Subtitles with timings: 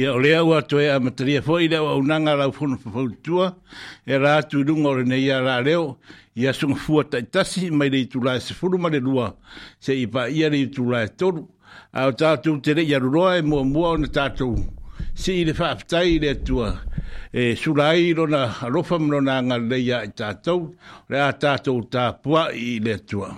[0.00, 3.46] ia o lea ua toe a mataria fo i lea ua unanga rau funa pafautua
[4.06, 5.82] e rā tu runga o renei a rā leo
[6.40, 9.26] i asunga fua taitasi mai rei tūlai se furu le lua
[9.88, 11.44] se i pā ia rei tūlai toru
[11.92, 14.56] a o tātou te rei aruroa e mua mua o na tātou
[15.24, 16.70] si i le whaaptai i lea tua
[17.32, 20.70] e surai rona rofam rona ngā leia i tātou
[21.10, 23.34] rea tātou tā pua i lea tua.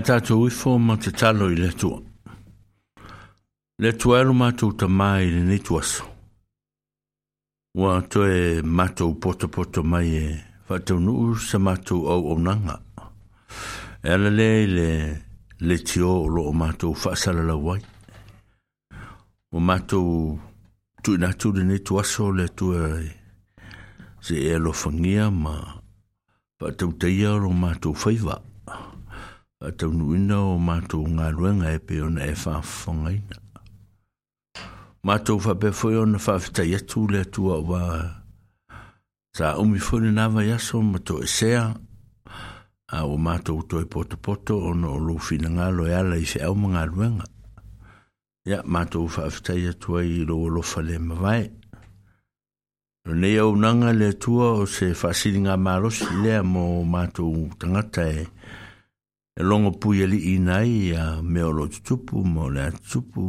[0.00, 1.98] tātou uifo ma te talo i le tua.
[3.80, 6.06] Le tua elu mātou ta mai le nituaso.
[7.76, 10.24] Wa to e mātou poto poto mai e
[10.68, 12.78] whātou nuu sa mātou au au nanga.
[14.02, 14.88] E ala le le
[15.60, 17.78] le tio o lo o mātou whaasala la wai.
[19.52, 20.36] O mātou
[21.04, 23.08] tu inatu le nituaso le tua e
[24.20, 25.58] se e lo alofangia ma
[26.60, 28.40] whātou teia o lo mātou whaivaa.
[29.80, 33.38] taunuina o mātou ngā ruenga e pe ona e whaafongaina.
[35.08, 37.80] Mātou whape foi ona whawhitai atu le atua wā.
[39.38, 41.62] Sa umi fone nawa yaso mato e sea,
[42.92, 46.44] a o mātou toi e poto poto ono o lofina ngalo e ala i se
[46.44, 47.30] au mga ruenga.
[48.52, 51.42] Ia mātou whawhitai atua i lo lofa le mawai.
[53.16, 58.26] Nei au nanga le tua o se whasiringa mārosi lea mō mātou tangata e
[59.40, 62.80] E longopu ye li inayi ya me o lo tu tupu, ma o le atu
[62.90, 63.22] tupu,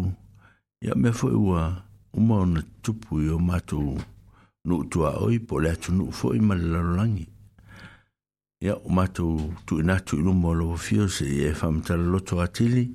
[0.83, 1.81] ya me foye waa,
[2.13, 3.79] o ma o le atu tupu yo mato
[4.67, 7.27] nuk tu a o ipo, le atu nuk foye ma le lalolangi.
[8.59, 12.91] Ya mato tu inatu inu mwa lo fo fiyose, ye fam tala lo to atili,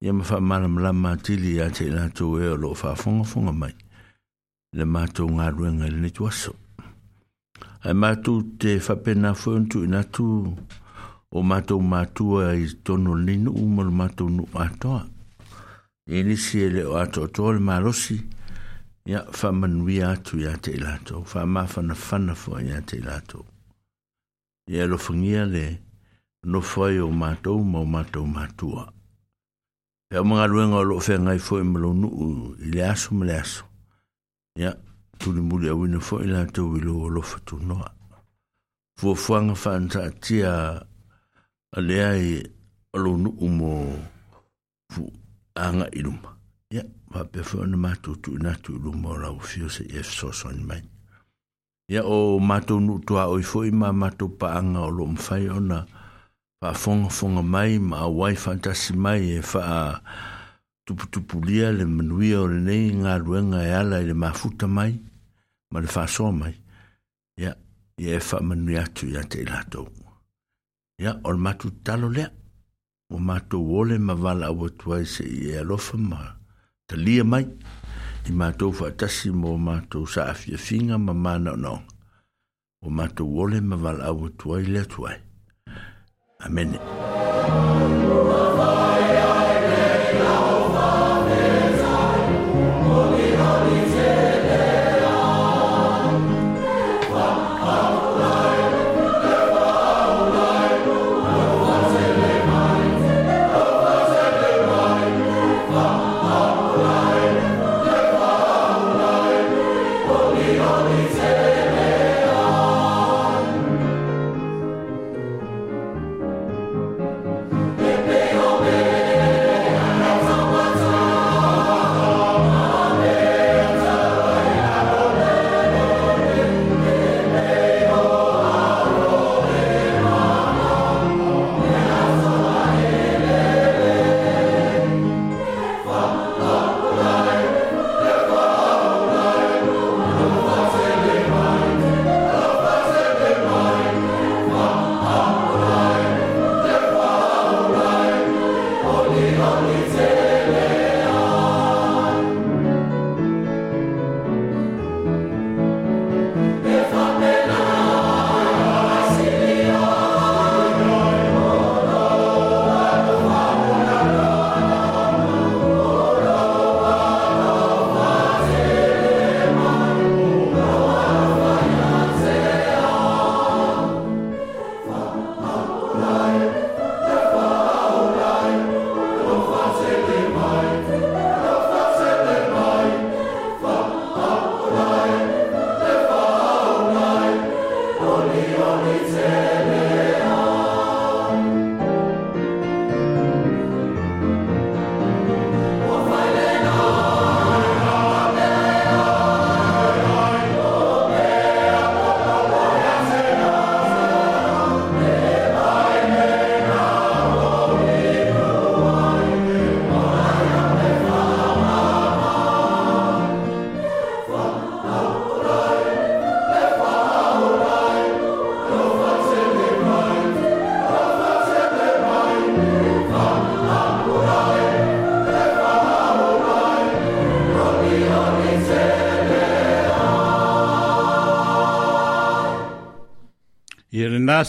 [0.00, 3.74] ye ma fa malam lam atili, ate inatu we o lo fa fonga fonga mai.
[4.72, 6.52] Le mato nga rwenge le netu waso.
[7.80, 10.56] Hai mato te fape na foye nitu inatu
[11.32, 15.04] o matou mātua i tono linu uma lo matou nuu atoa.
[16.06, 18.16] E nisi e le o ato le malosi
[19.06, 23.44] ia faamanuia atu iā te i latou faamafanafana whanafua iā te i latou
[24.70, 25.78] Ia alofagia le
[26.44, 28.90] no ai o matou ma o matou mātua.
[30.08, 33.34] Pe o mga ruenga o loo whengai fwoi malo nuu i le aso ma le
[33.40, 33.64] aso.
[34.58, 34.74] Ia,
[35.18, 37.90] tulimuli auina awina fwoi lato wilo o lo fatu noa.
[39.00, 39.54] Fuafuanga
[41.72, 42.50] alea e
[42.94, 43.96] alonu umo
[44.92, 45.06] fu
[45.54, 46.36] anga iluma.
[46.72, 46.82] E ia,
[47.14, 50.82] ma pefeo na mātutu e na tu iluma o lau fio se e soson mai.
[51.92, 55.80] Ia o mātou nutua oi foi ma mātou paanga o lo mwhai ona
[56.60, 59.98] pa fonga fonga mai ma wai fantasi mai e fa
[60.86, 64.94] tuputupulia le menui o le nei ngā ruenga e ala i le mafuta mai
[65.70, 66.54] ma le whasoa mai.
[67.38, 67.54] Ia,
[68.02, 69.86] ia e menui manuia atu ia te ilatou.
[71.00, 72.30] ia o le matou tatalo lea
[73.10, 76.20] ua matou ole ma valaau atu ai seʻi e alofa ma
[76.88, 77.44] talia mai
[78.28, 81.88] i matou faatasi mo matou saafiafiga ma manaonaoga
[82.84, 85.18] ua matou ole ma valaau atu ai le atu ai
[86.44, 86.78] amene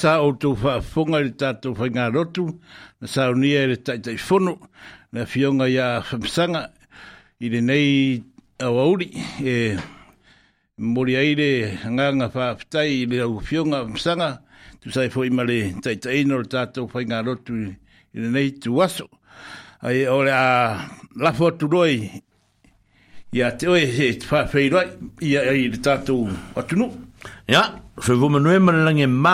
[0.01, 2.46] sa o tu fa funga i tato fa rotu,
[3.00, 4.53] na sa o nia ere tai tai whono,
[5.12, 6.63] na fionga ia whamsanga,
[7.39, 8.24] i re nei
[8.63, 9.10] au auri,
[9.46, 9.77] e
[10.77, 14.31] mori aire ngā ngā wha aptai i re au fionga whamsanga,
[14.81, 18.58] tu sai fo ima le tai tai no tato fa ngā rotu i re nei
[18.58, 19.05] tu waso.
[19.86, 20.81] Ai ole a
[21.17, 22.10] lafo tu roi,
[23.31, 24.88] ia te oe he tfa whairoi,
[25.22, 26.89] ia i re tato atunu.
[27.50, 27.70] Ia, yeah.
[28.01, 29.34] Fe fwy mae nhw'n ma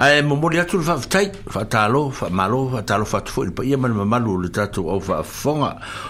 [0.00, 4.36] ae momoli atu le faafetai faatalo faamalo faatalo fatu foʻi le ma le mamalu o
[4.40, 5.68] le tatou au faafofoga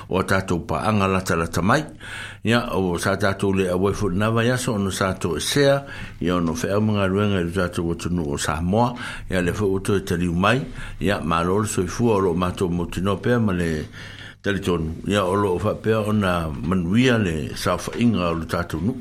[0.08, 1.82] o a tatou paaga latalata mai
[2.46, 5.82] ia o sa tatou le auai foʻi lava ia so ona tatou esea
[6.22, 8.94] ia ona feʻau magaluega i le tatou atunuu o samoa
[9.28, 10.62] ia le foʻi oto e taliu mai
[11.02, 13.88] ia malo le soifua o loo matou mautinoa pea ma le
[14.42, 18.96] talitonu ia o loo faapea ona manuia le saofaʻiga o le tatou nuu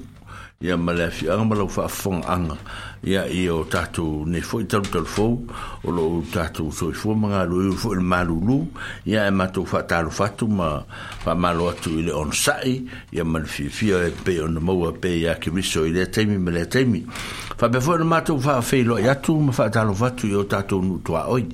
[0.65, 2.58] ia ma le afiaga ma lau faafofoga
[3.03, 5.36] ia i o tatou nei foʻi talutalufou
[5.88, 8.58] o loo tatou soifua magaloi foʻi le malūlū
[9.08, 10.72] ia e matou faatalofatu ma
[11.24, 15.36] faamalo atu i le onosaʻi ia ma le fiafia e pei ona maua pe ia
[15.39, 17.06] keriso i lea taimi ma lea taimi
[17.58, 21.48] faapea foʻi le matou faafeiloai atu ma faatalofatu i o tatou nuutuaoi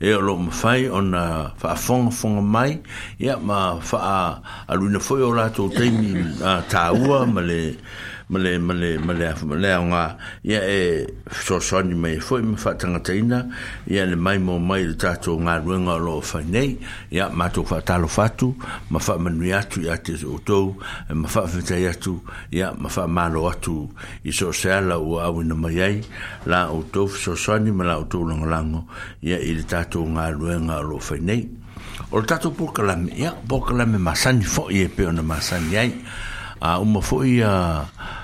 [0.00, 2.80] e o loo mafai ona faafogafoga mai
[3.22, 7.62] ia ma faaaluina foʻi o latou taimi a tāua ma le
[8.30, 13.46] male male male afu male nga ia e so mai foi me fatanga taina
[13.86, 16.78] ia le mai mo mai le tato nga ruenga lo fa nei
[17.10, 18.54] ia mato fatalo fatu
[18.90, 20.76] ma fa manu atu ia te oto
[21.10, 22.22] e, ma fa fita atu
[22.54, 23.90] ia ma fa malo atu
[24.22, 25.96] i so sala o au mai ai
[26.46, 27.34] la oto so
[27.74, 28.86] ma la oto lango
[29.22, 31.48] ia i le tato nga ruenga lo fa nei
[32.12, 35.90] o le tatou polokalame ia polokalame masani foʻi e pe ona masani ai
[36.60, 37.52] a uma foʻi a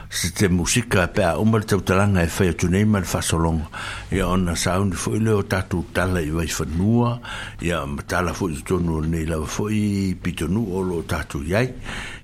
[0.09, 3.69] se te musika pe a o mal tau e whai atu ma le whasolonga
[4.13, 7.19] ia ona sauni foi leo tatou tala i vaifanua
[7.61, 11.69] ia matala foi totonu nei lava foi pitonuu o lo tatou iai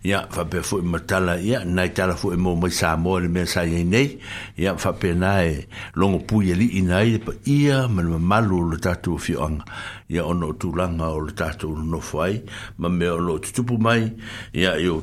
[0.05, 4.19] ia faapea foi matala ia nai tala foi mo mai sa le mea saiai nei
[4.57, 9.17] ia faapena e logo pui alii na ai paia ma le mamalu o le tatou
[9.19, 9.65] afioaga
[10.09, 12.43] ia ona o tulaga o le tatou lonofo ai
[12.79, 14.07] ma mea o loo tutupu mai
[14.55, 15.01] ia i o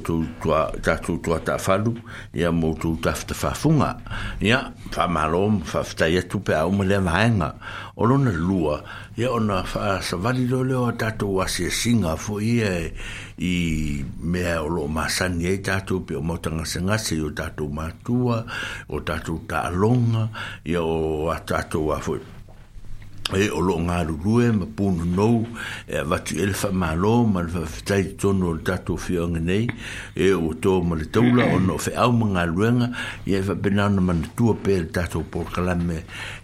[0.81, 1.93] tatou tuatafalu
[2.33, 3.98] ia mo tou tafatafafuga
[4.41, 7.49] ia faamālo faafetai atu pe a umu lea vaenga
[7.97, 8.77] o lona lua
[9.17, 12.71] ia ona faasavali loleo a tatou asiasiga foʻi ia
[13.41, 13.53] i
[14.31, 18.38] mea o loo masani ai e tatou pe o mautagasegase i o tatou matua
[18.93, 20.29] o tatou taaloga
[20.65, 22.38] ia o a tatou a foʻi
[23.38, 25.27] e o lo ngā rurue ma pun no
[25.88, 29.67] e a watu ele wha mālo ma le whawhitai tonu o tatu fi whionga nei
[30.15, 33.41] e o to ma le taula o no whi au ma ngā e i e
[33.45, 36.00] whapenana ma na tua el tatu por kalame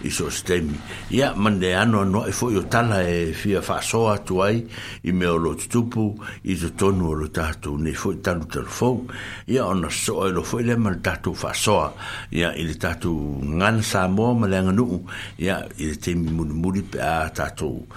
[0.06, 0.78] i so stemi
[1.10, 4.62] ia mande ano no e fo yo tala e fa whasoa atu ai
[5.04, 6.06] i me o lo tupu
[6.44, 9.08] i to tonu o lo tatu ne fo i talu telefon
[9.48, 11.92] ia ona soa e lo fo i le ma le tato whasoa
[12.32, 13.12] ia i le tatu
[13.42, 15.02] ngan sa mo ma le anganuu
[15.38, 17.88] ia i le temi munu muri pe a tatou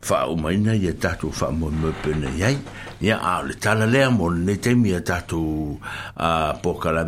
[0.00, 2.58] fa o mai nei e tatou fa mo mo pe nei ai
[3.00, 5.78] ia a le tala le mo ne te mi e tatou
[6.16, 7.04] a pokala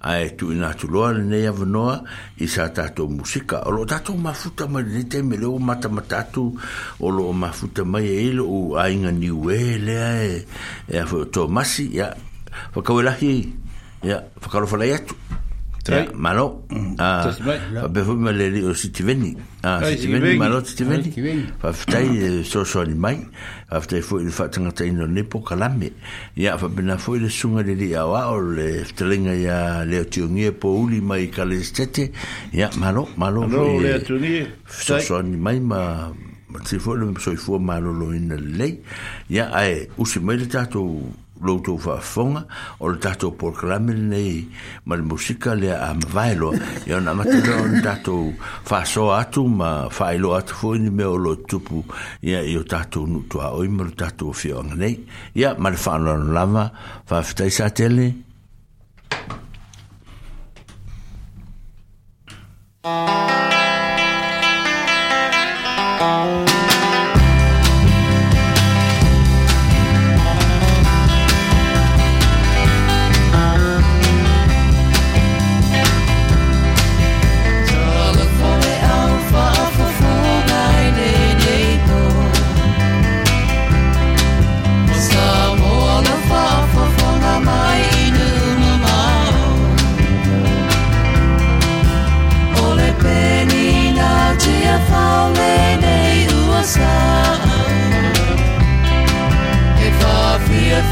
[0.00, 2.02] a e tu ina tu lo le nei avnoa
[2.42, 5.88] i sa tatou musika o lo tatou mafuta futa ma ne me le o mata
[5.88, 6.48] ma tatou
[7.00, 9.56] o lo mafuta mai e ilo o a inga ni we
[9.86, 10.36] le a e,
[10.92, 12.08] e a fo to masi ia
[12.72, 12.80] fa
[14.08, 14.66] ia fa kalo
[15.86, 16.66] Te malo.
[16.70, 16.96] Mm.
[16.98, 17.30] Ah.
[17.88, 19.36] Be fu me le o oh, si tiveni.
[19.62, 21.12] Ah, si tiveni malo si tiveni.
[21.62, 23.20] Fa ftai eh, so so ni mai.
[23.70, 25.92] Fa ftai fu il fa tanga tai no po kalame.
[26.36, 30.50] Ya fa bena fu le sunga le li awa o le ftelinga ya le tiungi
[30.50, 32.10] po uli mai kalestete.
[32.52, 33.46] Ya malo malo.
[33.46, 34.44] Malo le eh, tiungi.
[34.66, 36.10] So so ni mai ma
[36.50, 38.82] ma tifo le so fu malo lo ina lei.
[39.30, 42.44] Ya ai eh, usi mai le tatou loutou faafofoga
[42.80, 44.48] o le tatou porograme lenei
[44.84, 45.92] ma le musika lea a
[46.86, 47.24] yo na ona
[47.58, 47.96] on ona
[48.64, 51.84] fa so atu ma faailoa atu fo ni me o loo tupu
[52.22, 56.70] ia i o tatou nuutuaoi ma lo tatou afioaga nei ya ma le faaolano lava
[57.06, 58.14] faafetai sa tele
[62.86, 63.08] Thank
[66.50, 66.55] you.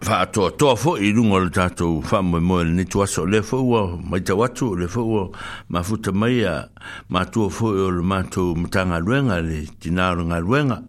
[0.00, 3.40] fa to to fo i ngol ta to fa mo mo le nitu aso le
[3.42, 5.30] fo wa mai te watu le fo wa
[5.68, 6.68] ma futa mai ya
[7.08, 10.82] ma to fo i e le ma to mtanga luenga le tinaro nga luenga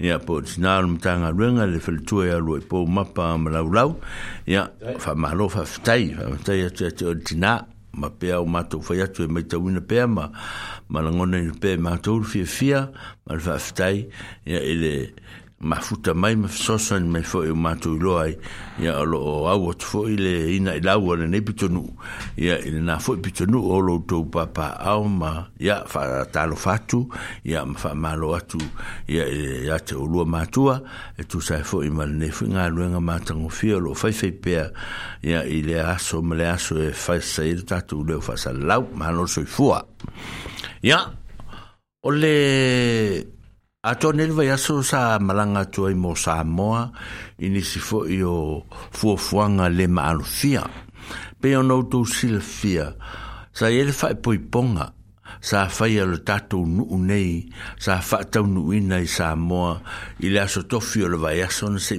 [0.00, 3.50] ia po tinaro mtanga luenga le fel tu ya e lo po ma pa ma
[3.52, 3.96] lau lau
[4.46, 6.90] ya fa ma lo fa ftai fa ftai a tia
[7.24, 7.60] tina
[7.92, 10.30] ma pe au ma e to fa ia tu mai te wina pe ma
[10.88, 12.72] ma langona pe ma to fi fi
[13.28, 14.08] ma fa ftai
[14.48, 15.12] ya ele
[15.66, 18.34] mafuta mai ma mafisosan mai foi o matou iloa ai
[18.80, 21.90] ia o loo au atu foʻi le ina i lau o lenei pitonuu
[22.38, 27.00] ia i lenā foʻi pitonuu o loutou papaao ma ia faalatalofa atu
[27.44, 28.62] ia ma faamālo atu
[29.10, 30.78] ia iā te olua matua
[31.18, 34.68] e tusae foʻi ma lenei foʻi galuega matagofia o loo faifai pea
[35.26, 39.82] ia i le aso ma le aso e faisai le tatou leo faasalalau malo soifua
[40.86, 41.02] ia
[42.06, 42.36] o le
[43.86, 46.88] A tōne lewa yaso sa malanga tua i mō Samoa
[47.38, 48.32] i nisi fo i o
[48.66, 50.64] fuafuanga le maalufia.
[51.38, 52.00] Pe o nou tō
[53.56, 54.88] Sa ele fai poiponga.
[55.40, 56.66] Sa fai alo tātou
[57.06, 57.46] nei.
[57.78, 59.76] Sa fai tau nuina i Samoa
[60.18, 61.94] i le aso tofi o lewa yaso na se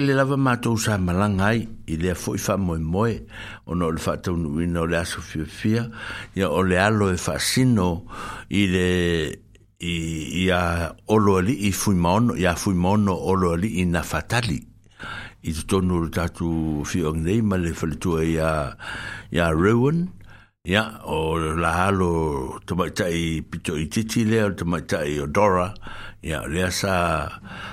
[0.00, 2.16] lava mātou sa malanga ai i lea
[2.56, 3.14] moe moe
[3.66, 4.36] o no le tau
[8.50, 9.51] e i
[9.82, 9.96] i
[10.46, 14.60] ia olo ali i fui mono ia fui mono olo ali i na fatali
[15.42, 18.50] i to tonu tatu fi ong nei ma le falitua ia
[19.34, 20.06] ia Rowan
[20.64, 22.12] ia o la halo
[22.66, 25.72] tamaitai pito i titi lea o tamaitai o Dora
[26.22, 26.94] ia lea sa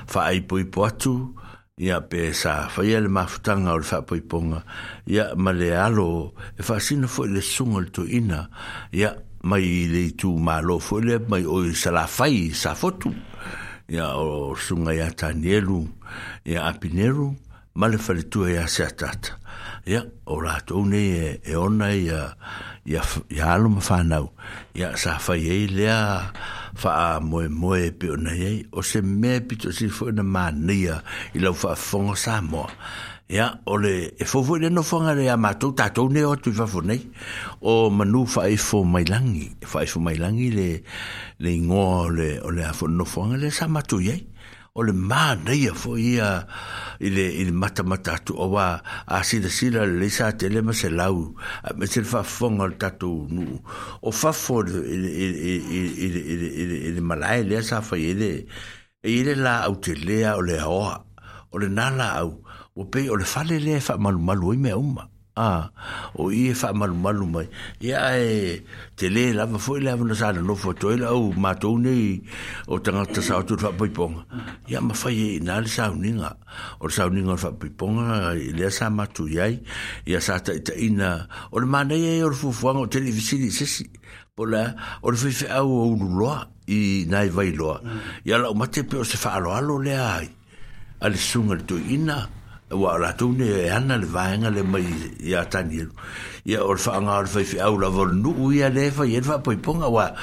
[0.09, 1.13] faaipo ipo atu
[1.77, 4.63] ia pe sa faia le mafutanga o le faapoiponga
[5.05, 8.49] ia ma le alo e faasina foi le suga le toina
[8.97, 9.13] ia
[9.43, 13.09] mai le tu malo fo le mai o sala fai sa fotu
[13.87, 15.87] ya o sunga ya tanelu
[16.45, 17.35] ya apineru
[17.75, 19.39] male fale tu ya se atata
[19.87, 22.35] ya o la tone e ona ya
[22.83, 22.99] ya
[23.31, 24.35] ya lo ma fanau
[24.75, 25.87] ya sa fai e le
[26.75, 30.99] fa mo mo pe ona ye o se me pito si fo na mania
[31.33, 32.67] ilo fa fonga sa mo
[33.29, 36.49] ia o le e fofo i le nofaga le a matou tatou ne o atu
[36.49, 37.03] i fafonei
[37.61, 40.67] o manu faefo mailagi faefo mailagi le
[41.37, 44.23] le igoa o le o le a fononofoaga le sa matou i ai
[44.73, 46.29] o le manaia foʻi ia
[46.99, 51.37] i le i le matamata atu auā asilasila lelei sa tele ma se lau
[51.77, 53.61] me se le faafofoga o le tatou nuu
[54.01, 58.33] o fafo i le malae lea sa fai ele
[59.05, 61.05] i le la au te lea o le aoa
[61.53, 62.39] o le nā la au
[62.79, 65.03] o pe o le fale le fa malu malu i me uma
[65.35, 65.49] a
[66.15, 67.45] o i fa malu malu mai
[67.87, 68.63] ya e
[68.95, 72.79] te le la va foi la no sala no foto e la o ma o
[72.83, 74.15] tanga ta sa tu fa poi pong
[74.71, 76.31] ya ma fai na le sa uninga
[76.79, 77.99] o sa uninga fa poi pong
[78.57, 79.51] le sa ma tu ya
[80.07, 83.65] ya sa ta ta ina o le mana nei o fu fu o televisi se
[83.67, 83.91] si
[84.31, 84.71] po la
[85.03, 86.31] o le fi fa au o lu lo
[86.71, 87.75] i nai vai lo
[88.23, 90.31] ia la o ma te pe o se fa lo alo le ai
[91.03, 92.38] al sungal tu ina
[92.71, 94.85] wa la tu ne ana le vainga le mai
[95.23, 95.89] ya tanil
[96.45, 99.23] ya or fa nga or fa au la vol nu u ya le fa yel
[99.23, 100.13] fa poi ponga wa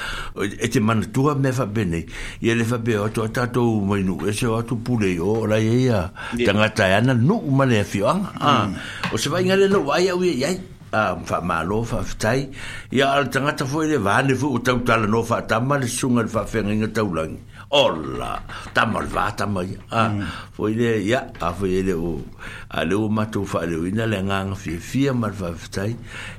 [0.61, 2.05] et te man tu me fa bene
[2.41, 5.19] ya le fa be o to ta to mai nu e se o tu pule
[5.19, 6.09] o la ye ya
[6.45, 8.73] tanga ta e ana nu u ma le fi an a mm.
[9.11, 10.59] o se vainga le no wa ya u ya ya e
[10.91, 12.47] a fa malo fa tai
[12.91, 15.59] ya al tanga ta fo e le va ne fo ta ta no fa ta
[15.59, 17.11] mal sunga fa fenga ta u
[17.67, 18.39] Ola,
[18.71, 19.75] ta malva ta mai.
[19.91, 20.55] Ah, mm.
[20.55, 22.23] foi le ya, a ah, foi le o.
[22.71, 25.97] A le o matu fa le ina le nganga fi fi malva ftai.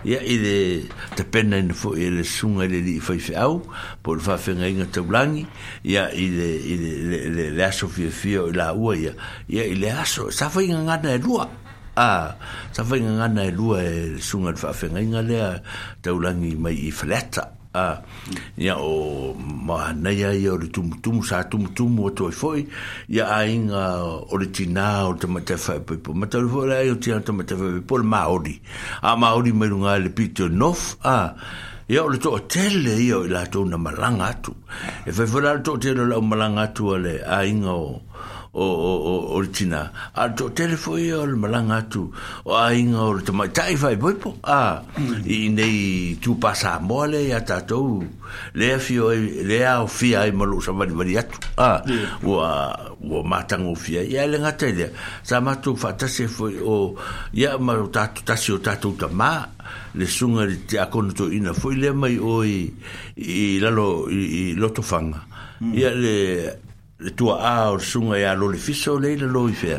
[0.08, 3.60] Ya ile te pena ne fo ile sunga le di fai fi au,
[4.02, 5.44] por fa fenga inga te blangi.
[5.84, 9.12] Ya ile ile le le le aso fi fi o la ua ya.
[9.52, 11.44] Ya ile aso, sa fa inga ngana e lua.
[11.96, 12.40] Ah,
[12.72, 15.60] sa fa inga ngana e lua e sunga fa fenga inga le
[16.00, 18.00] te ulangi mai i fleta a
[18.56, 22.66] ya o ma na ya yo le tum tum sa tum tum o toi foi
[23.08, 26.96] ya ain a o le tina o te mata fa po mata vo la yo
[26.96, 28.56] ti anta mata fa po le maori
[29.02, 31.34] a maori me runga le pito nof a
[31.88, 34.56] yo o le to hotel le yo la to na malanga tu
[35.04, 38.00] e fa la to te le malanga tu le ain o
[38.56, 42.08] o o o o tina a to telefoni o le malanga tu
[42.48, 44.80] o a inga o te tai fai boi po a
[45.28, 48.00] i nei tu passa mole ya tatou
[48.56, 51.82] le fio le a fia i malu sa mani mani atu a
[52.24, 52.50] o a
[53.10, 54.68] o a matang o fia ia le ngata
[55.22, 56.96] sa matu fa tase foi o
[57.36, 59.44] ia ma o tatu tase o tatu ta ma
[59.92, 62.64] le sunga li te akono to ina foi le mai oi
[63.20, 65.20] i lalo i, i lotofanga
[65.74, 66.00] ya mm.
[66.02, 66.16] le
[67.00, 69.78] le tua a o sunga ya e lo le fiso le le lo ife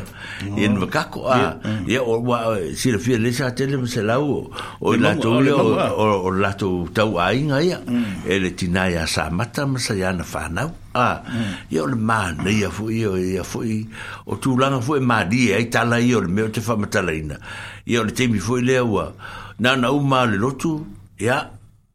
[0.56, 2.00] e no ka ko a ye mm.
[2.08, 5.14] o wa si le fi le sa tele me se la o o e la
[5.16, 8.24] to le o o la to tau a inga ya mm.
[8.24, 10.64] e le tina ya sa mata me sa ya na fa na
[10.96, 11.20] a
[11.68, 11.84] ye mm.
[11.84, 13.60] o le ma le ya fu ye o ya fu
[14.24, 16.32] o tu la na fu e ma di e ta la ye o le e
[16.32, 17.36] me o te fa mata la ina
[17.84, 19.12] ye o le te mi fu le wa
[19.60, 20.80] na na u ma le lo tu
[21.20, 21.52] ya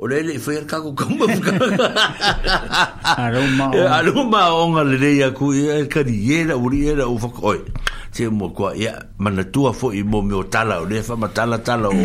[0.00, 1.26] o le le fer ka ko kamba
[3.18, 3.66] aroma
[3.98, 7.26] aroma o nga le ya ku e ka di era o ri era o fa
[7.34, 7.50] ko
[8.14, 11.18] te mo ko ya mana tua fo i mo me o tala o le fa
[11.18, 11.98] ma tala tala o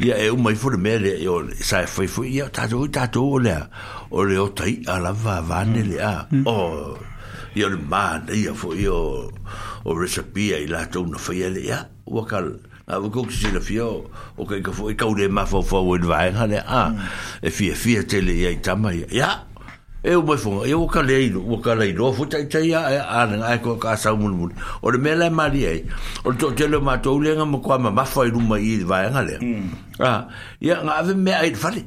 [0.00, 3.04] ia e uma i fo me le o sa fo fo ia ta do ta
[3.12, 3.60] do o le
[4.08, 6.14] o le o tai ala va va ne le a
[6.48, 6.96] o
[7.52, 9.28] ia le ma ia fo io
[9.84, 13.48] o recipe i la tona fo ia le ia wakal a ah, ko ko si
[13.50, 14.04] la fio
[14.36, 16.88] o ka ko ka u de ma fo fo wen vai ha ne a ah,
[17.40, 19.40] e fi fi tele le tama ya
[20.04, 22.60] e o mo fo e o ka le o ka le do fo ta ta
[22.60, 24.52] e a ne ai ko ka sa mun mun
[24.82, 25.64] o de mele ma li
[26.24, 28.58] o to tele le ma to le nga mo ma ma fo i lu ma
[28.60, 29.12] i vai mm.
[29.14, 29.36] ha ah, le
[30.04, 30.12] a
[30.60, 31.82] ya nga ave me ai fa le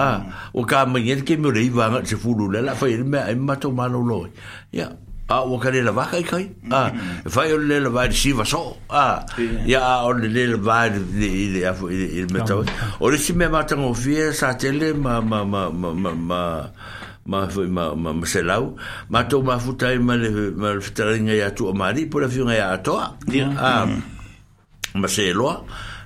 [0.00, 0.56] a mm.
[0.56, 2.88] o ka ma ye ke mo le i va nga se fu lu la fa
[2.88, 4.24] i me ma to ma lo lo
[4.72, 4.88] ya
[5.28, 8.44] a o ka lela vaka i kai a e fai o lela vai di siva
[8.46, 9.26] so a
[9.66, 12.62] ya a o lela vai di i le afu i le metau
[13.00, 16.42] o le si me matang o fie sa tele ma ma ma ma ma ma
[17.26, 18.76] ma ma ma ma se lau
[19.10, 22.28] ma tau ma futai ma le ma le futaringa ya tu o mari po la
[22.28, 23.16] fiunga ya atoa
[23.58, 23.70] a
[24.94, 25.58] ma se loa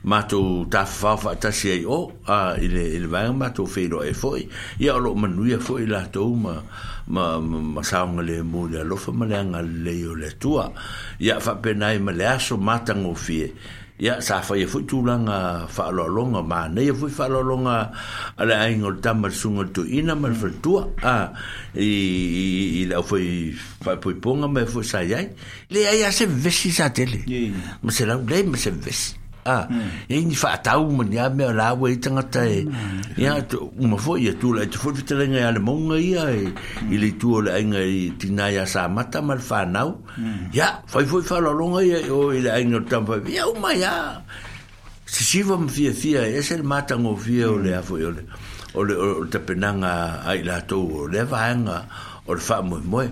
[0.05, 3.85] ma tau ta fafa ta si ai o a i le vai ma tau fei
[3.87, 4.49] lo e foi
[4.81, 8.81] ya o lo manuia foi la tau ma ma ma ma saunga le mo le
[8.81, 10.71] alofa ma le anga le yo le tua
[11.19, 13.51] ia ya whapenai ma le aso matango fie
[14.01, 17.75] ia ya sa fa ia e fui tūlanga whaalolonga ma nei ia e fui whaalolonga
[18.39, 21.33] ale ainga o tama sunga tu ina ma le tua a
[21.75, 23.51] i la fui
[23.85, 25.27] whaipui ponga ma e fui sa iai
[25.75, 27.25] le aia se vesi sa tele
[27.83, 29.89] ma se lei ma se vesi Ah, hmm.
[30.09, 32.65] e ni fa tau mo ni a me la we tanga tai e.
[32.65, 33.01] hmm.
[33.17, 36.25] ya to uma fo ye tu la tu fo te lenga ya le monga ia
[36.29, 36.53] e
[36.93, 39.91] ile tu le nga i tina ya sa mata mal fa nau
[40.53, 40.85] ya hmm.
[40.93, 43.93] foi foi fa lo longa ia o ile ai no tampa ya uma ya
[45.09, 48.81] si si vam fie fie e sel mata ngo fie o le a fo o
[48.89, 49.93] le o te penanga
[50.31, 51.77] ai la tu o le va nga
[52.29, 53.03] o le fa mo mo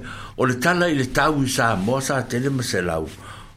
[0.40, 3.06] o le tala ile tau sa mo sa te mo se lau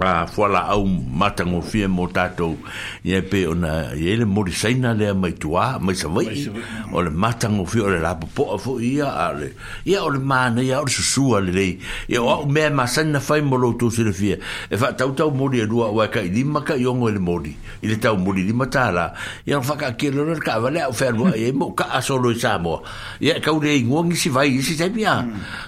[0.00, 2.58] a fuala au matango fie mo tatou
[3.04, 6.48] ia pe ona ia le morisaina lea mai tua mai savai
[6.92, 9.52] o le matango fie o le lapopo'a fo ia ale
[9.86, 13.40] ia o le manei a o le susua lelei ia o a'u mea masaina fai
[13.42, 14.36] mo sile selefia
[14.70, 17.96] e fa'atautau moli alua e ua ka'i lima ka'i ogo e le moli i le
[17.98, 19.06] tau moli mata tālā
[19.46, 22.82] ia o fa'aka'akele ona le ka'avale a'u fealua'i ai mo ka'a solo i samoa
[23.20, 25.18] ia e kau le igua gisi vai isi taimi e a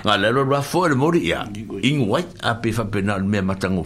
[0.04, 0.42] ga le alo
[0.88, 1.46] le moli ia
[1.82, 3.86] igu ai a pe fa'apena o le me matango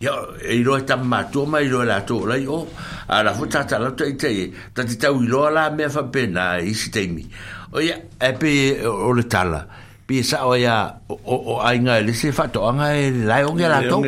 [0.00, 2.66] ya e lo ta ma to ma lo la to la yo
[3.10, 6.56] a la ta ta la te te ta ti ta lo la me fa pena
[6.62, 7.26] i si te mi
[7.74, 9.66] o ya e pe o le ta la
[10.06, 13.42] pi e sa o o o ai nga le se fa to nga e la
[13.42, 13.98] o nga la to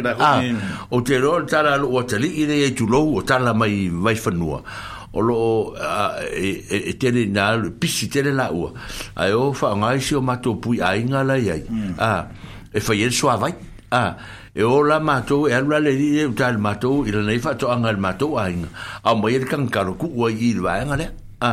[0.95, 3.51] o te lo ta la o te li i le tu lo o ta la
[3.53, 4.63] mai mai fa nua
[5.11, 8.71] o lo e, e, e tele na pi si tele la o
[9.19, 11.95] Ayo, fa nga si o ma to pu ai nga la ai mm.
[11.99, 12.23] a ah,
[12.71, 13.51] e fa ye so vai
[13.91, 14.15] a ah.
[14.61, 17.93] e o la mātou e alua le li e utai le mātou i lanei faatoʻaga
[17.97, 18.69] le mātou aiga
[19.09, 21.09] au mai le kagakalo kuʻu ai i le vaega lea
[21.49, 21.53] a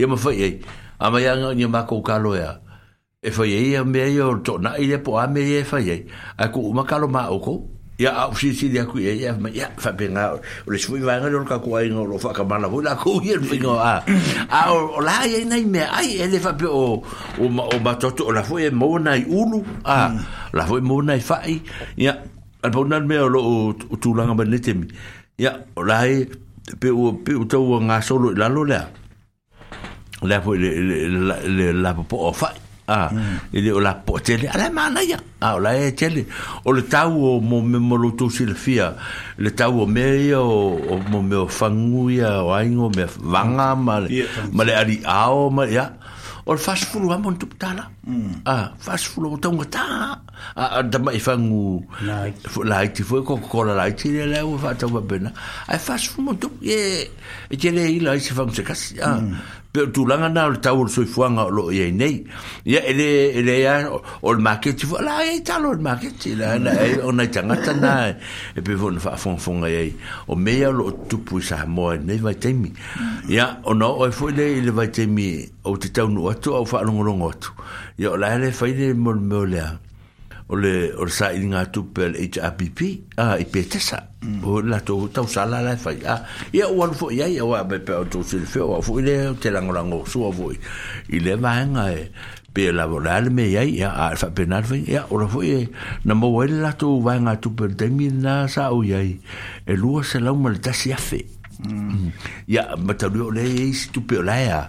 [0.00, 0.52] ia mafai ai
[0.96, 2.54] a mai aga ia makou kalo ea
[3.20, 5.66] e fai ai a mea ia o le toʻanaʻi lea po a mea ia e
[5.70, 6.00] fai ai
[6.38, 7.58] ae kuʻu makalo maoukou
[8.00, 10.30] ia au si si dia ku ia ma ia fa penga
[10.66, 13.44] le sui va ngalo ka ku ai ngolo fa ka mala vola ku ia le
[13.48, 14.00] pingo a
[14.48, 17.02] a o la ia nei me ai ele fa pe o
[17.40, 20.08] o ma o ma toto la foi mo nai ulu a
[20.56, 21.60] la foi mo nai fai
[21.96, 22.16] ia
[22.66, 23.54] al po nan mea lo o
[24.02, 24.86] tūlanga mani temi
[25.38, 26.26] ia o lai
[26.82, 28.82] pe o pe o tau ngā solo i lalo lea
[30.26, 32.56] lea po le la po o fai
[32.90, 32.98] a
[33.54, 36.24] ele o la po tele ala mana ia a o lai tele
[36.66, 38.90] o le tau o mo me mo lo tu silfia
[39.38, 43.68] le tau o me o mo me o fanguia o aingo me vanga
[44.54, 45.86] ma le ali ao ma ia
[46.46, 47.90] o le fasfulu a mon tuptala
[48.46, 49.82] a fasfulu o tonga ta
[50.54, 51.82] a da mai fangu
[52.70, 55.30] like foi ko ko la like le le o fa tau bena
[55.68, 57.10] ai fasfulu tu e
[57.50, 59.10] e tele i la se fangu se kasi a
[59.76, 62.24] pe o tulaga na o le tau o le soifuaga o loo iai nei
[62.64, 63.04] ia ele
[63.38, 63.90] ele ia
[64.22, 66.32] o le maketi fua la ai talo o le maketi
[67.04, 68.10] ona i tagata na
[68.56, 69.92] e pe fona faafogafoga iai
[70.28, 72.72] o mea o loo tupu i samoa nei vaitaimi
[73.28, 75.26] ia ona oo e foʻi le i le vaitaimi
[75.64, 77.50] ou te taunuu atu au faalogologo atu
[77.98, 79.85] ia o la le fai le molemeo leaga
[80.48, 84.12] o le o le sa inga tu pel HRPP a i petesa
[84.46, 86.22] o la to ta sa la la fa ya
[86.54, 88.98] ya o al fo ya ya wa be pe o to se fe o fo
[89.02, 90.54] ile te la ngora ngo so vo
[91.10, 92.10] i le va nga e
[92.54, 95.66] pe la volar me ya ya a fa pe na ya o la fo ye
[96.06, 99.74] na mo la to va nga tu pel de mi na sa o ya e
[99.74, 101.26] lu se la mo le ta se ya fe
[102.46, 104.68] ya matalu o lei isi tupe o lai a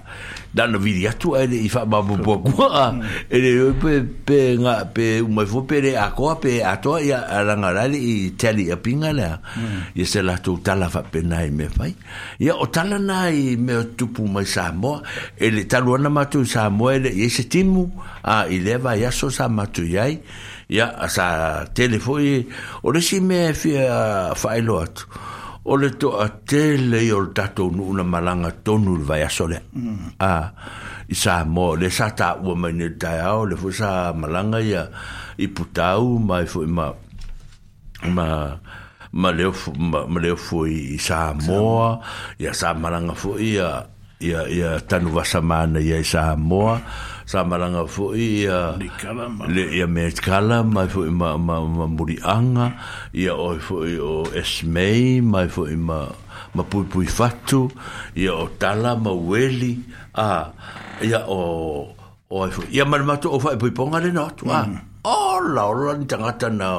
[0.56, 2.88] dana vidi atu a ele i whaamabopua kua a
[3.30, 8.71] ele pe, pe, nga, pe umaifo pe le akoa pe atoa ia arangarale i tali
[8.71, 9.36] a pinga lea
[9.95, 11.91] ia se latou tala whapena i me whai
[12.39, 12.65] ya o
[13.08, 15.04] na i me tupu mai Samoa
[15.38, 17.91] ele talu matu Samoa ele ye se timu
[18.23, 20.17] a i lewa iaso sa matu iai
[20.71, 22.47] ia sa telefoi
[22.84, 25.04] o resi me fia whaelo atu
[25.67, 29.21] o le to a te le o le tatou nu una malanga tonu le vai
[29.23, 30.15] aso le mm.
[30.23, 30.32] a
[31.12, 34.62] i sa mo le sa ta ua mai ne tai ao le fo sa malanga
[34.63, 34.86] ia
[35.38, 36.88] i putau mai fo ma
[38.08, 38.27] ma
[39.12, 39.51] ma leo
[39.91, 41.99] ma leo fo i sa moa
[42.39, 43.84] ia sa malanga fo ia
[44.23, 47.16] ia ia tanu vasa mana ia i sa moa mm.
[47.27, 48.75] samaranga fu ia
[49.47, 52.67] le ya metkala kala mai fu ma ma ma muri anga
[53.11, 56.07] ya o fu o esme mai fu ma
[56.55, 57.67] ma pui pui fatu
[58.15, 59.73] ia o tala ma weli
[60.15, 60.47] a
[61.03, 61.43] ya o
[62.31, 64.81] o fu ia ma ma to o fa ponga le no tua mm.
[65.03, 66.69] o la o la tangata na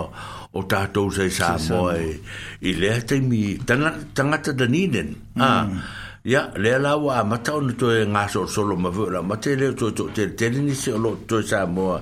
[0.51, 2.09] o tatou sei sa moi
[2.65, 6.08] ile le te mi tangata tangata da ninen a mm.
[6.25, 9.73] ia le la wa matau ni toe ngā so solo ma vura ma te leo
[9.73, 12.01] toe toe te te ni se lo toe sa mo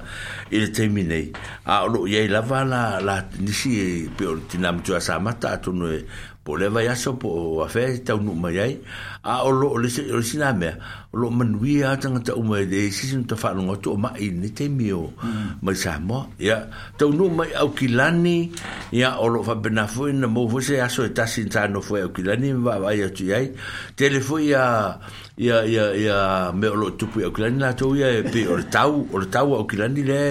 [0.50, 1.30] i le teimi nei
[1.64, 5.72] a lo ia i lava la la nisi pe o tina mtua sa mata atu
[5.72, 6.00] noe
[6.44, 8.80] po le vai aso po a fe tau nu mai ai
[9.26, 10.68] a ah, o lo o le o sina me
[11.12, 14.30] o lo manui a tanga ta uma de sisin ta fa longa to ma i
[14.30, 15.58] ni te mio mm.
[15.66, 16.62] ma sa mo ya
[16.96, 18.54] to no mai au kilani
[18.94, 21.82] ya o lo fa bena fo in mo fo se aso ta sin ta no
[21.82, 23.50] fo au kilani va va ya tu ai
[23.98, 24.94] telefo ya
[25.34, 26.16] ya ya ya
[26.54, 29.58] me o lo tu pu au kilani la to ya pe o tau o tau
[29.58, 30.22] au kilani le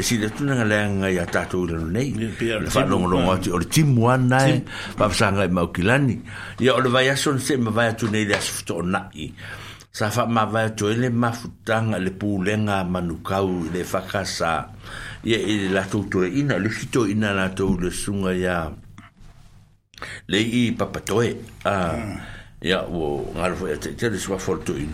[0.00, 2.32] si le tu na le nga ya ta to le nei le
[2.72, 4.40] fa longa e, longa o ti mo na
[5.12, 6.16] sa nga au kilani
[6.58, 9.32] ya o le va ya son se ma va tu nei le asftona'i e.
[9.90, 14.52] sa faamavaetoe le mafutaga le pulega manukau e i le fakasā
[15.26, 18.56] ia i le latou toeina le fitoina latou le suga ia
[20.30, 21.32] leii papatoe
[22.70, 24.86] ia ua galo foi ataʻitia le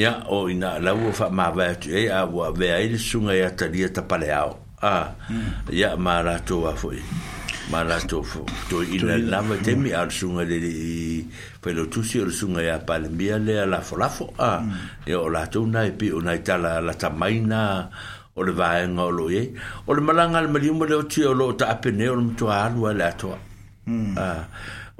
[0.00, 3.50] ia o ina lau o faamavaetoe ai a ua avea ai e le suga ia
[3.56, 5.08] talia tapaleao a ah,
[5.72, 7.00] ia ma ratou a foi
[7.72, 11.24] ma ratou fo to ina lava te mi al sunga le i
[11.62, 14.60] pe lo tusi o sunga ia palmia le la fo la fo a ah.
[14.60, 15.08] mm.
[15.08, 17.88] e o ratou na e pi o na tala la tamaina
[18.36, 19.54] o le vaenga o lo e
[19.88, 22.92] o le malanga le maliumo le o tio lo ta apene o le mtua alua
[22.92, 23.38] le atoa
[23.88, 24.14] mm.
[24.20, 24.44] a ah.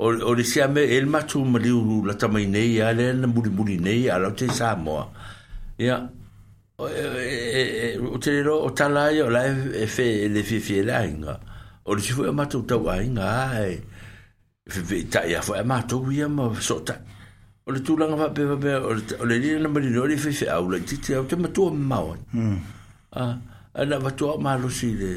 [0.01, 4.09] o o le siame el matu maliu la tamaina ia le na muri muri nei
[4.09, 5.05] ala te sa samoa
[5.77, 6.16] ia
[6.79, 9.49] o e o te ro o tala e o lai
[9.83, 11.41] e fe le fi fi la inga
[11.85, 13.83] o le sifu e matu tau a inga e
[14.69, 17.01] fi fi ta ia fo e matu ia ma sota
[17.65, 20.69] o le tūlanga wa pewa pe o le lina na mani nori fi fi au
[20.69, 22.59] le titi au te matua mawa hmm.
[23.13, 25.13] a na matua malo si le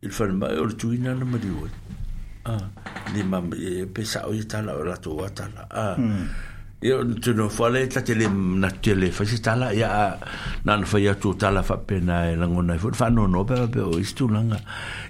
[0.00, 1.74] il fan ma o le tuina na mani wai
[3.12, 6.47] ni ma e pe sa o i tala o la tua tala a hmm.
[6.80, 10.16] ia tino fale ta tele na tele fa si tala ia
[10.64, 13.66] na na fa ia tu tala fa pena e langona e fa no no pe
[13.66, 14.60] pe o istu langa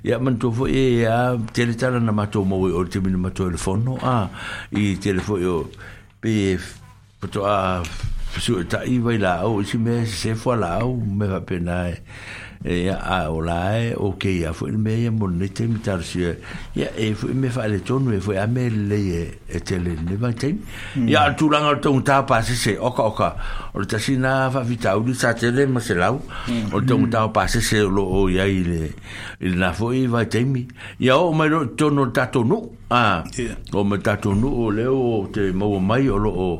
[0.03, 3.19] ia man tu fo e ia tele tala na mato mo e, o te mino
[3.19, 4.31] mato e fono a
[4.73, 5.69] i telefo yo
[6.21, 6.57] pe
[7.21, 7.83] poto a
[8.41, 11.89] su ta i vai la o si me se fo la o me va pena
[11.93, 12.01] e
[12.65, 16.03] e a ola e o ke ia foi me ia mo ne te mi tar
[16.03, 16.21] si
[16.75, 18.97] ia e foi me fa le tonu e foi a me le
[19.47, 21.37] e te le ne va te ia hmm.
[21.37, 23.35] tu langa o tonu ta pa se se oka oka
[23.75, 26.75] o te sina fa vita u sa te le ma se lau hmm.
[26.75, 27.11] o tonu hmm.
[27.11, 28.91] ta pa se se lo o ia i le
[29.41, 30.45] i na foi va te
[30.99, 32.59] ia o mai lo tonu ta tonu
[32.91, 33.23] a
[33.73, 36.51] o me ta tonu ah, o le o te mo mai o lo o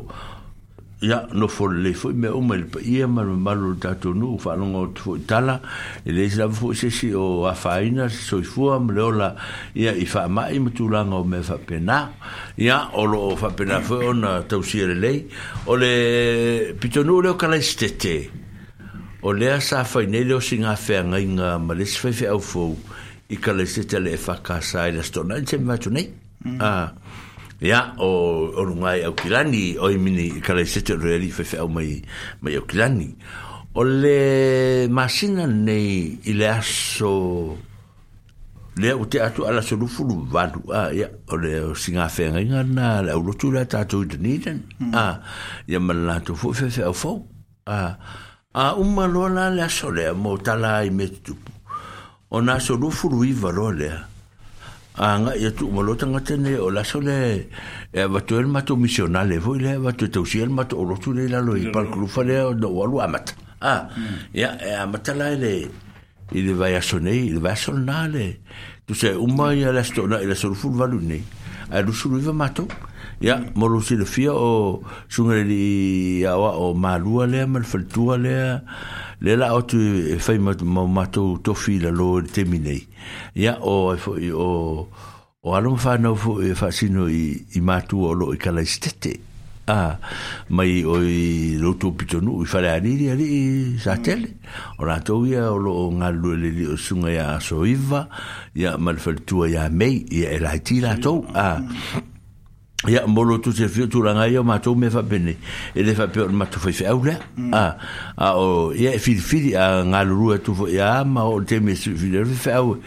[1.01, 4.83] ia no fol le foi me o mal ia mal mal tato no fa o
[4.99, 5.61] foi tala
[6.05, 9.35] e le la foi se si o a faina so fu am le ola
[9.75, 12.11] ia i fa mai me tu langa o me fa pena
[12.57, 15.25] ia o lo fa pena foi ona tau sire lei
[15.67, 18.31] o le pitonu le kala stete
[19.23, 22.41] o le sa fa ne le singa fa nga nga ma le fa fa au
[22.43, 22.75] fo
[23.29, 26.11] i kala stete le fa e ka sa e le stona te ma tu nei
[26.43, 26.59] mm.
[26.59, 26.91] ah
[27.61, 28.09] ia o
[28.55, 32.01] o lungai e au kilani o mini kala sete o reali fefe au mai
[32.43, 33.11] mai au kilani
[33.75, 37.59] o le masina nei i le aso
[38.79, 43.11] lea o te atu ala solufulu valu a ia o le o sigafegaiga na le
[43.11, 44.95] aulotu le tatou i duniden hmm.
[44.95, 45.19] a
[45.67, 47.27] ia ma le latou foʻi fefe au fou
[47.67, 47.99] a
[48.55, 51.51] a uma loa la le aso lea mo tala i me tutupu
[52.31, 53.99] ona solufulu iva loa lea
[54.99, 57.47] anga ia tu malo tanga tene o la sole e
[57.93, 60.97] eh, va tu el mato misionale voi le va tu te usi mato o lo
[60.97, 61.73] tu le la lo i mm.
[61.73, 63.87] par clufa le o do alu amat ah
[64.35, 64.59] ia mm.
[64.61, 65.55] e eh, amata la le
[66.33, 68.41] i il va ya sone il va sonale
[68.85, 69.57] tu se umma mm.
[69.59, 71.23] ia la stona il sul ful valune
[71.71, 72.67] a lu sulu va mato
[73.21, 74.83] ya molo silafia o
[75.19, 78.59] au lelii aoa o malua lea ma le
[79.21, 82.87] le la otu e fai mau matou tofi e i lalo le temi nei
[83.35, 84.89] ia o foʻi o
[85.43, 89.13] o alo no foʻi e faasino i, i matua o loo i kalaisitete
[89.67, 89.99] a
[90.51, 94.31] mai o i loutou pitonuu i falealili alii sa tele
[94.79, 98.07] o latou ia o loo galulue leli o suga iā asoiva
[98.55, 100.39] ia ma le faletua iā mei ia e
[101.35, 101.59] a
[102.87, 105.35] ia molo tu te fiu tu ranga ia matou me fa bene
[105.75, 107.53] e le fa pe ma mm.
[107.53, 107.77] ah,
[108.17, 110.75] ah, e tu foi au a a o ia fil fil a ngaluru tu foi
[110.79, 112.79] ia ma o te me su fil le fa au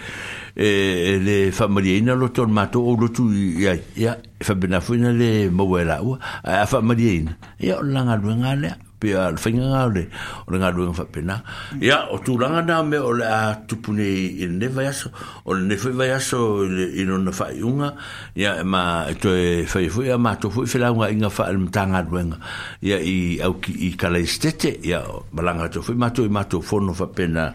[0.55, 4.43] e, e le fa maria ina lo ton matou o lo tu ia ia e
[4.47, 5.99] fa bena foi na le mo wela
[6.41, 8.71] a fa maria ina ia o langa lu ngale
[9.01, 10.03] pe al fainga nga ole
[10.47, 11.39] o nga lu fa pena
[11.81, 15.09] ya o tu langa na me o la tupu ne i ne vai aso
[15.55, 17.89] ne foi vai i no na fai unga
[18.35, 22.03] ya ma to e fai foi ma to foi fela unga inga fa al tanga
[22.05, 22.37] luenga
[22.81, 25.01] ya i au ki i kala estete ya
[25.33, 27.53] malanga to foi ma to ma to fono fa pena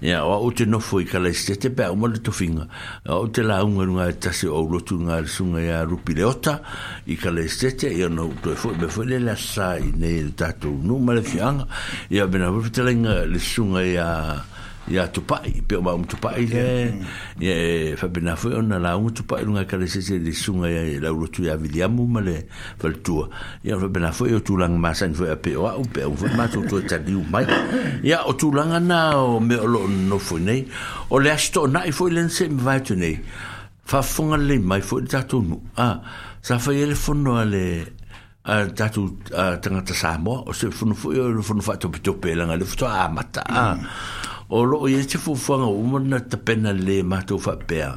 [0.00, 2.64] ya o te no foi kala estete pe o mo to finga
[3.12, 6.56] o te la unga nga tasi o rotu nga sunga ya rupileota
[7.06, 10.98] i kala estete ya no to foi be foi le la sai ne tatu no
[11.02, 11.66] male fianga
[12.10, 14.06] ia bena vutelenga le sunga ia
[14.86, 16.64] ia tupai pe ma um tupai le
[17.42, 21.00] ia fa bena foi ona la um tupai lunga kale se se le sunga ia
[21.02, 22.46] la ulo tu ia viliamu male
[22.78, 23.18] fa tu
[23.66, 26.62] ia fa bena foi o tulang masan foi pe o au pe o fa mato
[26.70, 27.44] tu tadi u mai
[28.04, 30.64] ia o lang na o me o no foi nei
[31.10, 33.18] o le asto na i foi lense mi vai tu nei
[33.86, 35.98] fa fonga le mai foi tatu nu ah
[36.46, 37.95] sa fa ele fono ale
[38.48, 42.14] a tatu tanga ta sa mo o se funu fu yo funu fa to to
[42.14, 43.84] pe langa le fto mata mm.
[44.54, 47.56] o lo ye se fu fu nga umo na ta pena le ma to fa
[47.56, 47.92] pe a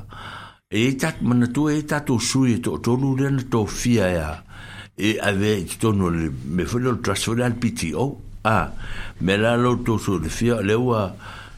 [0.71, 4.27] e tat mona tu e tatu su e to to lu len to fia ya
[4.97, 8.57] e ave to no le me fu lo trasfor al piti o a
[9.21, 11.01] me la lo to su le fia le wa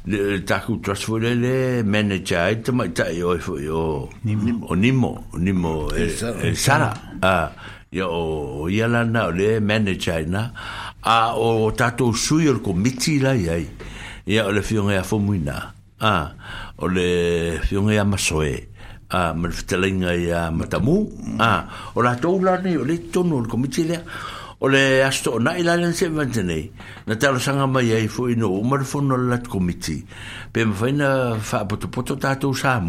[0.04, 5.88] le tatu trasfor e le manager te mai ta yo fu yo nimo nimo nimo
[5.96, 7.36] e, e, e sara a
[7.92, 10.54] Ya, o ya lana o le manager ina
[11.04, 13.68] a o tato sui o le komiti lai ai
[14.24, 15.04] ya o le fioga ia
[16.00, 16.16] a
[16.80, 18.56] o le fioga ia masoe
[19.12, 21.04] a ma le matamu
[21.38, 24.00] a o latou lanei ni le tonu o le komiti lea
[24.64, 28.64] o le asto na ila len se na talo sanga mai ai fo ino o
[28.64, 30.00] marfono lat komiti
[30.54, 32.80] pe mfaina fa poto poto tatou sa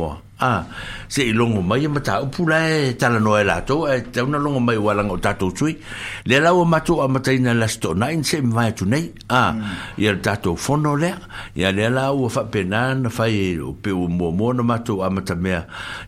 [0.42, 0.64] ah
[1.08, 3.96] se i longo mai e ma ta pula e ta la noa la to e,
[3.96, 5.72] e ta longo mai wala ngota to tui
[6.28, 9.04] le la o matu a mata ina la sto na in se mai tu nei
[9.40, 10.02] ah, mm.
[10.02, 11.10] i ta to fono le
[11.60, 13.24] ya le la o fa penan fa
[13.66, 15.60] o pe o mo mo na matu a mata mea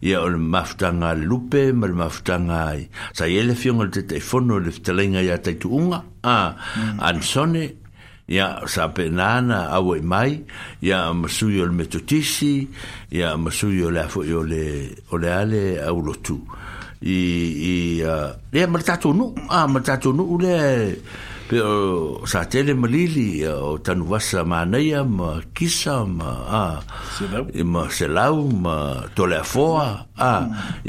[0.02, 2.60] i o maftanga lupe mal maftanga
[3.16, 5.98] sa ye le fiongol te te fono le te lenga ya te unga
[6.34, 6.98] ah, mm.
[7.08, 7.64] an sone,
[8.24, 10.40] ia sa sapenana aue mai
[10.80, 12.64] ia masui o le metotisi
[13.12, 14.64] ia masui o le a foʻi o le
[15.28, 15.62] a le
[15.92, 16.36] aulotū
[17.04, 17.18] i
[17.72, 20.52] i uh, lea ma le tatou nuu a ma le tatou nuu le
[21.48, 26.64] pe o sa tele malili e, o tanu wasa manaia ma kisa ma a
[27.52, 28.76] e ma selau ma
[29.16, 30.32] toleafoa a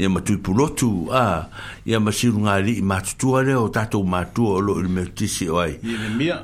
[0.00, 1.44] ia e, ma tuipulotu a
[1.84, 5.44] ia ma silunga alii matutua lea o tatou matua o loo i le mea tisi
[5.48, 5.76] o ai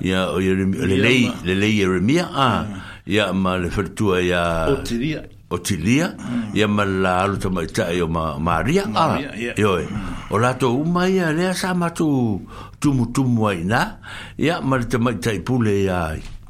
[0.09, 2.51] ia lelei lelei eremia a
[3.09, 4.43] ia ma le faletua ia
[5.55, 6.57] o tilia mm.
[6.57, 7.01] ia ma mm.
[7.05, 8.07] la alu tamaitaʻi o
[8.41, 9.21] maria a
[9.61, 10.33] ioe mm.
[10.33, 12.41] o latou uma ia lea sa matou
[12.83, 13.81] tumu tumu ai na
[14.47, 16.19] ya mari mai tai pule ai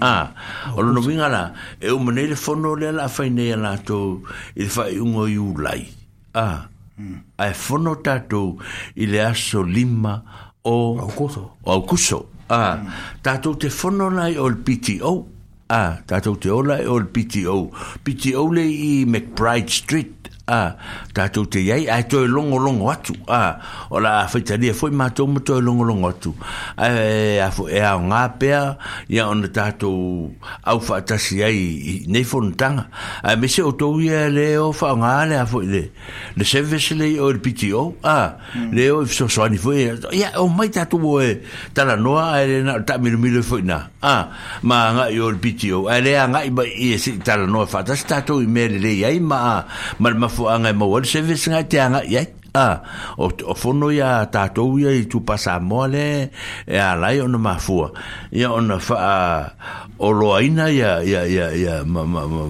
[0.00, 0.34] Ah,
[0.66, 1.42] ah, o no vinga la,
[1.80, 4.22] e eh, o mene le fono le la whainea la tu
[4.56, 5.84] i le un
[6.34, 6.68] Ah,
[6.98, 7.16] hmm.
[7.38, 8.58] a e fono tato
[8.94, 10.22] le aso lima
[10.62, 10.98] o...
[11.00, 11.56] Aukuso.
[11.62, 12.28] O aukuso.
[12.50, 12.88] Ah, hmm.
[13.22, 15.26] tato te fono lai o PTO.
[15.68, 17.70] Ah, tato te ola e PTO.
[18.02, 20.15] PTO le i McBride Street.
[20.48, 20.74] a
[21.12, 23.40] tatou te iai ae long longolongo atu a
[23.90, 26.34] o la faitalia foi matou ma toe longolongo atu
[26.78, 27.40] e,
[27.72, 28.78] e aogā pea
[29.08, 30.30] ia ona tatou
[30.64, 32.86] au faatasi ai nei fonotaga
[33.24, 35.82] ae mese outou ia lē o faaogā lea foi le
[36.36, 39.90] le service lei o le pto ah lē o i fesoasoani foi
[40.20, 41.42] ya o mai tatou oe
[41.74, 44.30] talanoa ae lena o taamilomilo foi na ah
[44.62, 46.50] ma nga yo le pitio ale nga i
[46.86, 49.66] i e si tala no fa ta sta to i mele le ai ma
[49.98, 52.26] ma ah, ma fu anga mo wal service nga te nga yai
[52.56, 52.82] a ah,
[53.18, 56.06] o o fono ia tatou ia i tupasa moa le
[56.66, 57.90] e alai ona mafua
[58.32, 59.50] ia ona faa
[59.98, 61.74] o loaina ia ia ia ia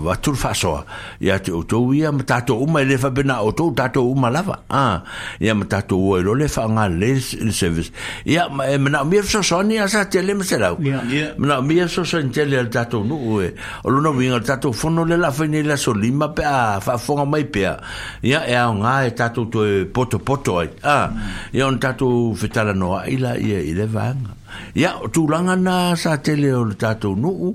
[0.07, 0.85] vatur fasoa
[1.21, 4.83] ia te outou ia ma tatou uma i le faapena outou tatou uma lava a
[4.87, 5.03] ah,
[5.41, 7.91] ia ma tatou ua lo le faagalele le service
[8.25, 13.03] ia e manaʻomia fesoasoani a sa tele ma selau manaʻomia fesoasoani tele a le tatou
[13.05, 13.53] nuu e
[13.85, 17.75] o lona uiga le tatou fono le laafainei lasolima pe a faafoga mai pea
[18.23, 19.49] ia e aogā e tatou
[19.97, 20.69] poto poto ai.
[20.85, 21.09] Ah,
[21.57, 24.35] ia on tatou whetara noa ila ia i le vanga.
[24.77, 27.49] Ia, o tūlanga nā sa tele o le tatou nuu,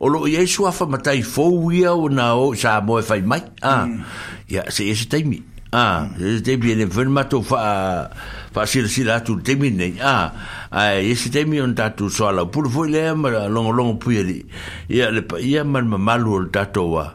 [0.00, 3.42] o lo i esu afa matai fōu ia o nā o sa moe fai mai.
[3.60, 3.84] Ah,
[4.48, 5.42] ia, se esu teimi.
[5.72, 8.08] Ah, se esu teimi e le whenu matou wha
[8.52, 10.14] fa sila sila tu temi nei a
[10.76, 14.44] a ese temi on tatu soala pulu foi le ma longo longo puiri
[14.92, 17.06] ia le ia man malu o tatu wa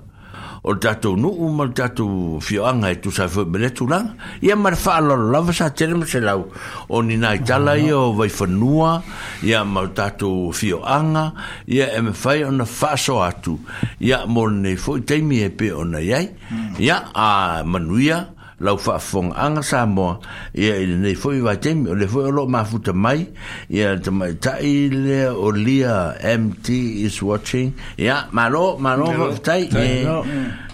[0.68, 4.14] o tatou nuu ma le tatou fioaga e tusae foi e me le tulaga
[4.44, 6.44] ia ma le faalolo lava sa tele ma selau
[6.90, 9.02] o nina i tala ia o vaifanua
[9.48, 11.32] ia ma le tatou fioaga
[11.72, 13.60] ia e mafai ona faaso atu
[14.00, 16.76] ia mo lenei foʻi taimi e pe ona iai hmm.
[16.80, 18.20] ia a manuia
[18.60, 20.18] lau fa fong anga sa mo
[20.58, 23.28] ia i nei foi va tem le foi lo ma futa mai
[23.70, 29.30] ia te mai tai le o lia mt is watching ia ma lo ma lo
[29.46, 30.10] tai eh,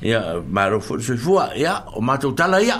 [0.01, 2.79] ia ma lo fo se fo ia o ma to tala ia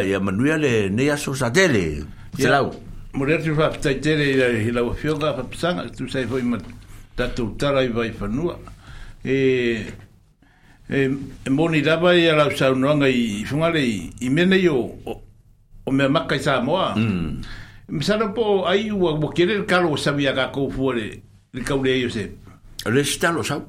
[0.00, 2.04] ia ma nuia le nei aso sa tele
[2.36, 2.72] se lau
[3.14, 4.24] Morer tu fa tai tere
[4.66, 6.58] i la ufioga fa pisanga, tu sei foi ma
[7.14, 8.58] tatu tarai vai fanua.
[9.22, 9.86] E,
[10.88, 11.16] e
[11.50, 13.80] moni lava i alau saunoaga i fugale
[14.20, 16.94] i mea nei o mea maka i samoa
[17.88, 18.34] masala mm.
[18.34, 21.06] po ai ua ua kele le kalo savi a kakou fua le
[21.54, 22.30] le kauleai o se
[22.92, 23.62] le sitalo sau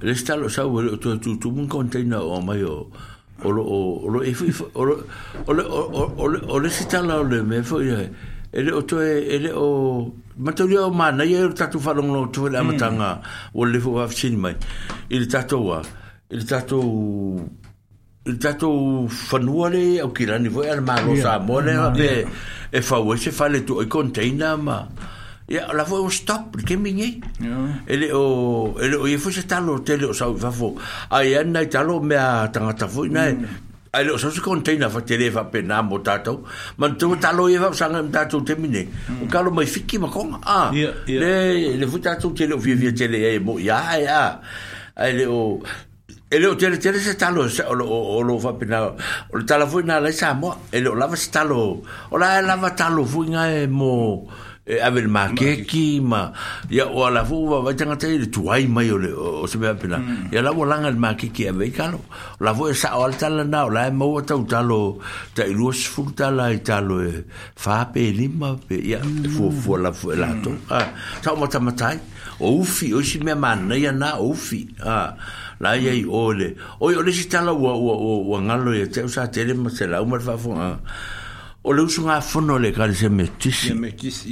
[0.00, 2.88] le sitalo sau e le o tuatutumu kaontaina e o mai o
[3.44, 3.62] olo
[4.08, 5.04] olo e fui olo
[5.46, 5.62] olo
[6.16, 6.68] olo olo
[7.64, 8.08] foi
[8.54, 10.44] ele o to ele o mm.
[10.46, 13.20] matori o mana ia o tatu falongo tu la matanga
[13.54, 14.56] o le fo afsin mai
[15.10, 15.82] il tatu wa
[16.32, 17.48] il tato
[18.24, 22.26] il tato fanuale o che rani voi al mano sa mole ma be
[22.70, 24.88] e fa vuoi e se fare tu i container ma
[25.44, 27.18] e la vuoi stop perché mi ne
[27.84, 30.78] e o e o e fu se tanto hotel o sa va fu
[31.08, 33.44] ai anna italo me a tanta voi ne mm.
[33.90, 37.58] ai lo so se container fa te leva per na motato ma tu talo e
[37.58, 39.22] va sanga tanto te mi ne mm.
[39.22, 42.90] o calo mai fiki ma con ah le le fu tanto te lo vi vi
[42.94, 44.40] te le e mo ya ya
[44.94, 45.60] ai le o
[46.32, 47.84] ele o tele tele se talo se lo
[48.16, 48.78] o lo fa pina
[49.32, 53.04] o le tala na le samo ele o lava se talo o la lava talo
[53.04, 54.24] foi nga mo
[54.64, 56.32] e avel ma ke ki ma
[56.72, 60.00] ya o la fu va tanga te tu mai o le o se me pina
[60.32, 62.00] ya la o langa ma ke ki ave kalo
[62.40, 65.04] la vo sa o talo na o la mo ta u talo
[65.36, 69.00] ta i los fu tala i talo e fa pe lima pe ya
[69.36, 70.88] fu fu la fu la to ah
[71.20, 72.40] sa mo ta matai eh.
[72.40, 75.12] o ufi o si me man ya na ufi ah
[75.62, 76.10] la ia mm.
[76.10, 76.48] ole
[76.82, 77.94] o o le sitala ua ua
[78.26, 80.76] ua ngalo ia teo sa tele ma se lau mal fafonga ah.
[81.62, 83.70] o le usunga fono le kare se metisi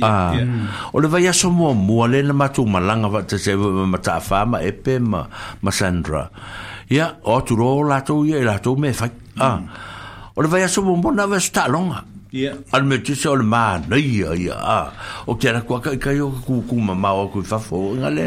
[0.03, 0.35] ah.
[0.35, 0.67] Mm.
[0.93, 4.19] o le vai aso mua mua le na matu malanga va te se ma ta
[4.21, 5.23] fama epe ma,
[5.63, 6.27] ma Sandra
[6.91, 9.39] ia o atu ro lato ia i lato me fai mm.
[9.39, 9.59] ah.
[10.35, 12.59] o le vai aso mua mua na vai sta longa Yeah.
[12.71, 14.39] Al me tisi o le maa nei ia ah.
[14.39, 14.55] ia.
[15.27, 17.99] O kia na kua kai kai o kuku mama o kui fafo.
[17.99, 18.25] Nga le...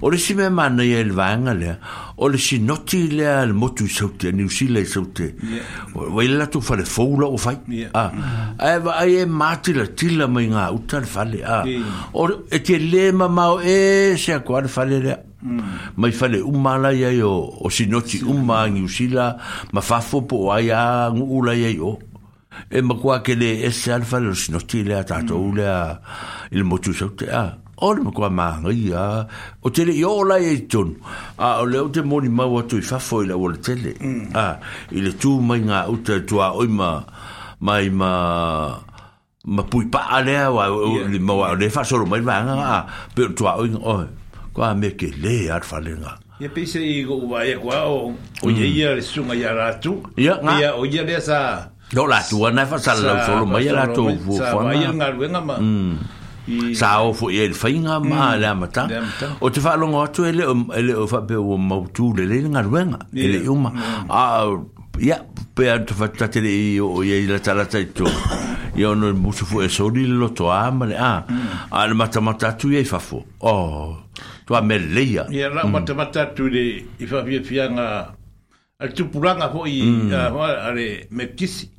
[0.00, 1.76] O le si me mana ia il vanga lea.
[2.18, 5.20] O le si noti lea le motu i saute, a niu sila i saute.
[5.20, 5.62] Yeah.
[5.94, 7.58] O ila tu fale fola o fai.
[7.68, 7.90] Yeah.
[7.94, 8.10] Ah.
[8.12, 8.88] Mm-hmm.
[8.94, 11.40] Ai e mati la tila mai ngā uta le fale.
[11.44, 11.62] Ah.
[11.64, 12.04] Yeah.
[12.12, 15.18] O le e te le mamau e se a kua le fale lea.
[15.42, 15.60] Mm.
[15.96, 19.30] Mai fale umala ia o, o si noti umma a niu sila.
[19.72, 21.98] Ma fafo po ai a ngula ia o.
[22.70, 25.48] E makua ke le e se alfale o si noti lea tato mm.
[25.48, 25.80] ulea
[26.52, 27.30] il motu saute.
[27.32, 27.58] Ah.
[27.76, 29.04] o le makua māngai a
[29.60, 30.96] o tele i o lai e tonu
[31.36, 33.92] a o leo te moni mau atu i fafo i la o le tele
[34.32, 34.56] a
[34.92, 36.96] i le tū mai ngā uta tua oi ma
[37.60, 38.10] mai ma
[39.52, 40.70] ma pui paa lea wa
[41.12, 42.78] le mau a le fasoro mai vanga a
[43.14, 44.06] pe o tua oi oi
[44.56, 48.46] kua me ke le ar falenga Ia pese i go wa e kwa o o
[48.50, 50.02] ye ia le sunga ia ratu.
[50.20, 50.34] Ia
[50.76, 51.64] o ia le sa.
[51.88, 54.68] Do la tua na fa sala lo solo mai la tu fu fa.
[54.76, 55.56] Ia nga ruenga ma.
[56.74, 57.48] sa o fo e mm.
[57.50, 58.82] le fainga ma le amata
[59.40, 60.44] o te whaalongo atu ele
[60.78, 64.10] ele o whapeo o mautu le le ngā ruenga ele uma mm.
[64.10, 64.46] a
[65.02, 65.18] ia
[65.54, 68.06] pea te whatatele i o ia i la talata i tō
[68.78, 71.68] ia ono musu fo e sori le loto a ma le a mm.
[71.70, 73.96] a le matamata atu ia i whafo o
[74.46, 76.62] tu a meleia ia la matamata atu le
[77.00, 77.86] i whawhiawhianga
[78.78, 79.82] al tupuranga fo i
[80.14, 81.74] a le mekisi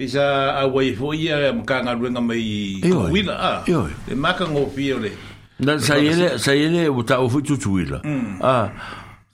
[0.00, 3.70] Pisa a wai foi a mkanga ruenga mai kawila a.
[4.10, 5.10] E maka ngopi e o le.
[5.58, 8.00] Na sa yele, sa yele o ta ufu tutuila.
[8.04, 8.40] Mm.
[8.40, 8.70] A,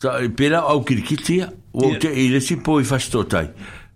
[0.02, 3.46] sa e pela au kirikitia, o te ile si po i fasto tai.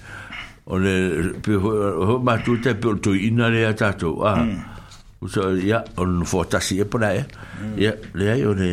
[0.71, 5.27] o le ho ma tu te pe tu ina ata to a u ah, hmm.
[5.29, 7.27] so ya on fo ta si e pra e
[7.77, 8.07] ya hmm.
[8.15, 8.69] le ai ore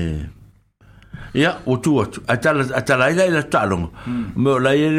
[1.34, 4.26] ya o tu o tu ata la ata la ta long hmm.
[4.38, 4.90] me la ye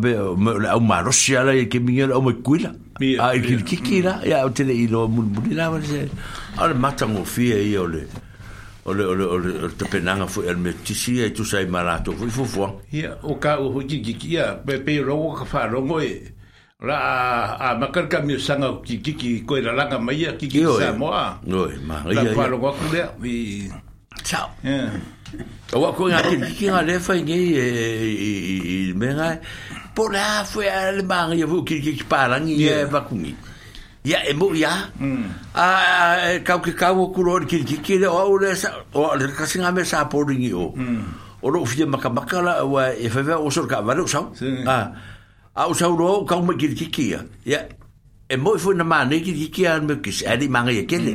[0.00, 2.72] be me la o maro ro si ala e ke mingel o me kuila
[3.20, 5.82] a e ki ki ki la ya o te le ilo mu mu la va
[5.82, 6.08] se
[6.56, 8.08] al mata mo fi e o le
[8.86, 11.44] o le o le o le te penanga fu el me ti si e tu
[11.44, 15.34] sai malato fu fu fu ya o ka o ki ki ya pe pe ro
[15.36, 16.32] ka fa ro e
[16.78, 17.12] ra a,
[17.58, 20.62] a makar ka mi sanga ki ki ki ko la la ka mai ki ki
[20.78, 23.66] sa mo a no ma ri la palo ko le vi
[24.22, 24.46] ciao
[25.74, 29.34] o wa ko nga ki ki nga le fa nge e il me ra
[29.90, 33.34] po la fo al mari vu ki ki pa la ni e va ku ni
[34.06, 34.70] ya e mo ya
[35.58, 35.66] a
[36.46, 39.26] ka ki ka wo ku ro ki ki ki le o le sa o le
[39.34, 41.42] ka singa me sa po ri o mm.
[41.42, 44.22] o lo fi makamakala wa e fa ve o so ka va lo sa
[44.70, 44.94] ah
[45.66, 47.04] au sau ro ka mo ki ki ki
[47.52, 47.58] ya
[48.30, 50.84] e mo fu na ma ne ki ki ki me ki sa di ma ngi
[50.90, 51.14] ke le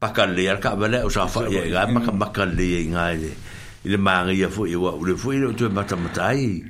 [0.00, 3.32] pakalle ar ka bele o sa fa ye ga ma ka pakalle nga ye
[3.84, 6.62] ile manga ia fu iwa ule fu ile tu mata matai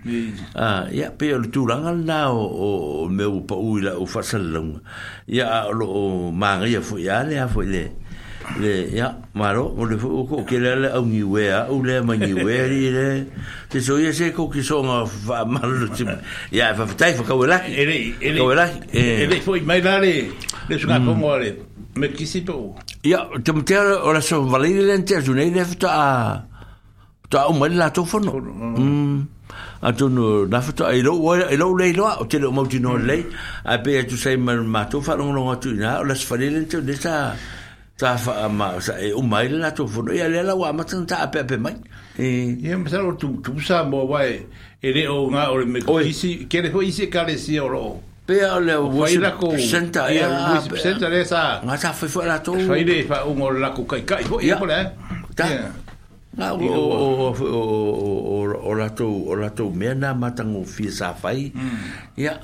[0.56, 4.22] ah ya pe o tu langa na o me u pa u ila u fa
[4.24, 4.80] salung
[5.28, 7.92] ya lo manga ia fu ya le fu ile
[8.58, 11.82] le ya maro o le fu ko ke le le au ni we a u
[11.84, 13.08] le ma ni we ri le
[13.68, 16.06] te so ia se ko ki so nga fa mal ti
[16.52, 18.64] ya fa tai fa ka wela ele ele ka wela
[18.96, 20.32] ele fu mai la le
[20.68, 21.36] le su ka ko mo
[21.98, 22.52] Me kisi pe
[23.02, 26.42] Ya, te o la so valeri le ntea zune i nefuta a...
[27.28, 27.48] Ta ah.
[27.50, 27.54] mm.
[27.54, 28.32] o mali la tofono.
[29.82, 32.96] A tonu na fatu a ilo wa ilo le ilo a tele o mauti no
[32.96, 33.18] le
[33.64, 36.48] a la a tu sai ma ma la fa no no tu na la sfali
[36.50, 37.36] le tu de sa
[37.98, 40.84] ta fa ma sa e o mai la tu fo ya le la wa ma
[40.84, 41.76] tanta a pe pe mai
[42.18, 42.26] e
[42.64, 44.38] ye ma sa tu tu sa mo wa e
[44.88, 47.68] re o nga o me ko isi ke le ko isi ka le si o
[48.28, 50.02] Pea le o worship ah, lako, center.
[50.12, 50.16] Eh?
[50.20, 52.52] Ia, yeah, worship pe, center fai fai lato.
[52.60, 54.22] Fai le kai kai.
[54.28, 54.76] Ho, ia pole.
[55.34, 55.48] Ta.
[56.52, 56.82] o, o,
[57.32, 60.20] o, o, o, o, o lato, o lato mm.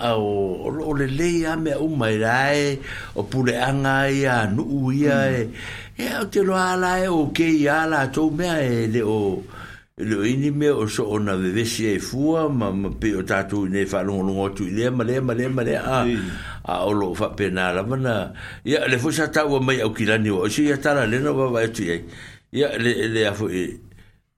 [0.09, 5.21] o, le le ia mea o pule anga ia, nuu ia.
[5.39, 5.45] E.
[5.45, 6.01] Mm.
[6.01, 6.23] Ia, mm.
[6.25, 9.43] o te loa lae o kei ia e o...
[9.97, 13.69] lo ini me o so ona de desi e fua ma ma pe o tatu
[13.71, 16.03] ne fa lo lo o tu le ma le ma le ma le a
[16.67, 18.35] a o lo fa penala mana
[18.67, 21.47] ya le fu sa tawa mai o kilani o si ya tala le no va
[21.47, 22.03] va tu ye
[22.51, 23.79] ya le le a fu e,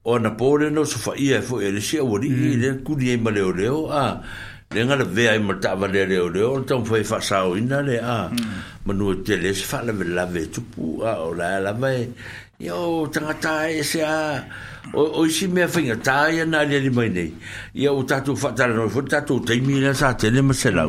[0.05, 2.61] o na pole no so fa ia fu e le si o ri mm.
[2.61, 4.21] le ku di ma le o le o a
[4.77, 7.01] le nga le ve ai ma tava le le o le o tom fu e
[7.03, 8.85] fa sa o ina le a mm.
[8.85, 12.05] ma no te le fa la ve tu pu a o la la mai
[12.59, 14.03] yo tangata e se
[14.95, 17.33] o o si me fanga ta ya na le di mai
[17.75, 20.55] ya o tatu fa ta no fo tatu te mi na sa te le ma
[20.55, 20.89] se lau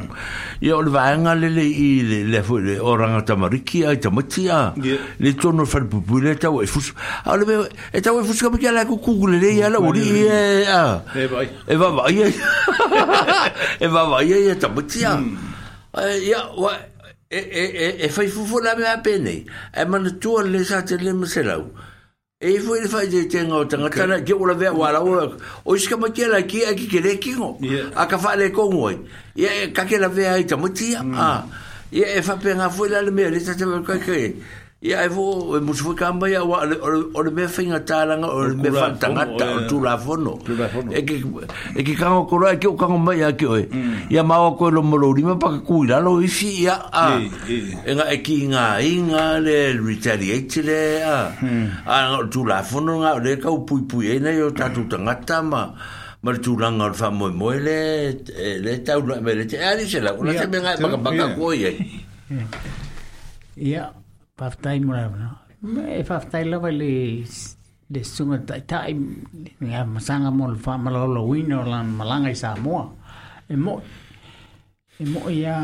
[0.61, 4.72] ya le le i le le fo le o ranga ta mariki ai ta matia
[4.78, 6.93] le tono fa le pupule o e fus
[7.26, 9.51] a le me e ta e o e fus ka mikia la ku ku le
[9.51, 14.32] ya la o li e a e va e va va e va va e,
[14.32, 15.36] e, e ta mm.
[16.24, 16.47] ya
[17.30, 19.43] e e e e fai fufu la mea pene
[19.75, 21.63] e mana tua le sa te le maselau
[22.39, 25.75] e i fai fai te te ngau tanga tana ke ula vea wala o o
[25.75, 27.59] iska ma kia la kia ki kere kingo
[27.95, 28.95] a ka fai le kongo e
[29.36, 31.51] ia e kake la vea i tamutia a mm.
[31.91, 34.32] ia e fai pe ngafu la le mea le sa te mea kai
[34.80, 38.45] ia e fo e musu fo kamba wa o le me finga tala nga o
[38.45, 40.38] le me fan tanga o tu la fono
[40.93, 41.17] e ki
[41.82, 43.65] e ki kango kora e ki o kango mai ki oi
[44.13, 47.17] ya ma o ko lo molo ri ma pa ku lo i fi ia a
[47.17, 51.65] e nga e ki nga i nga le retaliate le a hmm.
[51.89, 54.86] a o tu la fono nga le ka u pui pui e yo ta tu
[54.86, 55.73] tanga ta ma
[56.21, 58.13] ma tu la nga fa mo mo le
[58.61, 61.25] le ta e u le te ari se la una se me nga ba ba
[61.34, 61.73] ko ye
[63.57, 63.89] ia
[64.38, 65.29] Whaftai mura wana.
[65.89, 67.23] E whaftai lawa le
[67.89, 72.83] le sunga tai tai ngā masanga mo le whamalolo wino lan malanga i Samoa.
[73.49, 73.81] E mo
[75.01, 75.55] e mo ia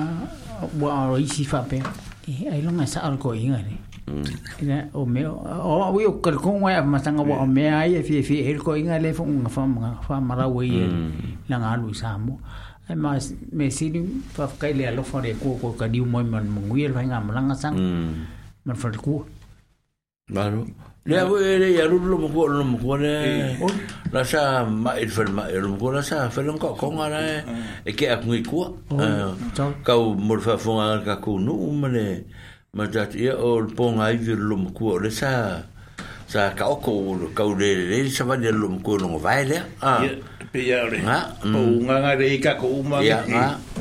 [0.81, 1.85] wa o isi whapea.
[2.25, 3.75] E ai longa sa arko inga ni.
[4.65, 8.23] Ina o me o o yo kar ko wa masanga wa me ai e fi
[8.25, 10.85] fi el ko inga le fo nga fam fa ra we ye
[11.47, 12.39] langa lu Samoa.
[12.89, 13.15] ai ma
[13.53, 14.01] me sini
[14.33, 17.01] fa kai le alo fa re ko ko ka di mo man mo ngui le
[17.07, 17.77] nga malanga sang.
[17.77, 17.93] Ừ
[18.65, 19.25] na falkua
[20.31, 20.65] Claro.
[21.05, 23.57] Le hago ele ya lu lo mo lo mo ne.
[24.13, 27.43] La sa ma il fel ma lo mo la sa fel un ko con ala
[27.85, 28.71] e ke ak ngui ku.
[29.83, 32.23] Ka mo fa fon ala ka ku no mane.
[32.73, 35.63] Ma dat ye o pon ai vir lo mo ku le sa
[36.27, 39.17] sa ka o ko lo ka le le sa va de lo mo ku no
[39.19, 39.59] vai le.
[39.81, 40.05] Ah.
[40.53, 41.03] Pe ya le.
[41.05, 41.25] Ah.
[41.43, 43.03] O nga nga de ka ko ma.
[43.03, 43.27] Ya.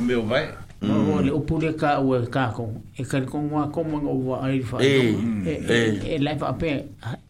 [0.03, 0.49] Me o vai.
[0.83, 1.20] Mm.
[1.22, 2.66] le upu le ka o ka ko
[2.99, 5.47] e ka ko ngwa ko mo ngo wa ai fa eh, e-, mm.
[5.47, 6.01] e-, eh.
[6.03, 6.83] e e la fa pe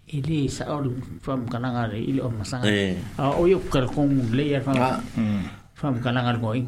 [0.09, 0.81] e le sa o
[1.21, 2.97] from kananga le ile o masanga eh.
[3.21, 4.73] a o yo ka ko le ya fa
[5.75, 6.01] from ah.
[6.03, 6.65] kananga go i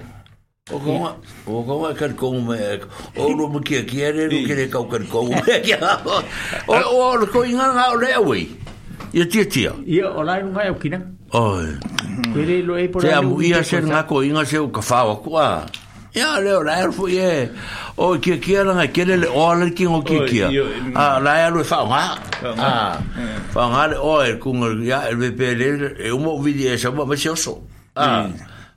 [0.72, 1.16] O koma,
[1.46, 4.88] o koma kar kou me, e o lo me kia kia re, lo kere kau
[4.88, 6.22] kar kou me, kia, o,
[6.72, 8.48] o, o, o, koi nga nga o lea wei,
[9.12, 9.72] ia tia tia.
[9.84, 10.96] Ia, o lai nga e o kina.
[11.36, 11.76] Oi.
[12.32, 13.12] Kere lo e por lai.
[13.12, 15.68] Te amu ia ser nga koi nga se o kafawa kua.
[15.68, 15.83] Ia.
[16.14, 16.38] 呀！
[16.38, 17.48] 你而家好嘢，
[17.96, 20.64] 哦，佢佢係嗱，佢哋我哋見我見佢
[20.96, 22.16] 啊，啊，你係度放話
[22.56, 23.02] 啊，
[23.50, 26.82] 放話，我係佢講嘢，佢俾你哋，有冇威脅？
[26.84, 28.30] 有冇咩少數啊？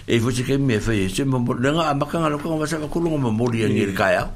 [0.06, 3.32] e fusi ke me fe se mo lenga amaka ngalo ko wasa ko lunga mo
[3.32, 4.28] mori ya ngir kaya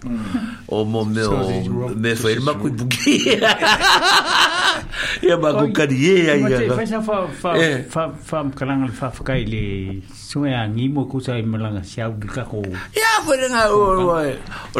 [0.71, 1.51] o mo me o
[1.91, 3.35] me fe ma ku buki
[5.19, 6.71] ya ba ku kadie ya ya
[7.03, 7.83] fa fa eh.
[7.91, 9.63] fa fa ya, fa kalang fa fa kai le
[10.15, 12.63] so ya ngi mo ku sai malanga sia bi ka ko
[12.95, 14.15] ya fo lenga o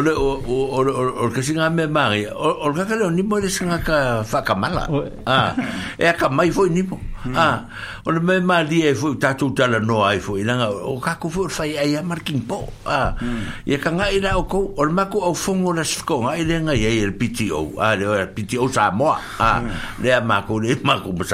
[0.00, 0.80] o o
[1.20, 4.40] o ke singa me mari o ka ka le ni mo le singa ka fa
[4.40, 4.88] ka mala
[5.28, 5.52] ah
[6.00, 7.32] e ka mai fo ni mo Mm.
[7.36, 7.64] Ah,
[8.04, 11.48] o le mea maa e fwoi tatou tala noa ai fwoi langa, o kako fwoi
[11.48, 12.68] fai ai a marking po.
[12.84, 13.64] Ah, mm.
[13.66, 16.60] ia ka ngai na o kou, o le mako au fongo la sifko, ngai le
[16.60, 19.18] ngai ai le piti ou, ah, le ora piti ou sa moa.
[19.38, 19.70] Ah, mm.
[20.04, 21.24] le a mako, le mako ma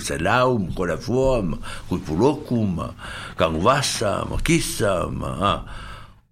[0.00, 0.96] sa lau, ma kore
[1.88, 2.66] kui puloku,
[3.38, 5.62] kangu vasa, ma kisa, ma ah.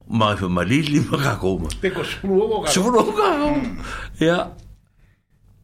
[0.06, 1.68] Ma fwoi ma lili, ma kako, ma.
[1.80, 2.68] Peko, sepuluo kako.
[2.68, 3.48] Sepuluo kako.
[3.56, 3.80] Hmm.
[4.20, 4.52] Ia,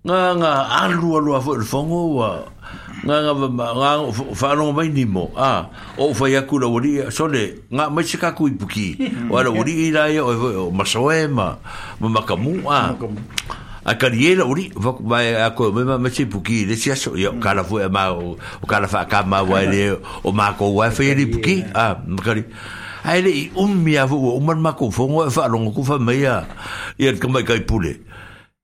[0.01, 0.53] nga nga
[0.88, 2.40] alu alu afo il fongo wa
[3.05, 4.01] nga nga nga
[4.32, 5.68] fa no mai ni mo a
[6.01, 8.96] o fa ya kula wori so le nga mai se ku ipuki
[9.32, 11.61] wa la wori ira ya o ma so e ma
[12.01, 12.32] ma ma ka
[12.64, 12.80] a
[13.84, 17.12] a ka riela wori va ba a ko me ma se ipuki le sia so
[17.12, 20.32] yo ka la fu e ma o ka la fa ka ma wa le o
[20.32, 22.44] ma ko wa fa ye ipuki a ma ka ri
[23.01, 26.44] Aile i ummi a fuu, umar mako fongo e wha alongo kufa meia.
[27.01, 28.05] Ia kai pule.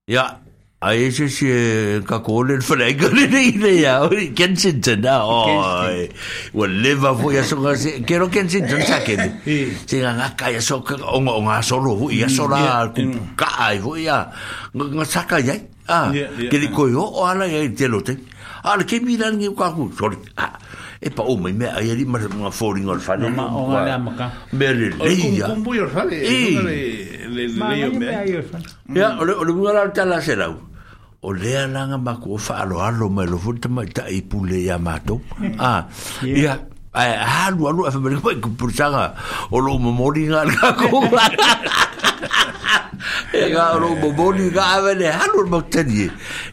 [0.04, 0.44] Ya,
[0.78, 6.08] Ai se se ka kōle whanai kore nei nei a ori Kensington a oi
[6.52, 9.40] Ua lewa fo ia songa se Kero Kensington sa kene
[9.88, 13.96] Se ngā ngaka ia soka onga o ngā soro hu ia sora kupu kaai hu
[13.96, 14.20] ia
[14.74, 15.64] Ngā saka iai
[16.52, 18.18] Kere koi ho o ala iai te lote
[18.62, 20.20] Ala ke miran ngi ukaku Sorry
[21.00, 23.80] e pa o mai me ai ri mar mo foring or fane ma o ma
[23.98, 26.78] ma ka me le le ya o kumbu yor fane e le
[27.28, 27.42] le
[27.76, 28.06] yo me
[28.98, 30.56] ya o le mo la ta la serau
[31.20, 34.08] o le ana nga ma ko fa lo a lo me lo volta ma ta
[34.08, 35.20] i pou le ya ma to
[35.60, 35.84] ah
[36.24, 36.54] ya
[36.96, 39.04] ai ha lu lu fa me ko ku pur sanga
[39.52, 41.02] o lo mo mori ga ka ko
[43.54, 46.08] ga lo mo mori ga ave le ha lu mo te ni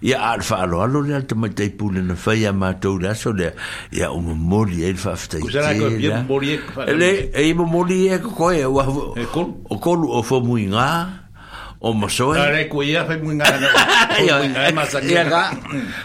[0.10, 2.74] ya al fa lo lo le te me te pu le na fa ya ma
[2.84, 3.56] to da so le
[4.00, 6.94] ya o mo mori e fa fa te ku sanga ko ye mo mori e
[7.02, 10.60] le e mo e mori e ko ko e wa o ko o fo mu
[10.76, 11.23] nga
[11.84, 15.52] o maso e re ko ia fe munga na ia masa ki ka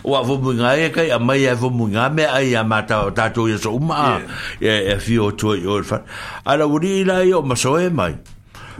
[0.02, 3.10] o vo munga e ka ia mai e vo munga me ai a mata o
[3.14, 4.18] tato ia so uma
[4.60, 6.02] e e fi o to o fa
[6.44, 8.18] ala uri la o maso e mai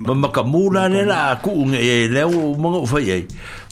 [0.03, 3.23] ma makamula ne la ku nge e le o mongo fa ye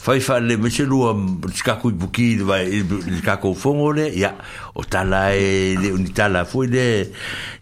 [0.08, 1.10] fai fa le me se lua
[1.52, 2.70] tika ku buki vai
[3.16, 4.34] tika ko fongo ya
[4.78, 7.10] o tala e le tala foi le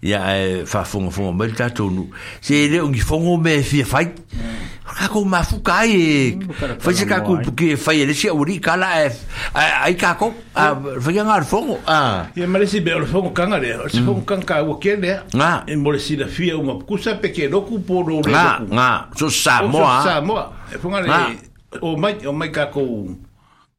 [0.03, 0.21] ya
[0.69, 2.05] fa fongo fongo me ta tonu
[2.43, 5.09] se le ungi fongo me fi fai ka mm.
[5.09, 6.77] ko ma fu kai mm, eh.
[6.85, 9.17] fai se ka ku buki fai le se uri kala eh, eh,
[9.55, 9.65] ah, ah.
[9.65, 9.65] mm.
[9.65, 9.89] ah.
[9.89, 13.33] e ai ka ko a fai ngar fongo a ya mare si be o fongo
[13.33, 15.01] kanga le o fongo kanga o ke
[15.35, 18.37] na e mole si da fi uma kusa pe ke do ku po do le
[18.37, 21.01] na na so sa moa sa moa e fonga
[21.83, 23.09] o mai o mai ka ko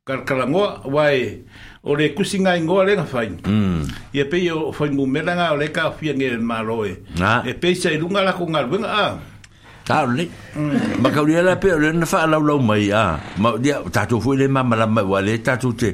[0.06, 1.40] kar kalango wai
[1.86, 3.28] o le kusinga i ngoa lenga fai.
[3.46, 3.82] Mm.
[4.14, 6.92] I e foi o fai ngu melanga o ka fi nge maroe.
[7.20, 7.44] Na.
[7.46, 9.08] E pei sa i runga lako ngā ruenga a.
[9.88, 10.24] Ta o le.
[11.02, 13.20] Ma ka uriela pe le na faa lau lau mai a.
[13.42, 15.90] Ma dia tatou fui le mamala mai wale tatou te.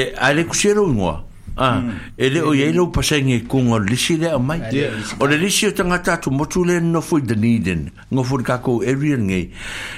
[0.00, 1.26] E ale le kusero i e
[1.58, 1.90] Ah, hmm.
[2.18, 4.60] ele o yelo pasenge kungo lisi le mai.
[4.60, 7.90] Ah, o le lisi o tangata tu motu le no fui Dunedin.
[8.12, 9.50] Ngo fui kako area ngai.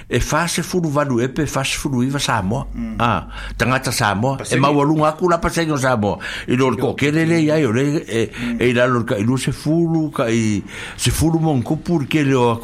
[0.09, 2.66] E fase furu valu e pe fase furu iwa Samoa.
[2.72, 2.94] Hmm.
[3.00, 4.38] Ah, tangata Samoa.
[4.48, 6.18] E mawalunga aku la pasenge Samoa.
[6.48, 8.61] I lor ko kele le ya yo le e hmm.
[8.62, 10.62] e la lor ka ilu se furu ka i
[10.96, 12.61] se furu mon kupur kele o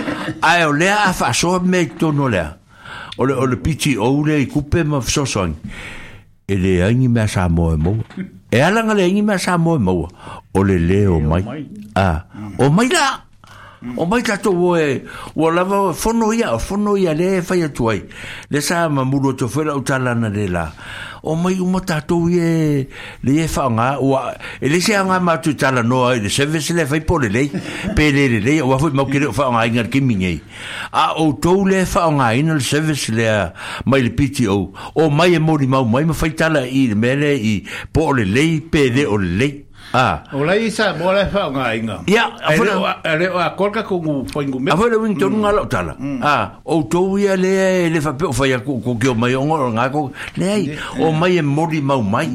[0.42, 2.44] Ai o le a faso me tono le.
[3.16, 5.54] O le o le i kupe ma sosoing.
[6.48, 7.96] 一来你没啥毛毛，
[8.52, 10.08] 二来我嘞你没啥毛毛，
[10.52, 11.44] 我嘞嘞我没
[11.94, 12.24] 啊，
[12.58, 13.25] 我没啦。
[13.96, 15.02] O mai tato woe,
[15.36, 18.08] wa lava fono ia, fono ia le e fai atuai.
[18.50, 20.72] Le sa ma muro to fela o talana le la.
[21.22, 22.86] O mai uma tato ye,
[23.22, 25.82] le e fa nga, wa, e le se a nga matu tala
[26.14, 27.50] e le se le fai pole le,
[27.94, 30.40] pe le le le, wa fai mau kere o fa nga inga kimi ngei.
[30.92, 33.52] A o tou le fa nga ina le service vese le
[33.84, 36.94] mai le piti o, o mai e mori mau, mai ma fai tala i le
[36.94, 37.62] mele i
[37.92, 39.65] pole le, pe le o le le.
[39.94, 40.22] Ah.
[40.34, 41.96] Ola isa bola fa nga inga.
[42.10, 44.70] Ya, afuna ere a kolka ko ngu poingu me.
[44.72, 45.94] Afuna win tonu nga lota la.
[46.22, 47.54] Ah, o to wia e le
[47.94, 50.10] le fa pe fa ya ko ko ke o mai ngor nga ko.
[50.36, 52.26] Le ai, o mai e mori mau mai.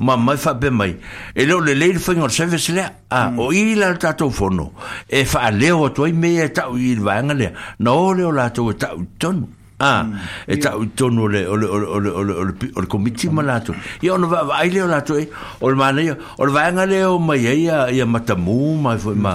[0.00, 0.96] Ma mai fa be mai.
[1.36, 2.84] E lo le le fa ngor se vesle.
[3.10, 3.38] Ah, mm.
[3.38, 4.72] o i la ta to fono.
[5.08, 7.52] E fa le o to i me ta u i va nga le.
[7.80, 9.48] No le o la to ta u tonu.
[9.80, 10.18] Ah, mm.
[10.54, 13.74] e ta tonu ole ole ole ole ole ole ole komiti malato.
[14.02, 15.28] Ia ono va vai le lato e
[15.60, 19.34] ole mane ole vai ngale o mai ia ia matamu mai foi ma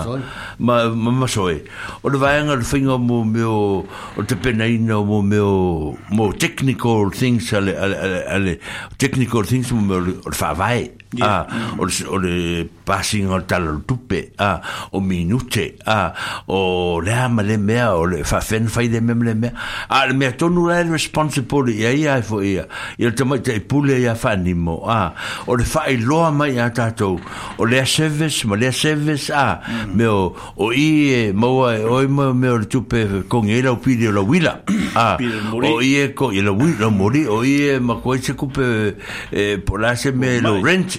[0.57, 1.59] ma ma soe.
[2.03, 3.83] Ole vai ngale finga mo meu
[4.15, 8.57] o te penaina mo meu mo technical things ale ale ale
[8.97, 10.98] technical things mo meu fa vai.
[11.21, 11.47] Ah,
[11.79, 14.61] o le, passing o tala tupe, ah,
[14.93, 16.13] o minute, ah,
[16.47, 19.49] o le ama le mea, o le fafen fai de meme le mea.
[19.89, 22.67] Ah, le mea tonu la el ia ia fo ia.
[22.99, 25.15] Ia te mai te pule ia fanimo, ah.
[25.47, 27.19] O le fai loa mai a tatou,
[27.57, 29.61] o le service, ma le service, ah.
[29.67, 29.97] Mm.
[29.97, 31.89] Meo, o i e e mo e ah.
[31.89, 34.61] o i mo ma meo tupe con el lau pili la huila.
[34.93, 35.17] ah.
[35.17, 35.73] o mori.
[35.89, 36.53] i e kongi e la
[36.91, 38.95] mori, o i e ma koe se kupe e,
[39.31, 40.98] eh, polase me lo rent,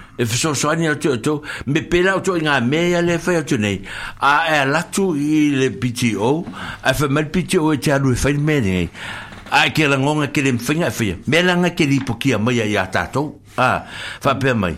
[0.21, 3.17] e fa so so ani to to me pela la to nga me ya le
[3.17, 3.81] fa to nei
[4.21, 8.13] a e la tu i le pto a e fa mal pto e tia lui
[8.13, 8.87] e fa me nei
[9.49, 12.15] a e ke la ngonga ke le finga fa me la nga ke li po
[12.21, 13.73] ki a me ya a
[14.21, 14.75] fa pe mai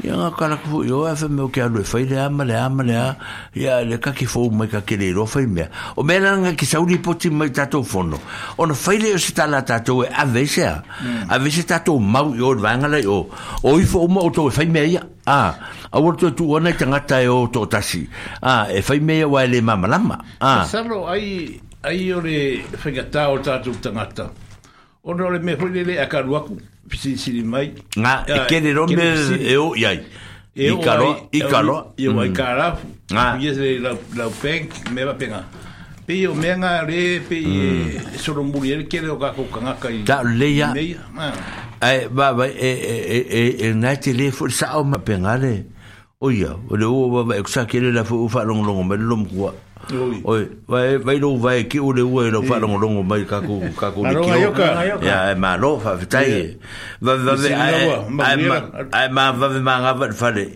[0.00, 2.82] ia ga karaku yo o meu me o ke alue fai le ama le ama
[2.82, 3.16] lea
[3.54, 8.16] ia le kaki fou mai kakeleilofai mea o mea laga kisauli poti mai tatou fono
[8.58, 11.28] on fai lei o se tala tatou e avesea mm.
[11.28, 13.28] avese tatou mau i o le o
[13.64, 15.52] o ifo uma outou e fai mea ia a
[15.92, 18.08] auala tu tuu ana i tagata e o to'otasi
[18.42, 23.28] a e fai mea ia ua e lē mamalama asalo ai ai o le faigatā
[23.28, 24.30] o le tatou tagata
[25.04, 26.56] ona o le mea hoi lelei akalu aku
[26.98, 27.42] sí
[27.96, 28.74] Nga, e kere
[29.40, 30.00] E
[30.62, 30.70] E
[34.94, 35.22] me va mm.
[42.52, 42.60] eh,
[46.78, 49.54] le o o,
[50.24, 53.60] Oi, vai vai lo vai ki ole ole lo fa longo longo mai ka ku
[53.76, 54.02] ka ku
[55.02, 56.54] Ya e ma vai fa vitai.
[57.00, 60.46] Va va ve ai ma va ve ma ga va fa le.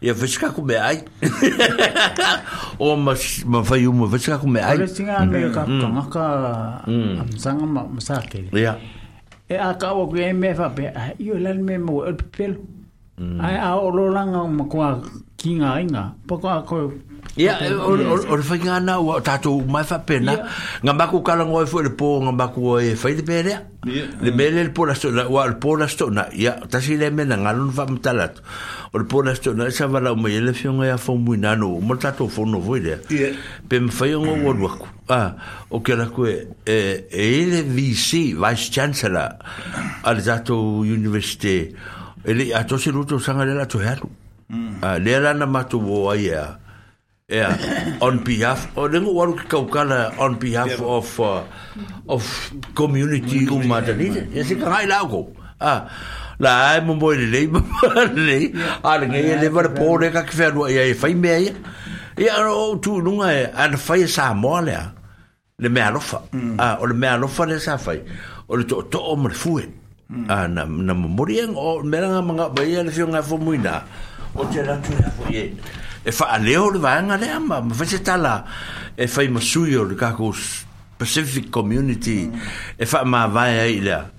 [0.00, 0.98] Ya fa ska ku me ai.
[2.78, 3.14] O ma
[3.46, 4.76] ma fa yu ma fa com ku me ai.
[4.76, 5.54] Ole singa ngai mm.
[5.54, 5.80] ka mm.
[5.80, 5.94] ka mm.
[5.94, 6.24] ma ka
[6.86, 8.74] am sang Ya.
[9.48, 12.14] E acabo ka o ku e me fa pe ai yo lan me mo el
[12.14, 12.54] pel.
[13.40, 14.44] Ai a o lo langa
[15.36, 16.14] kinga inga.
[16.28, 16.92] Pa ko
[17.36, 20.36] ia o le faigana ua tatou mai faapena
[20.82, 23.60] ga maku kalago ai foi le pō ga maku e fai le mea
[24.22, 28.24] le mea le pō lasitoʻna le pō lasitoʻna ia tasi lea mea na galona faamatala
[28.30, 28.42] atu
[28.92, 32.00] o le pō lasitoʻna e savalau mai e le fioga ia faumuina ano ma le
[32.06, 32.98] tatou fono foi lea
[33.68, 35.20] pe mafai ogo ua luaku a
[35.70, 36.36] o ke laku e
[36.70, 36.78] e,
[37.10, 39.34] e le vc vice chancellor
[40.04, 41.72] a le tatou universite
[42.24, 44.06] e le atosi lutu saga lea latou he alu
[44.48, 44.78] mm.
[44.86, 46.46] a lea lana matou o ai ea
[47.34, 47.56] yeah,
[48.06, 50.96] on behalf o nengo waru ki kaukala on behalf yeah.
[50.96, 51.42] of uh,
[52.16, 52.22] of
[52.80, 54.08] community o madani
[54.38, 55.20] ya se ka hai lago
[55.72, 55.80] ah
[56.46, 58.38] la ai mo mo le mo ah, le
[58.94, 61.54] ale ngai le ver po le ka ki fer ya fai me ya
[62.26, 63.30] ya o tu nunga
[63.66, 64.84] an e, fai sa mo le e
[65.66, 66.54] le me alofa mm.
[66.68, 67.98] ah o le me alofa le sa fai
[68.48, 70.26] o le to to o mo fu mm.
[70.30, 73.22] ah na na mo mo rien o me ranga manga ba ya le fio nga
[73.32, 73.80] fo muina
[74.34, 75.44] o te ratu ya fo ye
[76.04, 78.34] e fa aleo le vaega lea ma ma faise tala
[78.94, 79.96] e fai masui o le
[80.98, 82.30] pacific community
[82.76, 84.12] e faamavae ai lea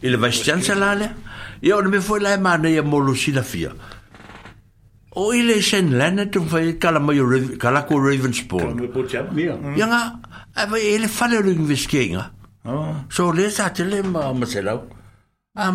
[0.00, 1.12] i le vice chancellor lea
[1.60, 3.70] ia ona mea foi lae manei a molosilafia
[5.14, 7.20] o i le st leonard fai kalamai
[7.60, 8.88] kalako ravensbourn
[9.76, 10.00] ia ga
[10.72, 11.40] le fale
[13.08, 14.80] so le tatele ma maselau
[15.54, 15.70] a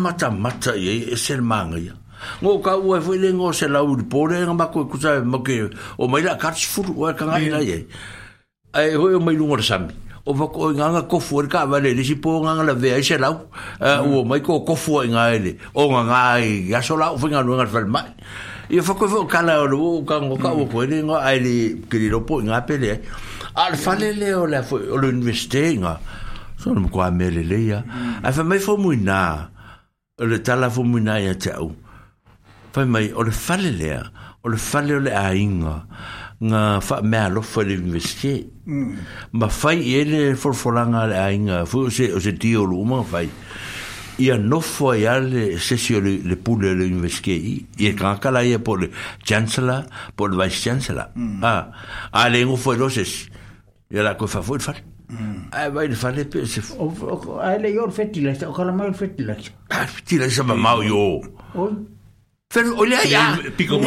[0.74, 2.01] e ia
[2.40, 5.72] 我搞外夫咧，我成日攞碗煲咧，我咪攰，佢真系冇嘅。
[5.96, 7.84] 我咪攞卡夫，我更加易啦嘢。
[8.72, 9.86] 哎，我又咪攞我的衫。
[10.24, 13.38] 我发觉啱啱过夫嘅话咧，你先煲啱啱嚟嘅，你成日攞
[13.80, 15.56] 诶，我咪过过夫啱啲。
[15.72, 18.14] 我啱啲，一收攞翻啱啲，翻埋。
[18.68, 19.28] 一发觉发觉，我
[20.04, 21.48] 攞到我，我攞外夫咧，我系你
[21.90, 23.02] 佢哋老婆啱啲咧。
[23.52, 25.96] 啊，翻嚟咧，我嚟做轮唔止嘅，
[26.56, 27.74] 所以唔关咩嘅嘢。
[27.76, 27.84] 啊，
[28.26, 29.48] 佢咪放梅奶，
[30.18, 31.72] 你睇下放梅奶又臭。
[32.72, 34.02] fai mai o le fale lea
[34.44, 35.74] o le fale o le ainga
[36.42, 38.96] nga fa me alo fa le investie mm.
[39.32, 43.28] ma fai ele forfolanga le ainga fu se o se tio lu ma fai
[44.22, 48.40] ia nofo ia e le sesio le, le pule le investie i ia e kankala
[48.44, 48.90] ia po le
[49.22, 49.84] chancellor
[50.16, 51.44] po le vice chancellor mm.
[51.44, 51.72] ah,
[52.12, 53.12] a le ngofo e loses
[53.92, 55.52] ia la koe fa fu fa fale mm.
[55.52, 56.60] Ai vai le fale pe se
[57.38, 61.06] ai le yor fetilaisa o kala mai fetilaisa ah, fetilaisa ma mau yo
[62.52, 63.80] ya, um Pico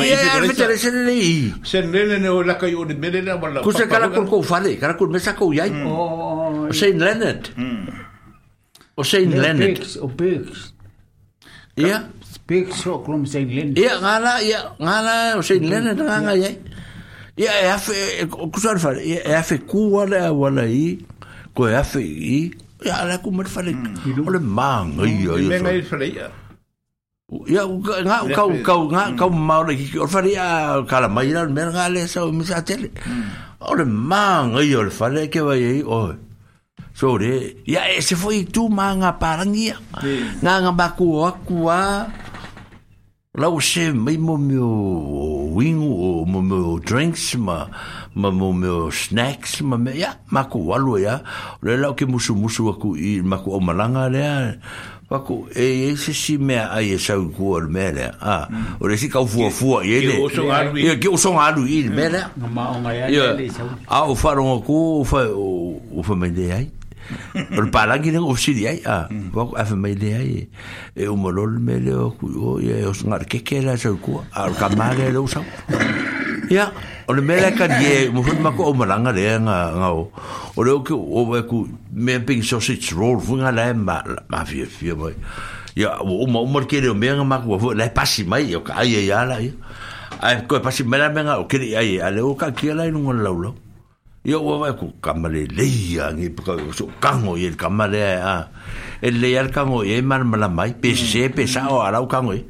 [1.63, 2.57] Sen ya ne wala.
[2.57, 5.69] kala kul ko fale, kala kul mesa ko yai.
[5.69, 5.85] Mm.
[6.71, 7.85] Mm.
[8.97, 9.03] O
[10.01, 10.45] O O
[11.75, 12.07] Ya.
[12.49, 15.37] Ia ngala ya ngala mm.
[15.37, 16.55] o Saint nganga yai.
[17.35, 20.97] ya e afe fale, ia e afe ku wala wala i.
[21.53, 21.81] Ko Ia
[23.11, 23.75] ya ku fale.
[24.25, 26.09] Ole
[27.25, 29.17] Ia o nga o kau kau nga mm.
[29.17, 32.61] kau mau lagi ki orfari a kala mai la mer nga le sa mi sa
[32.61, 32.93] tele.
[33.01, 33.65] Mm.
[33.65, 36.13] Ore man ai ore fale ke vai ai o.
[36.93, 39.81] Sore ya ese foi tu manga parangia.
[40.45, 42.05] Nga nga baku aku a
[43.41, 44.69] la o se mai mo meu
[45.57, 47.65] wingo o mo meu drinks ma
[48.13, 51.25] ma mo meu snacks ma me ya maku walu ya.
[51.65, 54.29] Ore la ke musu musu aku i maku o malanga le.
[55.07, 58.09] Paku, e esse se me ai e sau ku or mele.
[58.19, 58.49] Ah,
[58.81, 60.17] ore si kau fua fua i ele.
[60.17, 60.89] O son aru i.
[60.97, 62.23] Ke o aru i mele.
[62.41, 63.49] o ngai ai
[63.87, 64.65] Ah, o ah, faron ah, mm.
[64.65, 66.65] o fa o fa ai.
[68.17, 68.81] o si ai.
[68.83, 70.47] Ah, wa a fa mende ai.
[70.95, 73.93] E o molol mele o ku o e o son ar ke ke la sau
[74.33, 75.45] Ar sau.
[76.49, 76.71] ia
[77.07, 80.09] o le mele ka die mo hu ma ko o malanga le nga nga o
[80.55, 84.45] o le ku o ba ku me ping sausage roll fu nga le ma ma
[84.45, 85.09] fi fi mo
[85.75, 88.81] ia o mo mo ke le me nga ma ko le pasi mai o ka
[88.85, 89.53] ia ia la ia
[90.21, 92.73] ai e ko pasi me la me nga o ke ai ale o ka ke
[92.73, 93.51] la no la lo
[94.25, 98.49] ia o ba ku kamale le ia ngi ka so kango ia kamale a
[99.01, 102.33] ele ia kango e mar mala mai pe se pe sa o ala o kango
[102.37, 102.45] e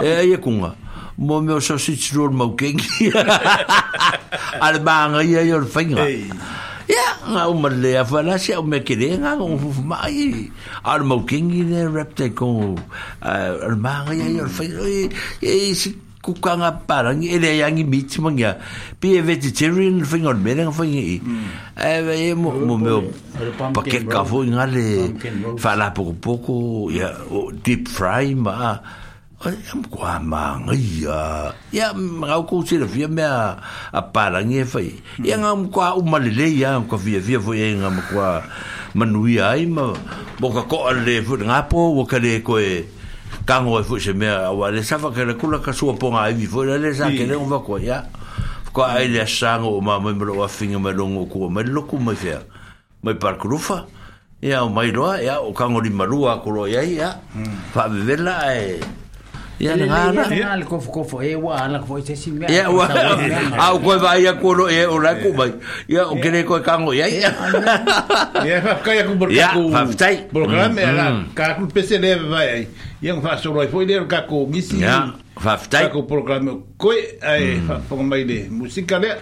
[0.00, 0.81] ia e kunga
[1.22, 3.08] mo me o sausage roll mau kengi
[4.66, 5.24] al banga ah.
[5.24, 6.02] ia i or whainga
[6.90, 10.50] ia ngā o malea whanasi au me kere ngā o fufu mai
[10.82, 15.72] al mau kengi ne rap te kongo eh, al banga ia i or whainga e
[15.78, 18.56] si kukanga parang ele yangi miti mangia
[19.02, 21.46] be vegetarian thing on mereng thing i hmm.
[21.86, 23.00] eh, e mo mo meu
[23.78, 25.14] paket kafo ngale
[25.62, 26.56] fala pouco pouco
[26.90, 27.14] ya
[27.62, 28.74] deep fry ma
[29.46, 34.94] am kwa ma ngai ya ya ngau ko se via me a para nge fai
[35.24, 38.42] ya ngam kwa u malele ya ko via via vo ya ngam kwa
[38.94, 39.92] manui ai ma
[40.38, 42.86] bo ka ko le fu nga po wo ka le ko e
[43.44, 45.90] kango e fu se me a wa le sa fa ka le kula ka su
[45.98, 48.06] po nga vi vo le sa ke le on va ko ya
[48.72, 52.14] ko ai le sango ma me lo afinga me longo ko me lo ku me
[52.14, 52.38] fia
[53.02, 53.86] mai par krufa
[54.40, 57.18] ya o mai loa ya o kango li marua ko lo ya ya
[57.74, 59.01] fa vela e
[59.62, 62.68] ia na ngara ia le kofu kofu e wa ala kofu se si me ia
[62.70, 62.88] wa
[63.62, 65.54] au koe vai ia kolo e o lai kumai
[65.88, 67.30] ia o kere koe kango ia ia
[68.44, 72.66] ia whakai aku borkaku ia whaftai borkaku me ala kaku pese leve vai ai
[73.02, 78.40] ia ngā whasoroi foi lero kaku misi ia É, kaku borkaku koe ai whakamai le
[78.50, 79.16] musika lea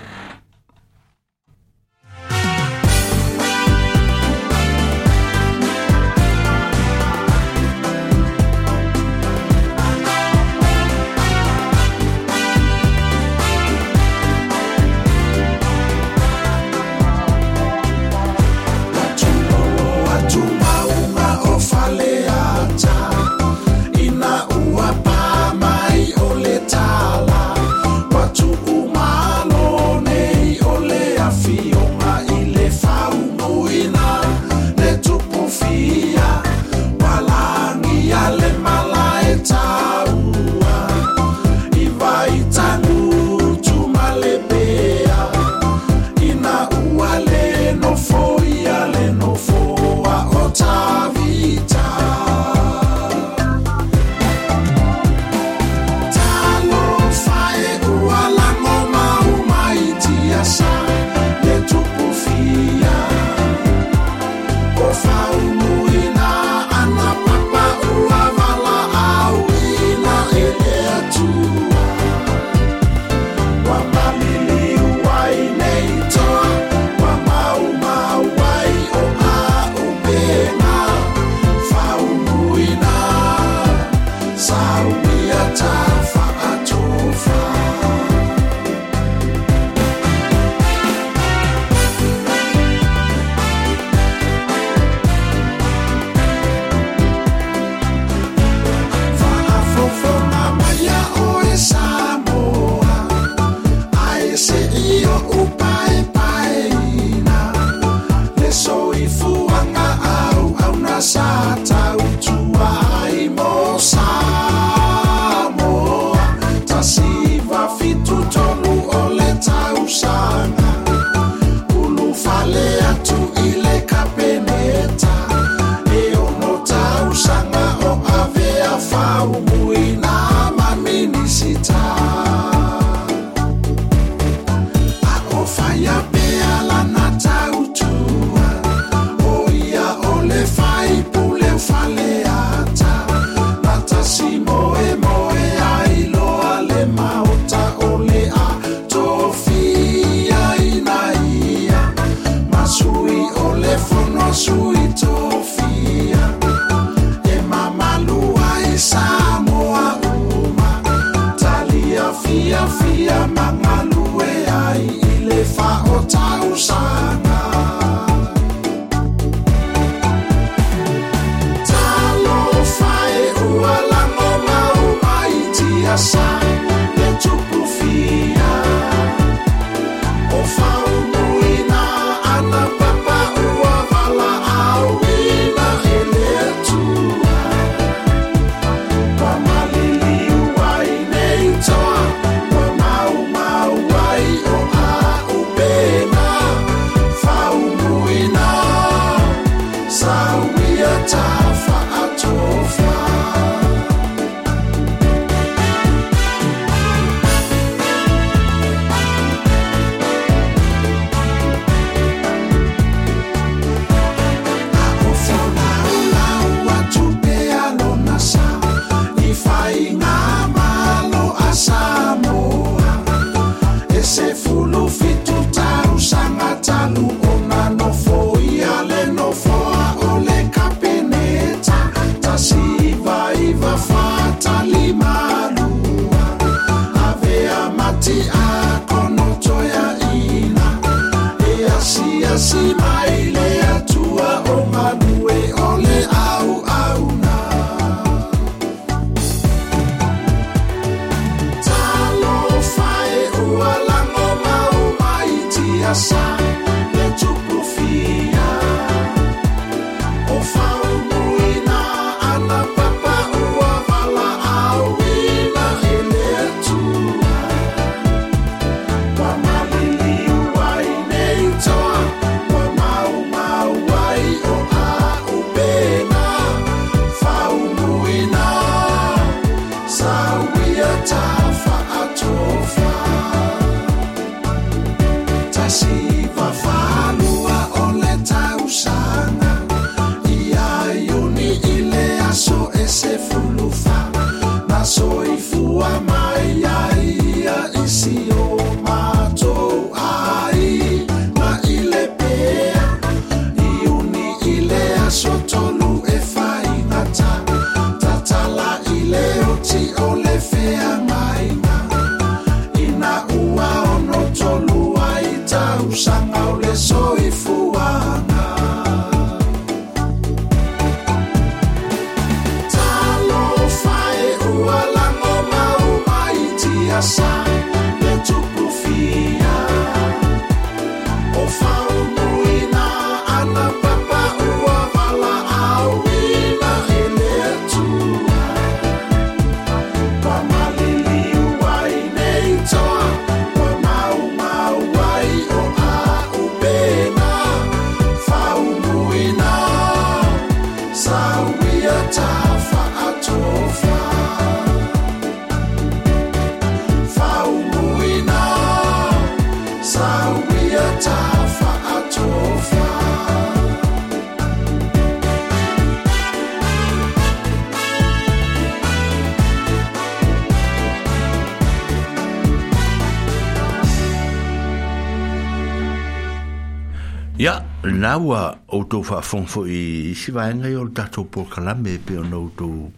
[378.11, 379.81] na ua outou faafofoga foʻi
[380.11, 382.91] isi vaegai o le tatou polokalame pe ona outou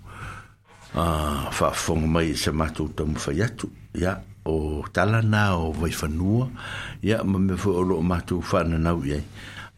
[1.53, 4.13] faafofoga mai i se matou tamafai atu ia
[4.49, 6.49] o talana o vaifanua
[7.05, 9.25] ia ma mea foʻi o loo matou faananau i ai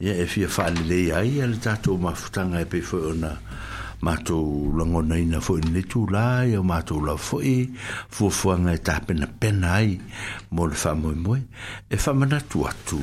[0.06, 3.30] ia e fia faalelei ai a le tatou mafutaga e pei foʻi ona
[4.06, 7.74] matou lagonaina foʻi lenei tulā ia o matou lau foʻi
[8.14, 9.98] fuafuaga e tapenapena ai
[10.54, 11.40] mo le faamoemoe
[11.90, 13.02] e faamanatu atu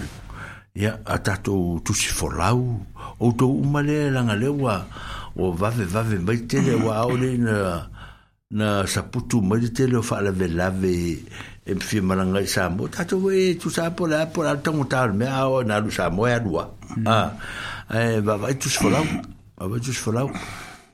[0.76, 2.10] ia a tatou tusi
[3.20, 4.88] outou uma lea e laga lea ua
[5.36, 7.88] ua vavevave mai tele ua ao lei na
[8.52, 10.96] na saputu mai le tele o faalavelave
[11.68, 15.14] e fia malagai sa mo tatou e tusa po a po le tagotā o le
[15.14, 17.06] mea ao na alu sa mo e alua mm.
[17.08, 17.18] a
[17.92, 18.80] ah, e vavai tusi
[19.60, 20.00] vavai tusi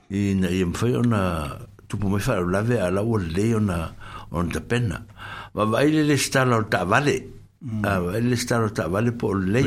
[0.10, 1.54] ina ia mafai ona
[1.88, 3.94] tupu mai faalalave alau o lelei ona
[4.34, 5.06] ona tapena
[5.54, 7.37] vavai le le o le taavale
[7.84, 9.64] a ah, ele staro ta vale po le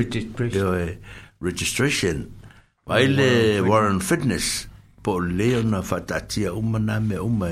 [1.43, 2.27] registration
[2.87, 4.69] vale eh, warren fitness
[5.03, 7.51] po le ona fatatia uma na me uma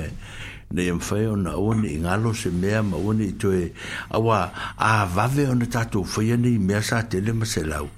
[0.72, 3.72] ne em fai ona ona ingalo se mea ma ona i toe
[4.10, 7.88] awa a vave ona tatou fai ani mea sa tele ma se lau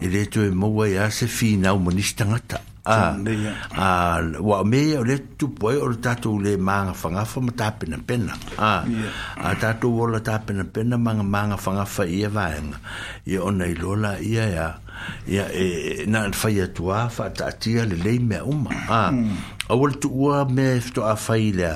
[0.00, 3.14] e le toe maua ia se finau manisi tagata Ah.
[3.78, 7.94] ah wa me o le tu poi o tato le manga fanga fa mata pena
[8.02, 8.82] pena ah a
[9.38, 12.74] ah, tato o le tato pena pena manga manga fanga fa ia vaeng
[13.22, 14.68] ia ona i lola ia ia
[15.30, 15.66] ia e,
[16.02, 19.86] e na fa ia tua fa tatia le lei me uma ah o hmm.
[19.86, 21.74] le tu o me sto a fa ia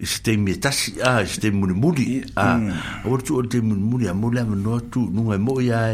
[0.00, 2.56] Este mi tasi a este muri muri a
[3.04, 5.90] o tu o te muri muri a mo le no tu no e mo ia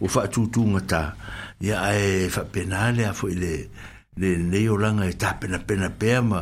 [0.00, 1.12] o fa tu tu ngata
[1.62, 3.52] ia ai faapena lea foʻi le
[4.20, 6.40] le nei o laga e tapenapena pea ma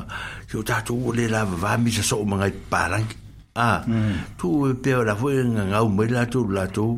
[0.49, 3.17] ke o tatou o le lavavā misa soo magai palagi
[3.55, 4.15] a mm.
[4.39, 6.91] tu e pea la foʻi e gagau mai latou latou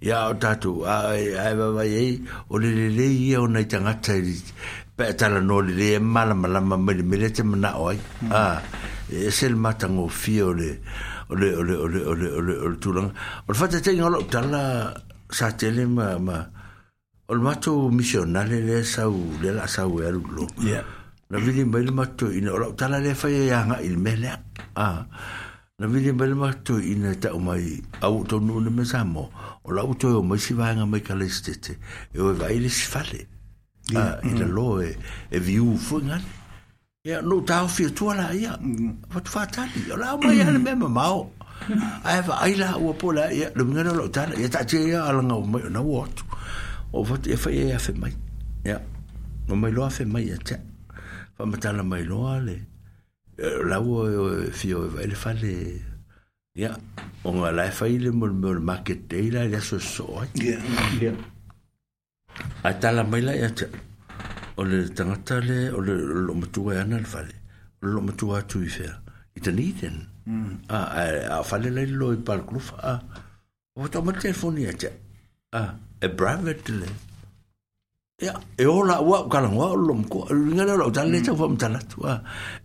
[0.00, 2.10] ia o tatou ae vavai ai
[2.48, 4.14] o le lelei ia onai tagata
[4.96, 8.32] pe tala no le mala mala mele mele te mana oi mm.
[8.32, 8.42] a
[9.12, 10.70] e sel mata ngo fio le
[11.32, 13.10] ole ole ole ole ole ole tulang
[13.48, 14.60] o fata te ngolo tala
[15.36, 16.55] sa tele ma ma
[17.28, 20.46] o le matou misionale lea sau lea la asau e alulo
[21.30, 24.38] na vili mai le matou ina o lautala lea fai e agaʻi le mea lea
[25.80, 27.12] na vili mai le matou e ina mm.
[27.12, 27.44] e, taʻu mm.
[27.46, 27.64] mai
[28.06, 29.30] au tonuu le mea sa mo
[29.64, 31.72] o laʻu toe o mai sivaega mai kalaisitete
[32.14, 33.26] e oe vaai le sifale
[33.90, 34.94] ina lo e
[35.42, 36.24] viū foi gale
[37.04, 38.54] ia nou taofia tua laia
[39.10, 41.26] fatufatali o laau mai ale mea mamao
[42.06, 46.06] ae faai laua po laia lomigana o lautala ia taatia ia alagau mai ona ua
[46.06, 46.22] atu
[46.92, 48.12] o vatu e whai e a whemai
[48.64, 48.80] ia
[49.48, 50.60] e, o mai loa whemai a tia
[51.38, 52.56] whamatala mai loa le
[53.64, 55.52] lau e fio e vai le whale
[56.54, 56.76] ia
[57.24, 60.22] o ngā lai e whai le mo le market day la le aso e so
[60.34, 60.58] ia
[61.00, 61.12] ia
[62.62, 63.68] a tala mai la ia tia
[64.56, 67.34] o le tangata le o le lo matua e ana le whale
[67.82, 68.94] o le lo matua atu i whea
[69.34, 70.70] i tani i tena mm.
[70.70, 72.94] a whale lai lo i palkulufa a
[73.78, 74.92] o tau ma telefoni a tia
[76.00, 76.86] e private le
[78.20, 81.78] ya dạ, e ola ua kala ngwa lo mko nga lo tan le tsofa mtana
[81.88, 82.22] twa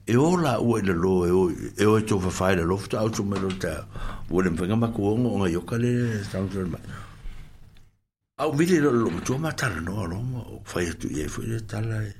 [0.07, 3.09] e ola ua le lo e o e o tsofa fa le lo fta o
[3.09, 3.83] tso melo ta
[4.31, 5.91] wo le mvenga ma ko ngo nga yoka le
[6.29, 6.79] tsa tso ma
[8.41, 11.39] au vile lo lo tso ma tan no lo mo fa e tu e fu
[11.49, 12.11] le tala e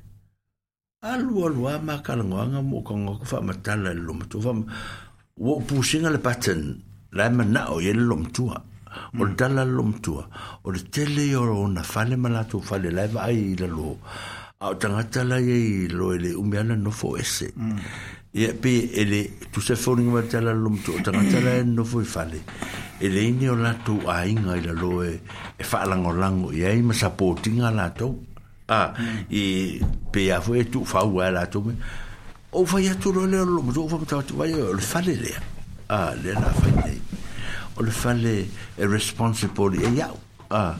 [1.11, 4.37] alu alu ma kala ngwa nga mo ko ngo fa ma tala lo mo tso
[4.45, 4.51] fa
[5.43, 6.63] wo pusinga le pattern
[7.17, 8.57] la ma na o ye lo mtua
[9.17, 9.35] o le hmm.
[9.35, 10.27] tala lo matua
[10.63, 13.97] o le tele o na fale malatu fale lai va ai la lo
[14.59, 17.77] a o tangata lai e lo ele umiana no fo ese hmm.
[18.33, 21.83] ia pe ele tu se fo ma tala lo matua o tangata lai e no
[21.83, 22.41] fo fale
[22.99, 25.19] ele ini o latu a inga i la lo e
[25.57, 28.07] e fa lango lango ia i ma sapotinga latu
[28.67, 29.25] a hmm.
[29.31, 29.43] i
[30.11, 31.75] pe a fo e tu fa ua latu me
[32.51, 35.39] o fai atu lo le lo matua o fa matua vai o le fale lea
[35.91, 37.00] a le la fai nei
[37.77, 40.17] o le fale e responsible e iau
[40.49, 40.75] a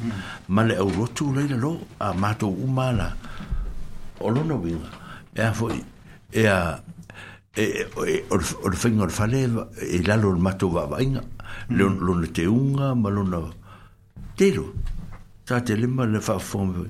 [0.50, 3.16] ma le au rotu leila lo a mātou umala
[4.20, 4.90] o lona winga
[5.36, 5.84] e a foi
[6.32, 6.80] e a
[7.56, 7.86] e
[8.30, 8.38] o
[8.70, 9.44] le whainga o le fale
[9.82, 11.22] e lalo o le mātou wawainga
[11.70, 11.76] mm.
[12.02, 13.42] lona te unga ma lona
[14.36, 14.68] tero
[15.46, 16.86] tā te lima le whaafonga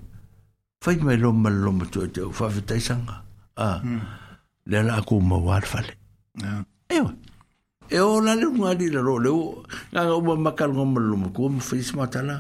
[0.82, 3.22] fai mai lo ma lo ma tu e te au whawhetaisanga
[3.56, 4.00] a mm.
[4.66, 5.46] le ala aku fale
[6.42, 7.14] whale ewa
[7.92, 10.94] e o la le unga li la ro le o nga o ma makal ngom
[11.10, 12.36] lu mo ko mo fis matala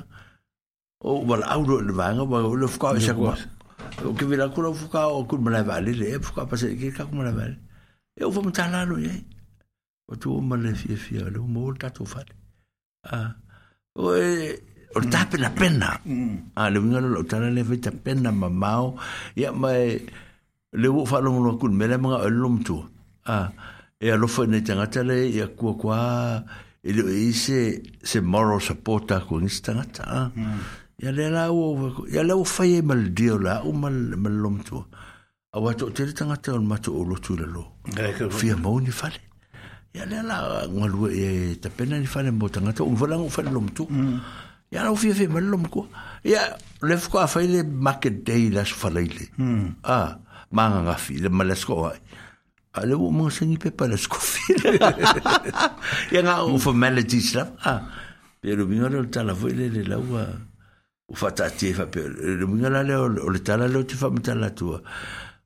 [1.03, 3.23] o wala au ro le vanga wa le fuka e sa ko
[4.07, 6.87] o ke vira ko fuka o ku mala vale le e fuka pa se ke
[6.95, 7.55] ka ko mala vale
[8.15, 9.15] e o fa matala lo ye
[10.11, 12.21] o tu o mala fi fi le mo ta to fa
[13.11, 13.31] ah
[13.99, 14.31] o e
[14.95, 16.55] o le tape la pena mm.
[16.59, 18.95] a le winga lo tala le fe ta pena mamao
[19.35, 19.99] ya mai
[20.81, 22.75] le wo fa lo ko mela mga lum tu
[23.27, 23.51] ah
[24.01, 26.43] e alofa nei tangata le ia kua kua
[26.81, 30.31] e le e se se moral support a kua ngisi tangata
[30.97, 32.81] ia le la o ia le o fai e
[33.13, 34.87] dio la o mal mal lom lomtua
[35.53, 37.69] a wato te le tangata o mato o lotu le lo
[38.29, 39.21] fia ni fale
[39.93, 43.85] ia le la ngalua e tapena ni fale mo tangata o valango fale lom tu
[44.71, 45.85] ia la o fia fia mal lom kua
[46.23, 46.41] ia
[46.81, 49.29] le fuka a fai le market day la su faleile
[49.83, 50.17] ah
[50.49, 51.99] manga ngafi le malasko ai
[52.73, 54.80] ale o mga sangi pe para Il
[56.11, 57.80] ia nga o formalities la ah
[58.41, 59.99] pero mi ngalo tala a le le a.
[60.23, 60.35] Ah.
[61.07, 64.07] o là e fa pe le il ngala le o le tala le te fa
[64.10, 64.77] mtala tua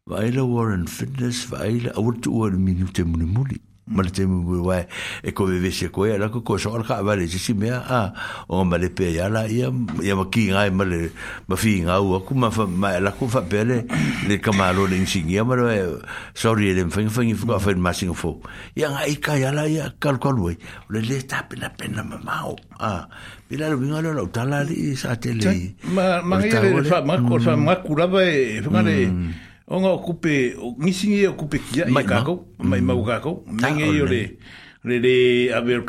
[0.05, 3.01] Warren Fitness vai le o minute
[3.87, 4.87] male te mungu wai
[5.23, 7.99] e ko ve vese ko era ya, ko ko so al ka vale ya, a
[8.49, 9.69] o male pe ya la ia ya,
[10.01, 11.11] ia ma ki ngai male
[11.47, 13.85] ma fi nga u ku ma ma la ku fa pele
[14.27, 16.01] le kamalo le insingia ma le
[16.33, 18.41] sorry le fing fing fu ka fo
[18.75, 20.57] ia ngai ka ya iya ia kal kal we
[20.89, 22.41] le le ta pe pena ma ma
[22.81, 23.05] a
[23.47, 24.45] pila lo vinga lo ta
[24.97, 27.61] sa te le ma ma le fa ma ko mm.
[27.61, 29.33] ma e le mm.
[29.67, 33.91] onga o kupe o ngisingi e o kupe kia mai kako mai mau kako i
[34.89, 35.81] le le aver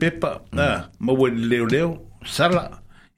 [0.00, 0.74] pepa na mm.
[0.74, 2.70] ah, mau le leo leo sala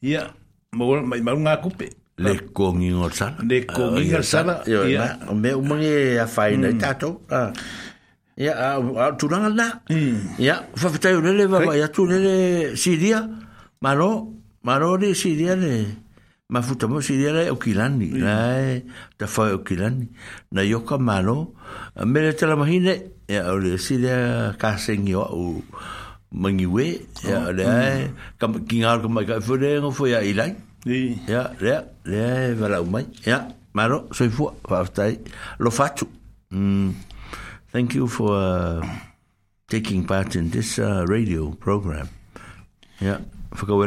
[0.02, 0.30] ya,
[0.72, 1.86] mau mai mau nga kupe
[2.18, 6.78] le kongi ngor sala le kongi ngor ah, sala ya me umange a faina mm.
[6.80, 6.84] i
[7.34, 7.52] ah,
[8.36, 9.66] ya, ia a turanga na
[10.38, 10.76] ia mm.
[10.76, 13.28] fafitai o lele vava ia tu lele siria
[13.82, 14.30] malo
[14.62, 16.03] malo le siria le
[16.50, 18.78] ma futa mo si lere o kilani la
[19.16, 20.10] ta fa o kilani
[20.52, 21.54] na yoka malo
[22.04, 25.62] mele te la mahine e o le si le ka sengi o
[26.36, 27.64] mangiwe ya le
[28.36, 30.52] ka kinga ko ma ka fure ngo fo ya ilai
[31.26, 35.18] ya le le vala o mai ya malo soy fu fa stai
[35.58, 36.04] lo faccio
[36.52, 36.90] mm
[37.72, 38.84] thank you for uh,
[39.66, 42.04] taking part in this uh, radio program
[43.00, 43.16] ya
[43.56, 43.80] fa ko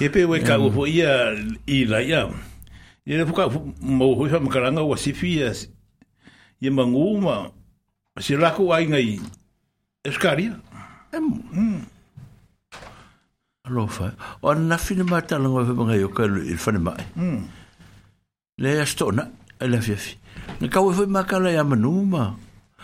[0.00, 0.72] E pe we ka mm.
[0.72, 1.12] ho ia
[1.68, 2.24] i la ia.
[3.04, 3.50] E le fuka
[3.82, 5.52] mo ho ia makaranga wa sifia.
[6.60, 7.18] Ye mangu
[8.20, 9.20] Si la ko ai ngai.
[10.04, 10.56] Eskaria.
[11.12, 11.26] Em.
[11.52, 11.80] Mm.
[13.68, 14.12] Alo fa.
[14.40, 16.52] O na fina ma ta langa fa ngai o ka il mm.
[16.52, 16.94] e fa ne ma.
[18.60, 19.24] Le ia sto na.
[19.62, 19.94] Ela fi
[20.60, 22.24] Ne ka ho ia makala ia manu ma.
[22.32, 22.50] Mm.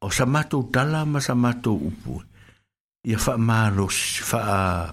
[0.00, 2.14] o sa matou tala ma sa matou upu
[3.08, 4.92] ia faamalosi faa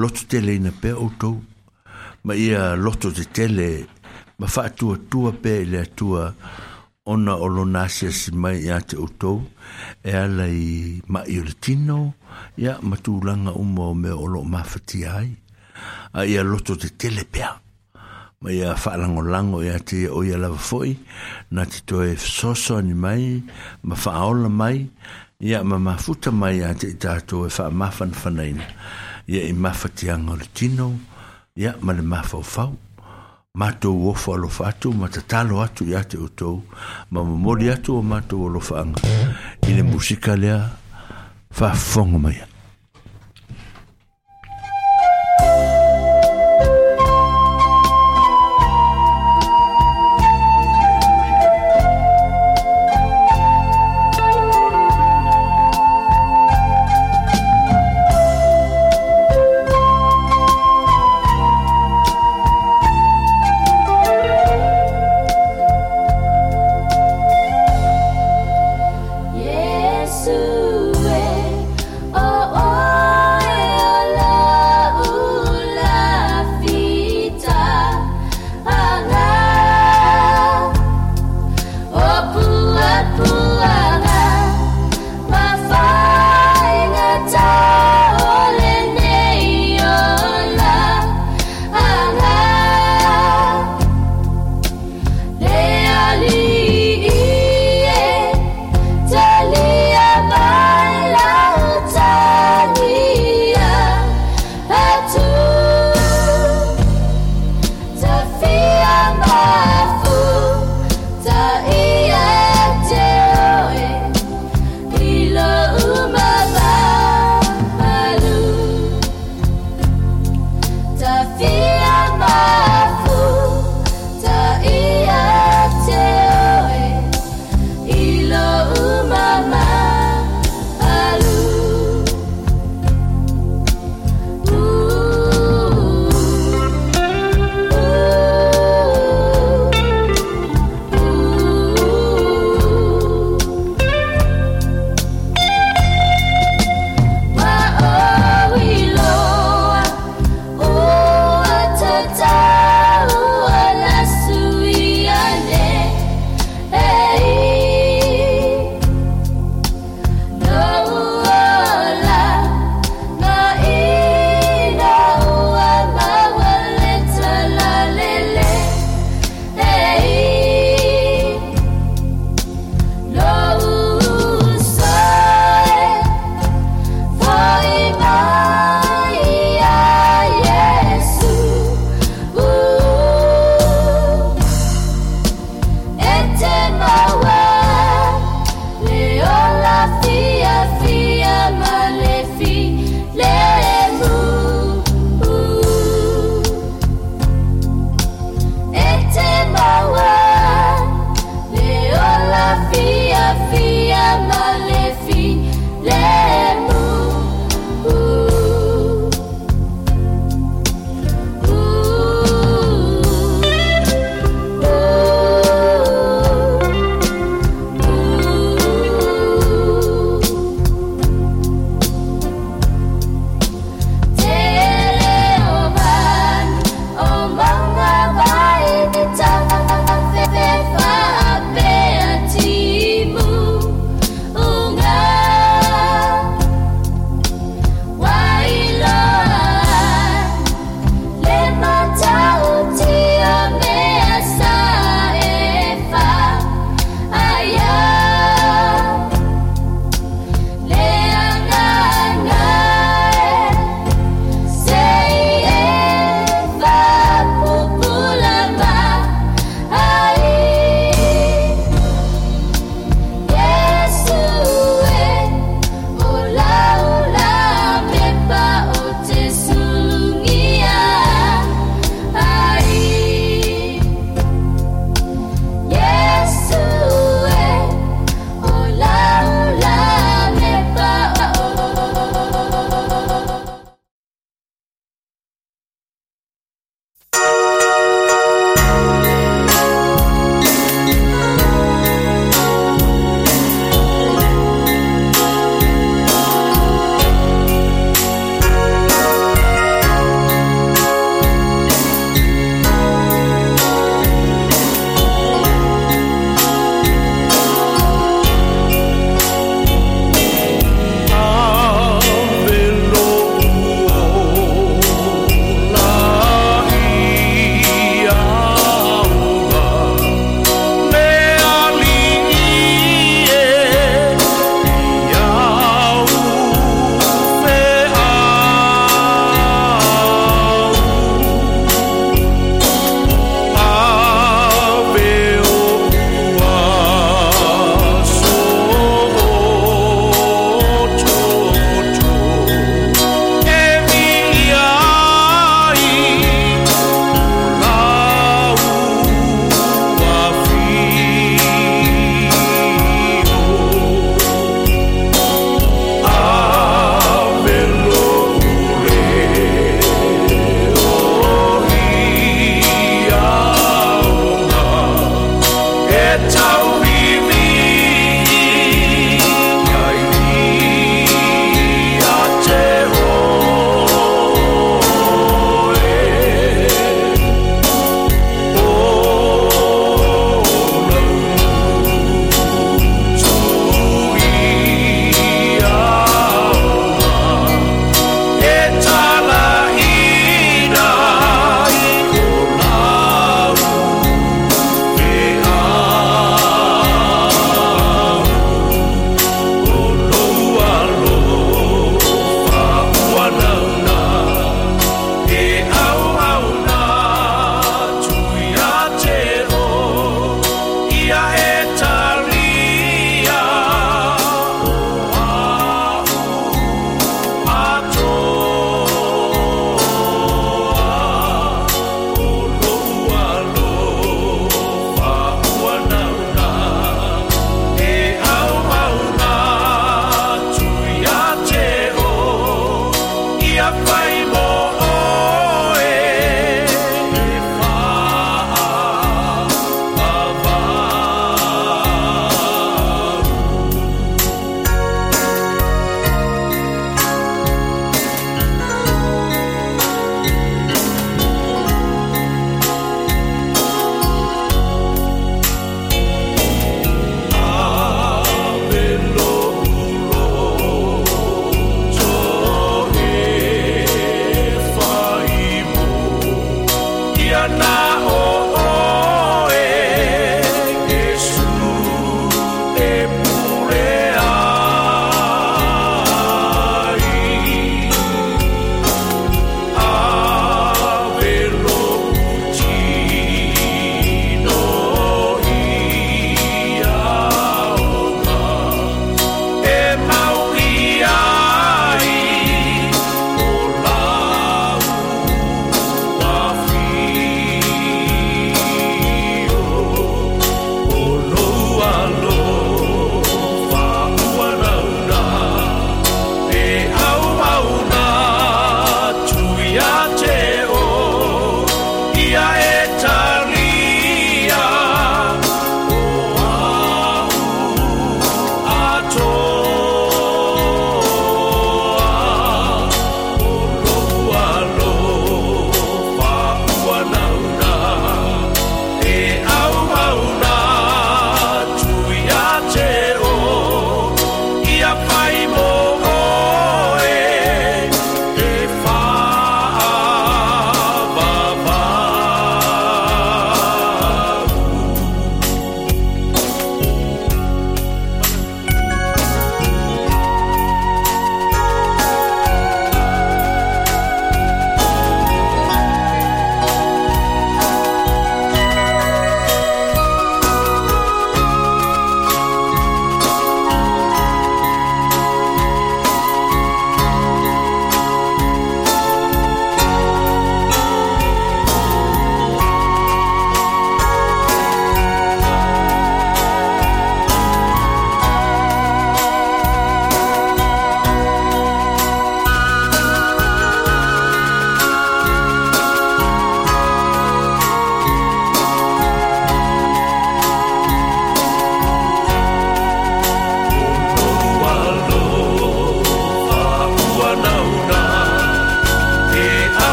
[0.00, 1.36] loto teleina pea outou
[2.24, 3.70] ma ia loto tetele
[4.40, 6.22] ma faatuatua pea i le atua
[7.12, 9.38] ona o lona asiasi mai iā te outou
[10.08, 10.66] e ala i
[11.14, 11.98] maʻi o le tino
[12.62, 14.26] ia ma tulaga uma o mea o
[15.20, 15.30] ai
[16.18, 17.52] a ia loto tetele pea
[18.40, 20.96] ma ia whaalangolango ia te o ia lava foi
[21.50, 23.40] na te toe soso ni mai
[23.82, 24.84] ma whaola mai
[25.40, 28.64] ia ma mafuta mai a te i tātou e whaamafan whanaina
[29.32, 30.88] ia i mafatianga o le tino
[31.56, 32.76] ia ma le mafaufau
[33.60, 36.60] mātou ofa alofa atu ma tatalo atu ia te outou
[37.16, 39.00] ma momoli atu o alofa alofaaga
[39.64, 40.60] i le musika lea
[41.56, 42.52] faafofoga mai ia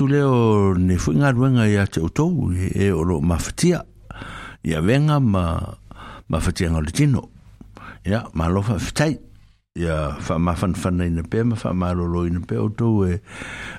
[0.00, 3.84] atu leo ne fu inga ruenga ia te utou e, e oro mafatia
[4.64, 5.76] ia venga ma
[6.28, 7.28] mafatia ngau le tino
[8.06, 9.18] ia ma lofa fitai
[9.76, 12.56] ia fa ma fan fan nei ne pe ma fa ma lo lo ne pe
[12.56, 12.70] o
[13.04, 13.20] e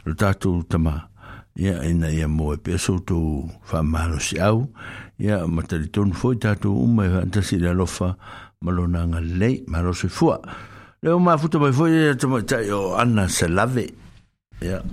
[0.05, 1.09] lo tatu tama
[1.57, 4.69] ia ina ia mo e pe so to fa ma lo si au
[5.17, 8.13] ia ma tali ton fo tatu um ma ta si la lofa
[8.61, 10.29] ma lo na nga le ma lo se fu
[11.01, 13.89] le ma futo ma fo ia tama ta yo anna se lave
[14.61, 14.85] yeah.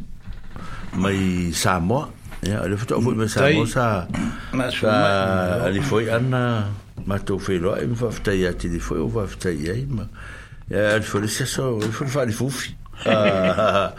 [0.99, 2.11] mai Samoa
[2.43, 3.87] ya ada foto foto mai Samoa sa
[4.75, 4.93] sa
[5.67, 6.69] ali foi ana
[7.07, 10.05] mato foi fe lo e fa ya ti di foi o fafta ya ma
[10.69, 13.95] ya al foi se so il foi fa di fufi Fafta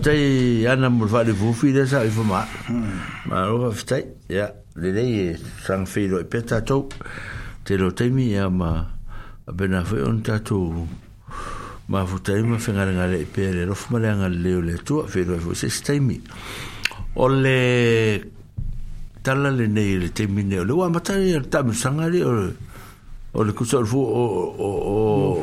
[0.00, 0.12] fta
[0.72, 2.44] ana mo fa di fufi da sa fo ma
[3.28, 4.48] ma lo fafta ya
[4.80, 6.88] le le sang fi lo pe tato
[7.64, 8.88] te lo temi ya ma
[9.52, 10.56] bena foi un tato
[11.88, 15.38] ma futai ma fenga ngale pe le rof ma le ngale le tu fi lo
[15.40, 16.16] fo se stai stemi
[17.18, 18.20] o le
[19.22, 22.52] tala le nei le te mine o le ua matari le tamusanga le o le
[23.34, 24.68] o le kusa fu o o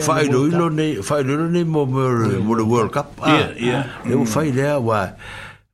[0.00, 2.02] fai lo ilo nei fai lo nei mo mo
[2.56, 5.14] le world cup ah yeah le fai le wa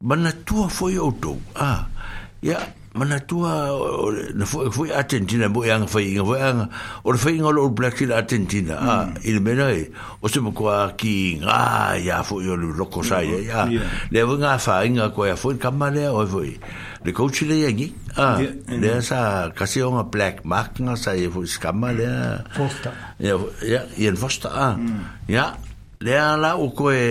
[0.03, 1.89] mana tua foi o do ah
[2.43, 2.61] yeah
[2.93, 3.73] mana tua
[4.37, 6.69] na eh, foi foi Argentina bo yang foi yang foi yang
[7.09, 9.25] or foi ngol or black in Argentina ah hmm.
[9.25, 9.81] il menai
[10.21, 13.09] o se mo ki nga ya foi o loco hmm.
[13.09, 13.65] sai ya
[14.13, 16.53] le nga fa inga ko ya foi kamale o foi
[17.03, 18.37] le coach le yangi ah
[18.69, 22.53] le sa kasi on black mark nga sai foi kamale hmm.
[22.61, 24.77] fosta ya ya en fosta ah
[25.33, 25.57] ya
[25.97, 27.07] le ala o ko e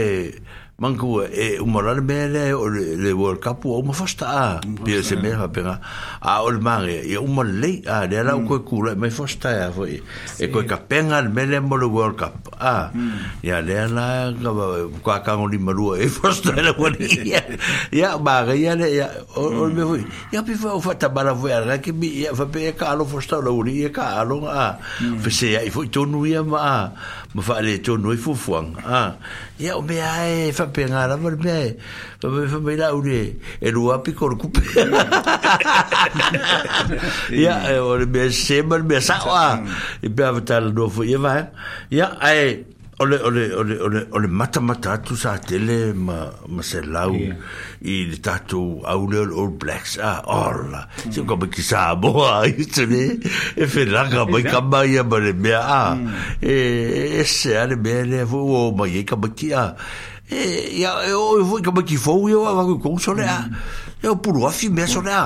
[0.81, 4.45] manku e umorar mele o le World Cup o ma fasta a
[4.83, 5.75] pia se me fa pega
[6.31, 9.13] a ol mare e umor le a le la ko kula me mm.
[9.17, 10.01] fasta a foi
[10.41, 12.89] e ko ka pena al mele mo le World Cup a
[13.45, 13.61] ya mm.
[13.67, 14.33] le la
[15.05, 16.89] ka ka ngoli maru e fasta la ko
[17.93, 19.05] ya ma ga ya le ya
[19.37, 20.33] o me foi mm.
[20.33, 23.05] ya pi fa fa ta bala voi ala ke bi ya fa pe ka alo
[23.05, 24.81] fasta la uri ka alo a
[25.21, 26.89] fa se ya i foi tonu ya ma
[27.33, 29.15] ma fa le to noi fu fuang a
[29.57, 33.67] ya o me ai fa pe nga la me me fa me la ure e
[33.71, 34.61] lu api cor ku pe
[37.31, 39.63] ya o me se me sa wa
[40.03, 41.33] e pe va tal do fu ye va
[41.89, 42.65] ya ai
[43.01, 47.35] ole ole ole ole ole mata mata tu sa tele ma ma se lau yeah.
[47.81, 52.45] i le tatu au le all blacks a orla se ko ki sa bo a
[52.45, 53.03] itene
[53.57, 55.83] e fe la ga ba ka ba ya ba le mea a
[56.39, 59.65] e se ale be le vo o ma ye ka ba ki a
[60.29, 60.41] e
[60.85, 63.41] ya o vo ka ba ki fo yo a va ko so le a
[64.01, 65.25] e o puro afi me so le a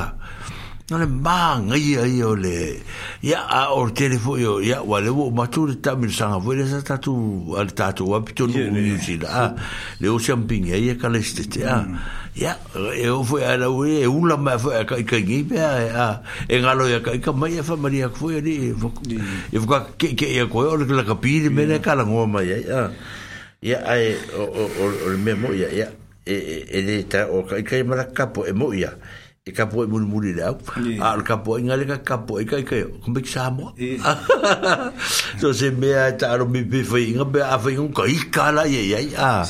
[0.91, 2.79] no le ma ngai ai o le
[3.23, 6.53] ya a o telefo yo ya wa le wo matu le tam le sanga vo
[6.53, 9.55] le sa tatu al tatu wa pito no ni si la
[9.99, 11.87] le o ah, champing ai ka le ste ya
[12.35, 12.53] ya
[13.01, 15.57] e o fo ala we e u la ma fo ka ka gi pe e,
[15.59, 15.73] a
[16.07, 16.21] ah.
[16.45, 19.59] e ngalo ya ka e ka mai fa maria ko ya ni e vo e
[19.65, 22.45] ka ke ke ya ko o le ka pili me le ka la ngo mai
[22.45, 22.89] ya ah.
[23.57, 24.69] ya ai o o
[25.09, 25.89] o le memo ya ya
[26.29, 26.37] e
[26.69, 28.93] e le ta o ka ka mara kapo e mo ya ya
[29.47, 30.57] e kapo e munu munu rau
[31.05, 33.77] a o kapo e ngale ka kapo e kai kai ko me sa mo
[35.37, 38.17] so se me a ta ro mi pe fai nga be a fai un kai
[38.33, 39.45] kala ye ye a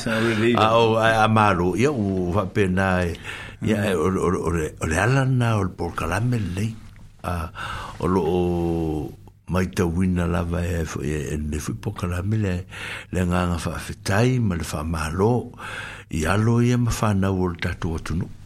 [0.60, 3.16] a o a maro ye u va pena e
[3.64, 6.66] ya o o o le ala na o por calame le
[7.24, 7.48] a
[7.96, 8.20] o lo
[9.48, 12.54] mai te wina lava e eh, e eh, eh, ne fui po calame le
[13.16, 15.56] le nga nga fa fetai ma le fa malo
[16.12, 18.26] i lo ye ma fa na o tatu tunu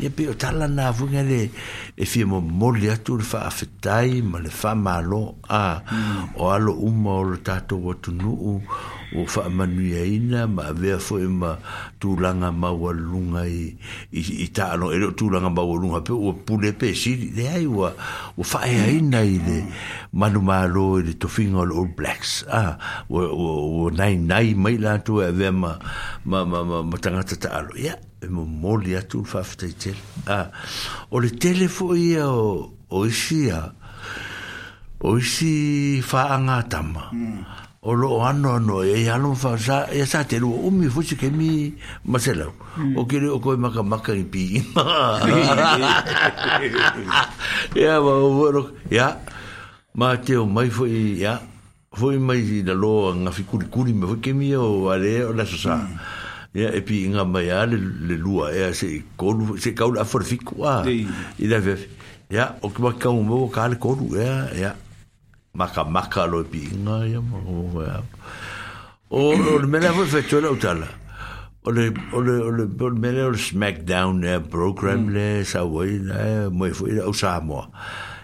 [0.00, 1.50] ia pe o tala na tout le
[1.96, 2.40] e fia le
[4.22, 4.38] ma
[5.48, 6.26] a hmm.
[6.36, 7.38] o alo uma o le
[10.48, 11.56] ma avea foʻi ma
[13.44, 13.76] i
[14.44, 17.90] i taalo e loo ou maualuga pe ua pule pe sili leai ua
[18.40, 20.14] hmm.
[21.72, 22.78] old blacks a
[23.10, 24.16] mai
[24.48, 24.70] e ma
[26.48, 29.98] ma ma tagata taalo ya e mo moli atu fafta i tele.
[30.26, 30.46] Ah,
[31.10, 33.72] o le tele fo ia o, o isi a,
[35.00, 36.38] o isi fa
[36.68, 37.10] tama.
[37.12, 37.44] Mm.
[37.84, 41.30] O lo ano ano, e alo fa sa, e sa te lua umi fuchi ke
[41.30, 41.74] mi
[42.04, 42.52] maselau.
[42.78, 42.96] Mm.
[42.96, 45.18] O kere o koe maka maka i pi ima.
[47.74, 49.18] Ia, ma o vero, ia,
[49.94, 51.40] ma te o mai fo i, ia,
[51.90, 55.32] fo mai i da loa ngafi kuri kuri me fo ke mi o are o
[55.32, 55.76] la sasa.
[55.76, 56.20] Mm.
[56.54, 57.76] ia e pi inga mai a le,
[58.16, 61.88] lua ia e se kolu se kaula a forfiku a i la vefe
[62.28, 64.74] ya o ki ka un mo ka le kolu ia ia
[65.56, 67.40] maka maka lo e pi inga ya mo
[67.78, 67.78] o
[69.10, 70.84] o le mena foi fetola o tala
[71.64, 75.14] o le o le o le o le mena le smackdown ne program mm.
[75.14, 77.64] le sa wai ne mo e foi o sa mo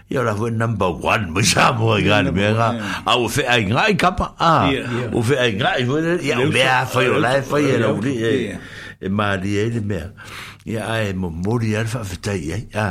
[0.09, 2.69] ia la foi number one mo sa mo gan me ga
[3.05, 4.73] a o fe ai ngai kapa a
[5.13, 8.01] o fe ai ngai mo ia o me a foi o la foi era o
[8.01, 8.15] li
[8.49, 10.01] e ma li ele me
[10.65, 12.87] ia ai mo mori al fa fetai ai a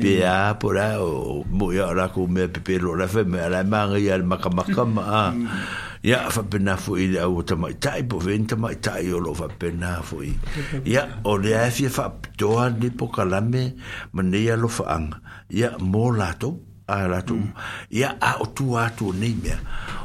[0.00, 3.28] pe a por a o mo ia la ko me pe pe lo la fe
[3.32, 4.82] me la ma ia al makamaka
[5.20, 5.24] a
[6.04, 10.34] ia faapena foʻi le aua tamaʻitaʻi po veni tamaʻitaʻi o loo faapena foʻi
[10.84, 13.72] ia o le ae fia faapitoa ni pokalame
[14.12, 15.16] ma nei alofaaga
[15.48, 17.56] ia mo latou a latou mm.
[17.88, 19.56] ia a o tu atu nei mea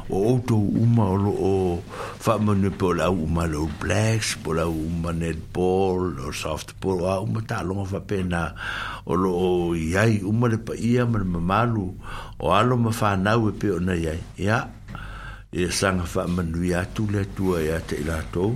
[0.08, 1.82] o outou uma o loo
[2.20, 7.04] faamanue pe o le au uma lou blacks po le au uma netball o softball
[7.04, 8.54] o a uma taaloga faapena
[9.04, 11.92] o loo iai uma le paia ma le mamalu
[12.40, 14.79] o alo ma fanau e pe ona iai ia
[15.52, 18.54] e sanga fa manu ya tu le tu ya te la to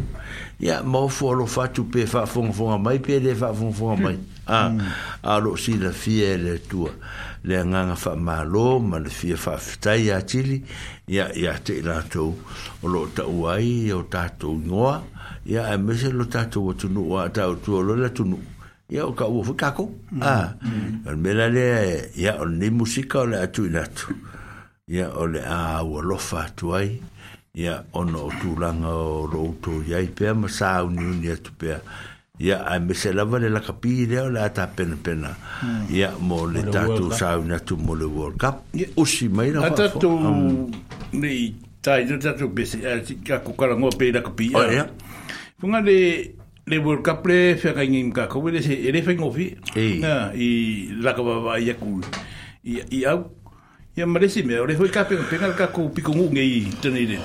[0.61, 3.73] ya mo fo lo fa tu pe fa fon fon mai pe le fa fon
[3.73, 4.47] fon mai hmm.
[4.47, 4.81] a hmm.
[5.23, 6.87] a lo si la fie le tu
[7.45, 10.63] le nga nga fa ma lo ma le fie fa ta ya chili
[11.09, 12.37] ya ya te la to
[12.83, 15.03] lo ta wai o ta to no
[15.45, 17.97] ya a me se lo ta to o tu no wa ta o tu lo
[17.97, 18.39] la tu
[18.89, 20.23] ya o ka wo fu ka ko hmm.
[20.23, 20.55] a
[21.11, 21.67] e me e, le
[22.15, 24.15] ya o ni musika le la na tu
[24.85, 27.01] ia o le a ua lofa atu ai
[27.57, 31.79] ia ona o tulaga o loutou iai pea ma sa auniuni atu pea
[32.37, 35.87] ia ae mese lava le lakapi lea o le a tapenapena hmm.
[35.89, 40.21] ia mo le tatou sauni atu mo le world cup ia usi mai la tatou
[41.17, 44.85] lei taina tatou bese akokalagoa pe lakapi ia
[45.61, 45.99] fuga le
[46.67, 49.49] le World Cup le fega ngi mga ko le se ele fengo fi
[50.05, 50.49] na i
[51.01, 52.01] la ka ba ya ku
[52.65, 53.44] i au
[53.97, 57.23] Ya merisi me, ore hoy kape ko pengal ka ku pikungu ngi tenire.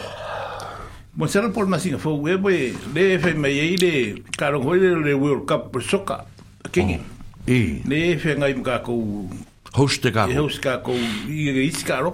[1.18, 4.94] Mo sera por masin fo we we de fe me ye ide karo ho de
[4.94, 6.26] le world cup por soka.
[6.70, 7.02] Kingi.
[7.50, 7.82] E.
[7.90, 10.30] Ne fe ngai ka ku e e host ka.
[10.30, 10.62] E host e.
[10.62, 10.64] Mm.
[10.70, 10.94] ka ku
[11.26, 12.14] ye is ka ro.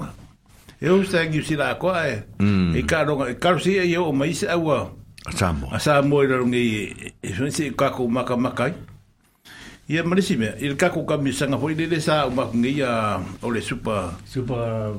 [0.80, 2.24] E host ta gi sira ko e.
[2.72, 4.56] E ka ro ka si ye o mai sa
[5.26, 5.68] Asamo.
[5.68, 6.64] Asamo ro ngi
[7.20, 8.72] e so se ka ku maka makai.
[9.88, 14.18] Ia marisi mea, il kako ka misanga hoi lele sa oleh kungi ia o supa...
[14.26, 14.90] Supa...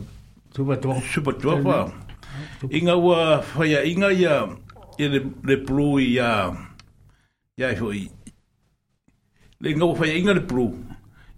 [0.54, 1.00] Supa tuapa.
[1.12, 1.92] Supa tuapa.
[2.70, 4.46] Inga ua whaia, inga ia
[4.98, 6.54] ia le, le pulu ia...
[7.58, 8.10] Ia i hoi.
[9.60, 10.78] Le inga ua whaia inga le pulu.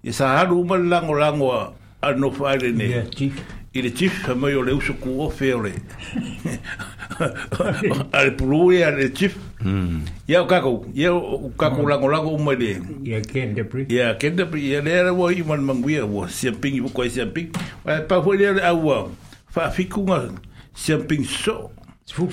[0.04, 2.84] Ia sa haru uma lango lango a ne.
[2.84, 3.40] Ia chief.
[3.72, 5.64] Ile chief, hamai o le usuku o feo
[8.12, 9.32] ale pulu e ale chief
[10.28, 10.44] ia hmm.
[10.44, 11.88] o kako ia o kako hmm.
[11.90, 15.64] lango lango uma le ia ken debri ia ken debri ia le era i man
[15.64, 18.76] manguia wa sia pingi wa koi wa pa fo le a
[19.48, 20.28] fa fiku nga
[20.76, 21.70] sia so
[22.12, 22.30] fuk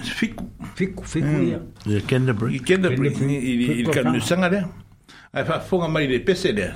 [0.00, 0.44] fiku
[0.76, 4.60] fiku fiku ia ia ken debri ia ken i kan sanga le
[5.34, 6.70] ai fa fonga mai le pese le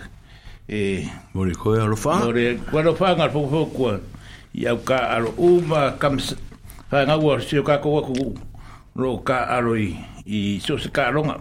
[0.66, 4.00] e mori koe alofa mori koe alofa ngar fo fo kua
[4.54, 6.18] ia ka alo uma kam
[6.88, 8.12] 哎，那我休假可我可
[8.92, 11.36] 罗卡阿罗伊伊休息卡龙啊。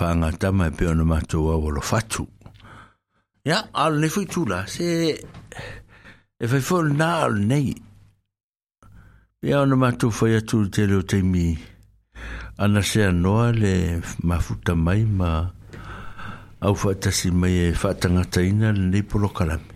[0.00, 2.26] whaangata mai pe ona mātou au alo whatu.
[3.46, 7.72] Ia, al ne fui tūla, se e whai whol nā al nei.
[9.46, 11.46] Ia ona mātou whai atu te leo teimi
[12.62, 13.72] ana se anoa le
[14.26, 15.32] mafuta mai ma
[16.66, 19.74] au whaatasi mai e whaatangata ina le nei polo kalame.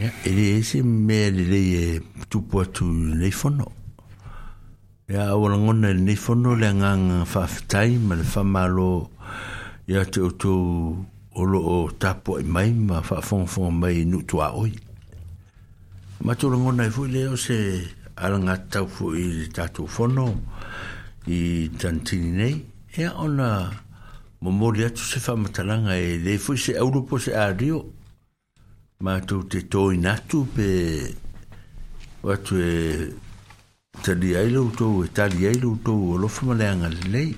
[0.00, 1.84] Ia, ele ese mea le lei e
[2.30, 3.72] tupu atu nei whanau.
[5.08, 9.10] ya wala ngone ni fono le ngang fa tai ma le fa malo
[9.86, 10.54] ya te to
[11.30, 13.46] o lo o tapo i mai ma fa fon
[13.80, 14.72] mai nu to oi
[16.26, 17.58] ma to le ngone fu le o e se
[18.22, 20.26] ala nga ta fu i ta to fono
[21.30, 22.56] i tantini nei
[22.98, 23.48] ya ona
[24.42, 24.66] mo mo
[24.96, 27.78] tu se fa ma talanga e le fu se europo se ario
[29.06, 30.66] ma to te to i natu pe
[32.26, 32.74] watu e
[34.02, 37.36] tali ai loutou e tali ai loutou o lofa ma le aga lelei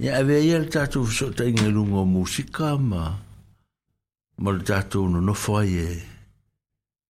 [0.00, 3.18] ia avea ia le tatou fesootaʻiga i luga o musika ma
[4.38, 5.90] ma le tatou nonofo ai e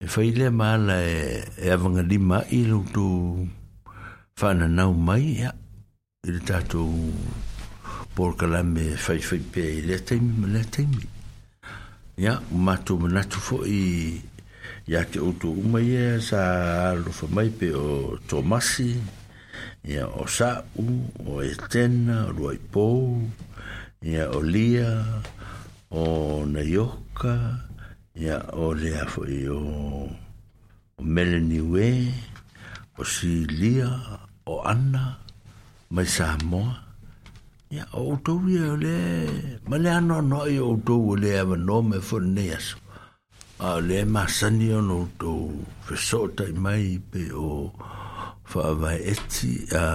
[0.01, 3.47] e fai lea maala e e avagalima aʻi loutou
[4.39, 5.51] faananau mai ia
[6.27, 6.93] i le tatou
[8.15, 11.03] polokalame faifai pea i lea taimi ma lea taimi
[12.21, 13.81] ia o matou manatu foʻi
[14.83, 16.43] ia te outou uma ia sa
[16.91, 18.99] alofa mai pe o tomasi
[19.87, 23.23] ia o saʻu o etena tena o luaipou
[24.03, 25.07] ia o lia
[25.95, 26.03] o
[26.43, 27.63] naioka
[28.19, 29.63] ia o lea foʻi e o
[30.99, 32.11] o melaniue
[32.99, 33.87] o silia
[34.51, 35.23] o ana
[35.95, 36.91] mai sa moa
[37.71, 38.99] ia o outou ia o le
[39.63, 42.82] ma le anoanoai o outou o le avanoa mai foʻi lenei aso
[43.63, 45.33] a le masani ono to
[45.87, 47.51] fesota mai pe o
[48.51, 49.53] fa vai eti
[49.85, 49.87] a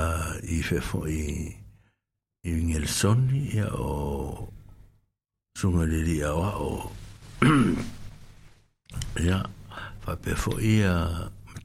[0.56, 1.24] i fe fo i
[2.50, 3.92] i ngel soni ia o
[5.60, 6.72] sunga le li a wa o
[9.28, 9.40] ya
[10.04, 10.96] fa pe fo i a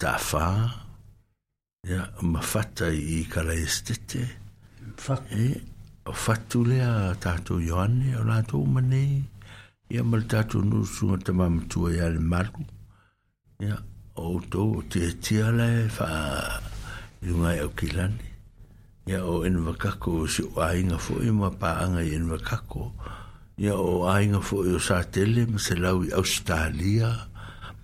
[0.02, 0.46] ta fa
[1.90, 2.02] ia
[2.32, 4.22] ma fatta i kala estete
[5.04, 5.14] fa
[5.44, 5.46] e
[6.10, 9.14] o fatu le a tato yoane o lato manei
[9.92, 12.64] ia ma le tatou nusuga tamamatua ia le malu
[13.60, 13.76] ia
[14.16, 18.24] outou o tiatia lae faailuga e aukilani
[19.10, 22.88] ia o envakako o se o aiga foʻi ma paaga i envakako
[23.60, 27.10] ia o aiga foʻi o sa tele ma se lau i ausitalia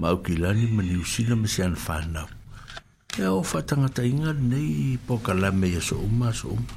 [0.01, 2.29] ma aukilani ma niusila ma se ana fanau
[3.21, 6.73] ia o faatagataʻiga lenei pokalame ia e so uma so uma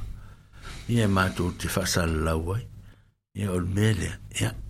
[0.91, 2.65] ia e matou te faasalalau ai
[3.39, 4.51] ia o le mea lea ia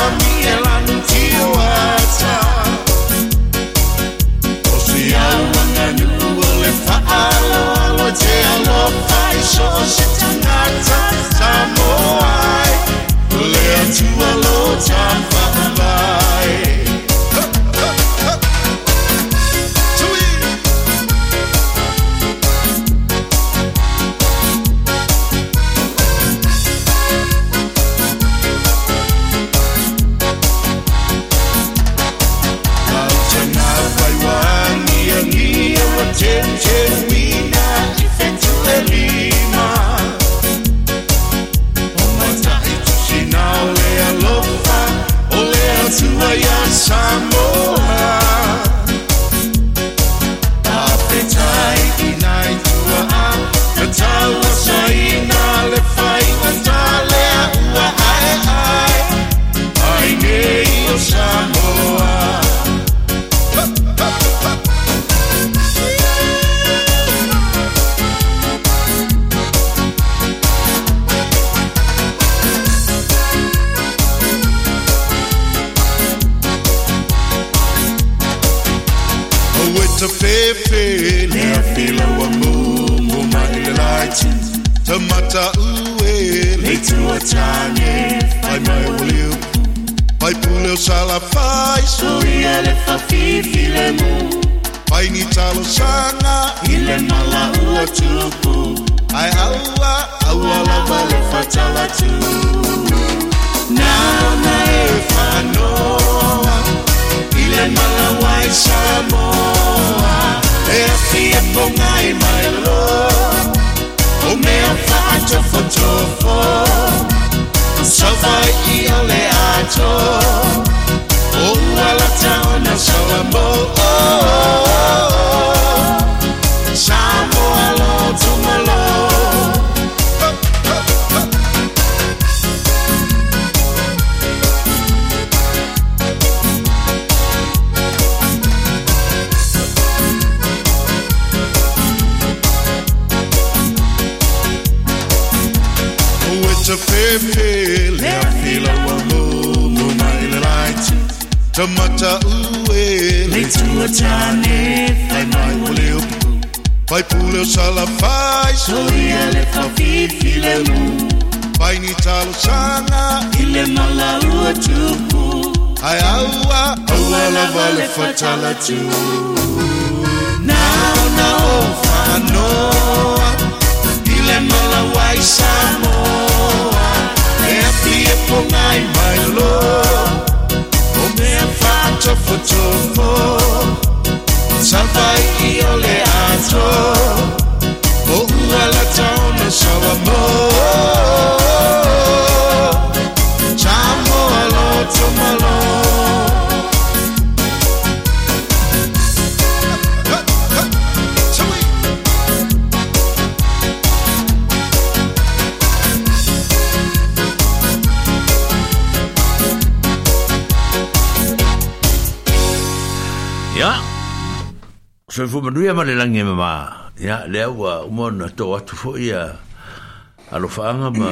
[220.32, 221.10] alo faanga ma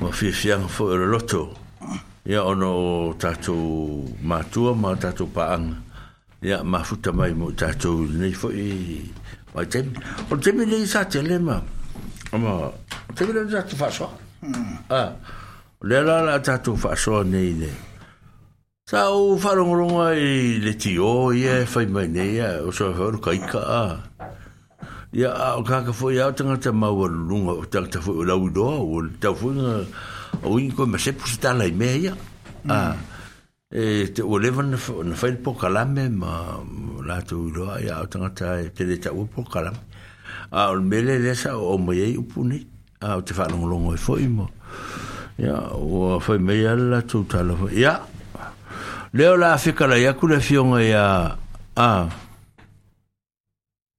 [0.00, 1.42] ma fifianga fo e loto
[2.24, 3.54] ya ono tato
[4.22, 5.74] matua ma tato paang
[6.40, 9.04] ya ma futa mai mo tato nei fo i
[9.52, 9.92] mai tem
[10.30, 11.60] o tem nei sa tele ma
[12.40, 12.72] ma
[13.14, 14.08] tem nei sa tu faso
[14.40, 14.88] hmm.
[14.88, 15.12] ah
[15.84, 17.70] le la la tato faso nei le
[18.88, 23.12] sa o faro ngoro mai le tio ye fai mai nei ya o so ho
[23.20, 23.92] kai ka ah
[25.12, 28.24] ya o ka ka fo ya tanga ta ma wa lunga o ta ta fo
[28.24, 29.84] la u o ta fo nga
[30.48, 32.16] o in ko ma se pusta la i me ya
[32.64, 32.72] mm.
[32.72, 32.96] a
[33.68, 36.56] e te o leva na fo fail po kala me ma
[37.04, 39.70] la tu do ya tanga ta te te ta u po kala
[40.48, 42.64] a o mele le sa o mo ye u puni
[43.04, 44.48] a o te fa lo lo e fo i mo
[45.36, 48.00] ya o fo me ya la tu ta la ya
[49.12, 51.36] leo la fika la ya ku le fionga ya
[51.76, 52.04] a ah.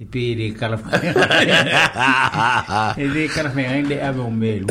[0.00, 0.80] Ipi de kalaf.
[2.96, 4.64] ini kalaf me de ave un mel.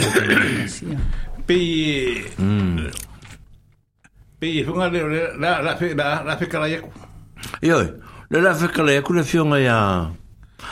[1.45, 2.89] Pi hmm.
[4.41, 6.81] Pi funga le la la fe la la fe kalaye.
[7.61, 7.79] Yo,
[8.31, 10.09] le la fe kalaye ku le fionga ya.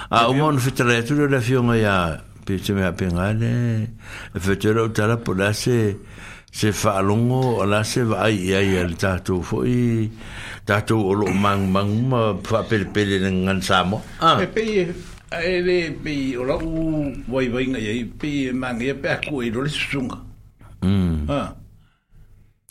[0.10, 2.18] A o mon fe tele tu le fionga ya.
[2.44, 3.92] Pi se me apengale.
[4.42, 5.94] Fe tele o tala polase.
[6.00, 10.10] Pi se whaalongo ala se vai ia ia le tātou fōi
[10.66, 14.40] tātou olo mang mang ma whapere pere na ngan sāmo ah.
[14.42, 18.96] e pei e le pei o lau wai wai ngai ai pei e mang ia
[18.96, 20.18] pe aku e lore susunga
[20.82, 21.28] mm.
[21.28, 21.50] ha ah.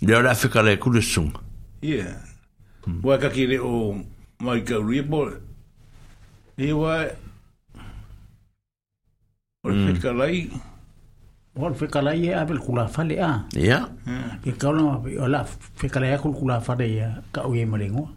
[0.03, 1.41] le ora whika le kule susunga
[1.83, 2.15] ia yeah.
[2.87, 3.03] Mm.
[3.05, 4.01] wai kaki le o
[4.43, 5.41] mai ka uri e bole
[6.59, 7.09] e wai
[9.67, 9.99] Mm.
[9.99, 10.61] Mm.
[11.57, 13.47] Wal fekalai e apel kula fale a.
[13.57, 13.89] Ya.
[14.45, 15.43] Ke kaula ma pe ola
[15.81, 18.09] fekalai a kula fale ya ka o marengo.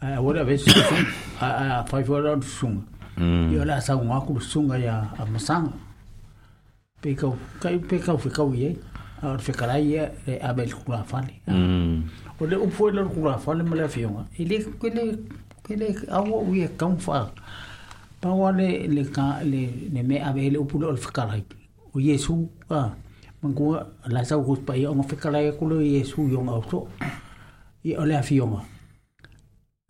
[0.00, 0.70] A wora vesi
[1.40, 2.82] a a fai fora sunga.
[3.52, 5.72] Yo la sa un akul sunga ya a masanga.
[7.02, 7.28] Pe ka
[7.60, 8.74] kai pe ka fe kau ye.
[9.22, 11.34] A fekalai e apel kula fale.
[12.40, 14.24] O le upo le kula fale mala fionga.
[14.38, 15.18] Ile kele
[15.62, 17.28] kele awo uye kaunfa.
[18.20, 21.44] Pa wale le ka le ne me apel upo le fekalai.
[21.94, 22.94] o Yesu a
[23.42, 26.88] mangua la sa ko pa i onga fekala e kulo Yesu yong au so
[27.84, 28.60] i ole afionga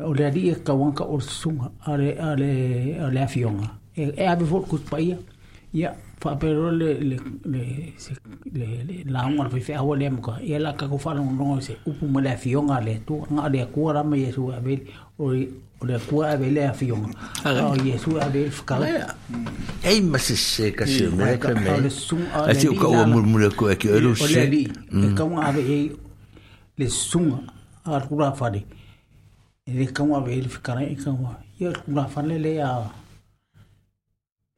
[0.04, 4.58] o le ali e kawanka o sunga ale ale ale afionga e e ave fo
[4.68, 5.16] ko pa ia
[5.72, 5.90] ia
[6.24, 7.94] papero le le le
[8.50, 11.36] le le la un pe fea hole mo ka ia la ka ko fala un
[11.38, 14.60] no se upu mo la fionga le tu nga le ku ra me yesu a
[14.66, 14.78] ver
[15.18, 17.10] o o le ku a ver le fionga
[17.72, 18.88] o yesu a ver ka la
[19.90, 21.68] ei mas se ka se me ka me
[22.50, 25.38] a ti ka o mo mo le ko ke o se o le ka un
[25.44, 25.92] a ver
[26.80, 27.38] le sunga
[27.84, 28.60] a ku ra fale
[29.78, 32.72] le ka un a ver ka ra ka un ia ku ra fale le a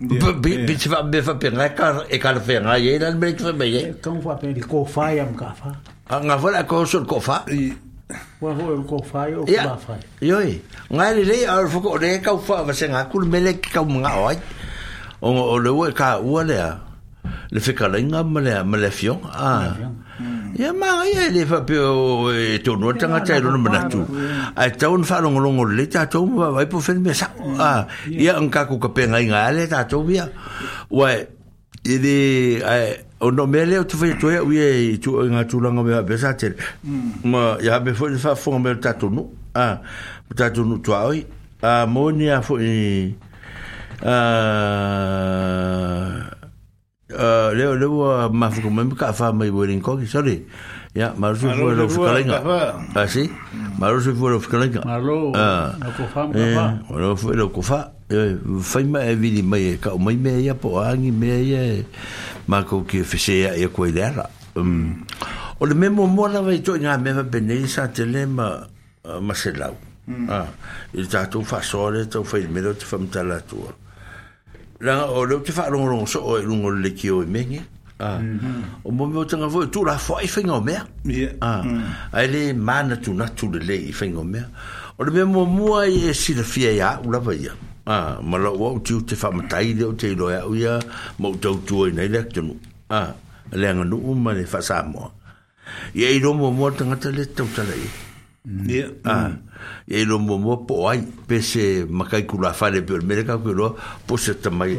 [0.00, 3.94] Bitsi fa me e penga e kar fenga e lan me fa me e.
[4.02, 5.72] Kong fa penga ah, ko fa yam ka fa.
[6.20, 7.44] Nga fa la ko sol ko fa.
[8.40, 9.96] Wa ho ko fa yo ko fa.
[10.20, 10.60] Yo e.
[10.90, 13.82] Nga le le ar fo ko de ka fa va se nga kul mele ka
[13.82, 14.36] mga oi.
[15.22, 16.84] O o le ka ua le.
[17.50, 18.22] le fekalainga ah.
[18.24, 18.30] mm.
[18.32, 19.76] ma le ma le fiong a
[20.56, 24.00] ia magaia e lē faapeo e tonua tagata e lona manatu
[24.54, 29.50] ae tau na faalogologo lelei tatou ma vaavai po felemeasau a ia agakakou kapegaiga a
[29.52, 30.28] le tatou ia
[30.90, 31.26] uae
[31.84, 32.16] e lē
[32.70, 32.86] ae
[33.20, 36.56] ono mea lea o tufaiatua ia uia i tuaigatulaga mea aapesa tele
[37.24, 39.66] ma ia me foʻi le faafofoga mea le tatou nuu a
[40.26, 41.26] ma tatou nuu tuaoi
[41.62, 43.14] a mo nia foʻi
[47.08, 50.42] Uh, leo leo uh, ah, mafuko memi ka fa mai boring ko sorry
[50.90, 52.42] ya maru su fuera of kalinga
[52.98, 53.30] así
[53.78, 57.62] maru su fuera of kalinga maru no ko fa ma fa no fu lo ko
[57.62, 61.62] fa fa eh, mai e vidi mai ka mai me ya po angi me ya
[61.78, 61.86] eh,
[62.50, 64.26] ma ko ki fese ya ko idea
[64.58, 65.06] um
[65.62, 68.66] o le memo mo la vai to nga me va benesa telema
[69.22, 69.78] maselau
[70.26, 70.50] ah
[70.90, 73.85] il tatou fa sole tau fa il mero te fa mtala tua
[74.80, 77.26] la o le te fa'a longo longo so o e lungo le ki o e
[77.26, 77.60] mengi
[78.00, 78.18] ah.
[78.18, 78.64] mhm.
[78.84, 80.84] o mo me o tanga fo tu la fo'a i fenga o mea
[81.40, 81.62] a
[82.20, 82.22] ah.
[82.22, 82.60] ele mm.
[82.60, 84.44] mana tu na tu le le i fenga o mea
[84.98, 87.52] o le mea mo mua i e si la fia ia u la vaia
[87.86, 90.78] ma la ua uti u te fa'a matai le o te ilo ea uia
[91.20, 92.54] ma u tau tua i nei le aktenu
[92.92, 93.12] a ah,
[93.52, 95.08] le anga nu uma le fa'a sa'a mua
[95.96, 97.90] i e ilo mo mua tangata le tau tala i
[98.70, 98.90] Yeah.
[99.02, 99.26] Ah.
[99.26, 99.45] Mm
[99.86, 102.96] e lo mo mo po ai pe se ma kai ku la fa le pe
[103.00, 103.68] le ka ku lo
[104.06, 104.76] po se ta mai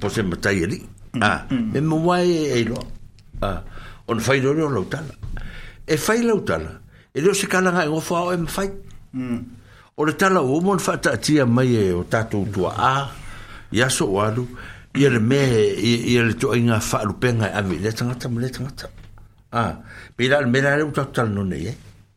[0.00, 1.70] po se mata ye li mm, a ah, mm.
[1.76, 2.78] me mo wai e, e lo
[3.42, 3.58] a ah,
[4.08, 5.06] on fai lo lo tal
[5.86, 6.36] e fai lo
[7.14, 8.68] e lo se kala nga ngo e fa o em fai
[9.14, 9.38] mm.
[9.96, 13.08] o le tala o mo fa ta tia mai e o tatu tu a
[13.70, 14.44] ya so walu
[14.96, 15.44] ia le mea
[15.76, 18.48] e ia le toʻaiga faalupega e ami le tagata ma le
[19.52, 19.62] ah a
[20.16, 21.78] peila le mea la le utautala nonei ai eh?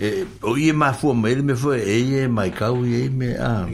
[0.00, 3.36] Eh, e o ia ma fu me me fu e ye mai kau ye me
[3.36, 3.68] a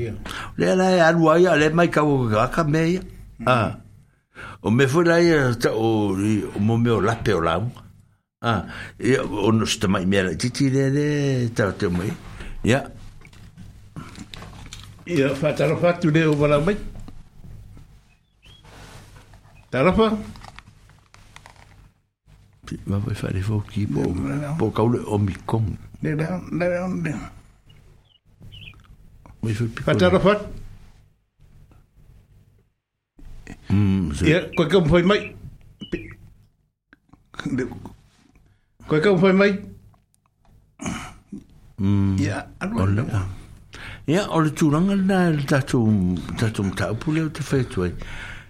[0.57, 2.98] le la e alu ai le mai kau ga ka me
[3.47, 4.66] a mm.
[4.66, 7.62] o me fu la ia eh, o o mo me o la pe o la
[8.43, 8.53] a
[8.98, 11.07] e o no sta mai me la ti ti le le
[11.55, 12.11] ta te me
[12.66, 12.82] ya
[15.07, 16.77] ia fa ta fa tu le o bala mai
[19.70, 20.11] ta fa
[22.86, 25.78] Vai fare fuochi, poi cavolo omicron.
[26.02, 27.31] They're down, they're down there.
[29.86, 30.40] Atara fat.
[33.70, 35.32] Mm, ya, kau kau foi mai.
[38.86, 39.52] Kau kau foi mai.
[41.81, 42.18] Mm.
[42.20, 43.06] Ya, anu.
[44.06, 47.89] Ya, ole turanga na tatu tatu ta pule te fetu.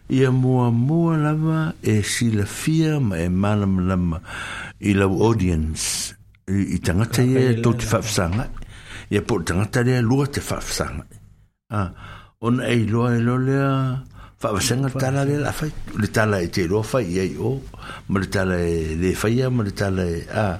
[0.08, 4.20] Ia mua mua lava e silafia ma e malam lama
[4.78, 6.15] i lau audience
[6.48, 8.46] i tangata ia tau te whawhsanga.
[9.10, 11.04] Ia po tangata rea lua te whawhsanga.
[11.70, 11.90] Ah,
[12.40, 14.02] ona ei loa e lolea
[14.42, 15.72] whawhsanga tala rea la whai.
[15.98, 17.60] Le tala e te roa whai ei o.
[18.08, 20.58] Ma le tala e le whai ma le tala e a.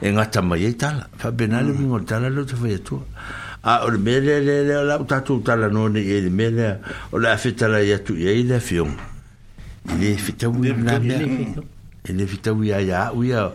[0.00, 1.08] E ngata mai ei tala.
[1.16, 1.94] fa benale mm.
[1.96, 3.04] le tala leo te whai atua.
[3.62, 6.80] A ole mele le le la o tatu tala no ne e le mele.
[7.12, 8.96] O le awhi tala i atu i ei le fiong.
[9.90, 13.54] I le fitau i le fitau i a ia ui a o.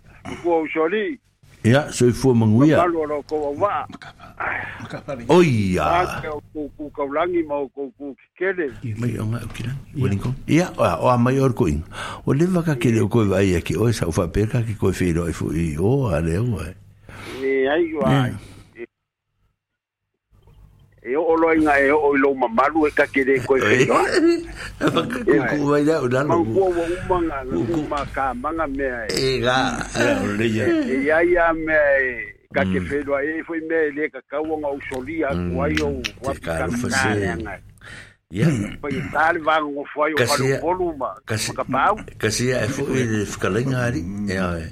[0.43, 1.17] Kua usoli.
[1.63, 2.77] Ya, soy fua manguia.
[2.81, 3.87] Kapalo no kua wa.
[5.29, 5.85] Oia.
[6.49, 8.73] Kua kua kaulangi ma kua kua kikele.
[8.97, 9.97] Mai o ngai ukirangi.
[10.01, 10.33] Walinko.
[10.47, 11.65] Ya, o a mai orko
[12.25, 15.27] O lewa ka kele o koe vai aki oe sa ufa perka ki koe whiro
[15.29, 16.45] e fu o a leo
[17.41, 17.67] e.
[17.69, 18.33] aí ai,
[21.03, 23.97] e o lo inga e o lo mamalu e ka kere ko e no
[24.77, 27.81] fa ka ku ku vai da da no ku wa umanga ku
[28.13, 30.65] ka manga me e ga o le ya
[31.09, 32.13] ya e ya me e.
[32.53, 32.85] ka ke mm.
[32.85, 35.89] fe e foi me e le ka ka wonga o solia mm, ku ai o
[36.21, 37.09] wa ka ka
[38.31, 38.47] Ya.
[38.79, 41.11] Pai tal va ngo foi o palo voluma.
[41.27, 41.51] Kasi
[42.15, 43.99] kasi e foi de ficalenga ali.
[44.31, 44.39] É.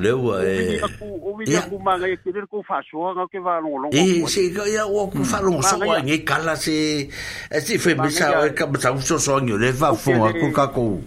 [0.00, 3.90] leua e o vi eh, ku manga e kire ku fasua nga ke va longo
[3.94, 5.26] e se ga ya o ku mm.
[5.28, 7.06] fa longo so wa nge kala se
[7.50, 10.48] e se fe me sa e ka sa so so ngi le va fo ku
[10.50, 10.98] ka ku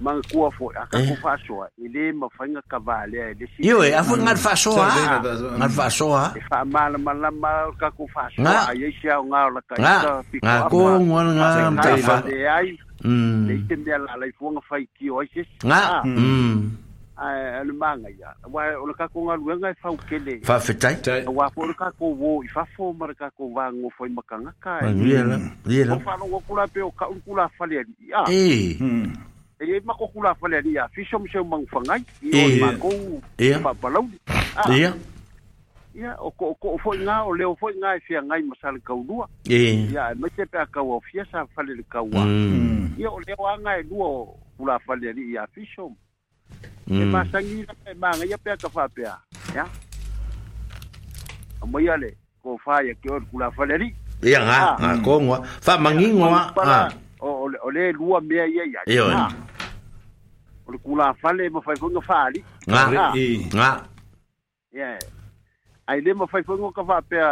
[0.00, 3.34] manga ku fo a ka ku fasua e le ma fa nga ka vale e
[3.36, 4.40] le si yo e a fo nga mm.
[4.42, 4.86] fasua
[5.60, 9.74] nga fasua e fa mal mal ma ka ku fasua ye sia nga la ka
[9.76, 11.34] nga ku nga mm.
[11.36, 12.64] nga ta fa e ah.
[13.06, 13.44] Mm.
[13.46, 15.46] Leitemea la laifuanga fai ki oasis.
[15.62, 16.00] Nga.
[16.08, 16.85] Mm
[17.16, 20.60] alu eh, manga ia wa o ka ko ngal wenga fa e u kele fa
[20.60, 21.88] fetai wa ko ka
[22.44, 24.52] i fa fo mar ka ko wa ngo fo makanga
[24.92, 26.36] mm.
[26.46, 28.76] kula pe o ka kula fa le ia ee.
[28.80, 29.12] mm.
[29.60, 29.76] e ee.
[29.80, 30.72] e ma ko kula fa le ee.
[30.72, 31.56] ia fi som se i o ma
[32.76, 32.92] ko
[33.62, 34.04] pa pa lau
[34.76, 34.94] ia ah.
[35.96, 39.24] ia o ko ko fo nga o le fo nga fi ngai masal ka u
[39.48, 39.58] e
[39.92, 42.04] ia ma se pe ka o fi sa fa le ka
[42.96, 45.64] ia o le wa nga e duo kula fa le ia fi
[46.86, 47.86] e masangi mm.
[47.90, 49.16] e manga ia pea ka faapea
[49.54, 49.66] ia
[51.62, 52.42] amoia le ah.
[52.42, 57.92] ko faia ke o kula faleri ia ga ga kongo fa mangingoa o o le
[57.92, 59.28] lua mea ia ia ia
[60.66, 63.10] o le kula fale ma fai fonga fali nga
[63.54, 63.70] nga
[64.74, 64.98] ia
[65.88, 67.30] ai le ma fai fonga ka faapea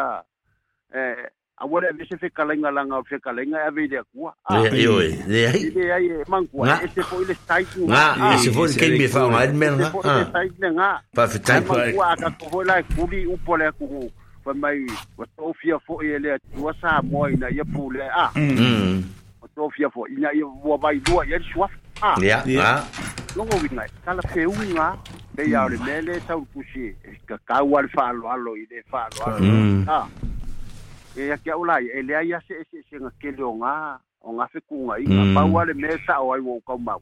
[0.95, 5.47] eh awara vese fe kalenga langa fe kalenga ave de akua yo ah, e de
[5.49, 9.07] ai de ai manku e se foi le stai nga e se foi que me
[9.09, 10.73] fa ma admen nga ah e stai e e ah.
[10.75, 14.11] nga pa fe tai pa akua ka ko foi la kuli u pole ku
[14.45, 14.83] fa mai
[15.17, 15.55] wa to
[15.87, 18.31] fo e le tua sa mo ina ye pule a ah.
[18.35, 18.51] mm.
[18.51, 19.05] mm
[19.43, 21.71] wa to fia fo ina ye wa vai dua ye swaf
[22.03, 22.83] a ya ya
[23.37, 24.99] longo winga kala fe unga
[25.35, 25.87] de ya le mm.
[25.87, 26.91] mele tau pusi
[27.27, 29.85] ka ka wal fa lo alo ide fa lo alo mm.
[29.89, 30.09] ah
[31.17, 34.33] e a ke ulai e le ia se se se nga ke lo nga o
[34.35, 35.35] nga fe ku nga i nga mm.
[35.35, 36.99] paua le me sa o ai wo ka mau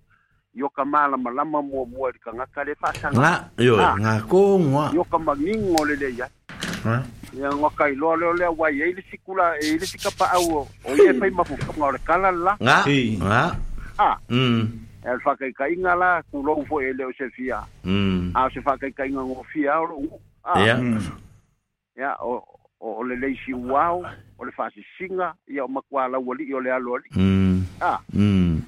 [0.52, 3.80] yo ka mala mala ma mo mo ka nga ka le fa sa nga yo
[3.80, 6.28] nga ko nga yo ka magning ngole le ya
[7.32, 10.93] ia go kai loa leo lea uai ai e le sikula ei le sikapaau o
[10.93, 12.40] ia fai e mafukaga o le kala mm.
[12.44, 17.64] la ga ga a e le faakaikaiga la kulou foʻi ai le o se fia
[17.84, 18.36] mm.
[18.36, 20.10] a o se faakaikaiga gofia o loʻu
[20.60, 20.74] ia
[21.97, 22.52] ia o
[22.83, 24.17] o le leisi uao ah, ah.
[24.39, 27.65] o le faasisinga ia o makuā lau alii o le alo alii mm.
[27.81, 28.01] a ah.
[28.13, 28.63] mm.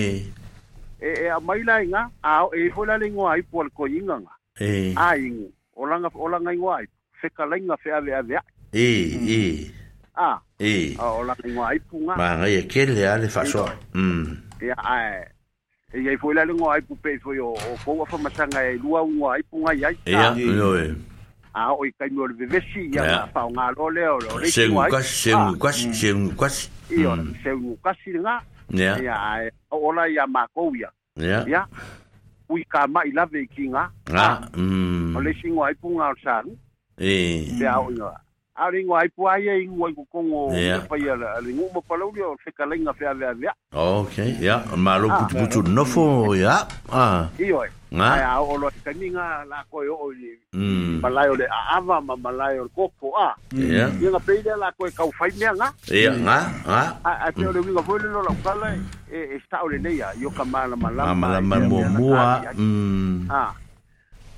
[1.01, 4.19] e, e amai laiga a o e foi la le igoa aipu a le koiga
[4.19, 8.45] ga aigu o laga o laga igoa aipu fekalaiga feaveaveaʻi
[8.77, 8.87] e
[9.37, 9.84] e mm.
[10.17, 10.39] Ah.
[10.63, 10.95] E.
[10.99, 12.15] O la ki ngā ipunga.
[12.19, 13.67] Ma ngai e kele a le whasoa.
[13.93, 14.37] Mm.
[14.63, 15.25] Ia ai.
[15.95, 17.49] E iai fwoi lalo ngā ipu pe fwoi o
[17.83, 19.95] koua whamasanga e lua o ngā ipunga i ai.
[20.11, 20.87] Ia, no e.
[21.55, 24.17] A o i kai mo le vevesi ia ngā whao ngā lo leo.
[24.47, 26.67] Se ngukasi, se ngukasi, se ngukasi.
[27.01, 28.37] Ia, se ngukasi ngā.
[28.79, 28.95] Ia.
[29.03, 29.51] Ia ai.
[29.75, 30.91] O la ia mākou ia.
[31.19, 31.43] Ia.
[31.51, 31.65] Ia.
[32.49, 33.87] Ui ka mai lave ki ngā.
[34.15, 34.29] Ngā.
[34.55, 36.55] O le singo ipunga o sāru.
[36.95, 37.49] E.
[37.59, 38.15] Ia o ngā.
[38.55, 39.03] a le ngwa ah.
[39.03, 39.03] ah.
[39.03, 39.03] e.
[39.03, 39.03] ah.
[39.03, 40.49] ai pua ia ingwa ko kongo
[40.89, 44.63] pa ia la le nguma pa lo yo se kalenga fe ave ave okay ya
[44.79, 47.61] ma lo putu putu no fo ya ah io
[47.91, 50.31] nga ya o lo taminga la ko yo o ni
[51.03, 55.03] malayo le ava ma malayo ko po a ya nga pe ile la ko ka
[55.03, 57.51] u fai me nga ya nga nga a te mm.
[57.51, 58.71] le winga fo le lo la kala
[59.11, 62.07] e, e sta o le ne ya yo ka mala mala mala e mo mo
[62.15, 63.27] a mm.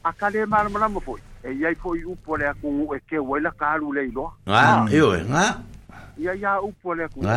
[0.03, 3.51] akale mala mala mo fo e iai foʻi upu le akugu e keu ai la
[3.51, 5.61] kalu le iloa ga io ga
[6.17, 7.27] ia ia upu le akugu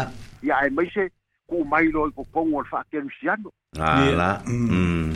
[0.42, 1.08] ia e mai se
[1.46, 4.40] kuumai lo i kokogu o le faakelusiano ala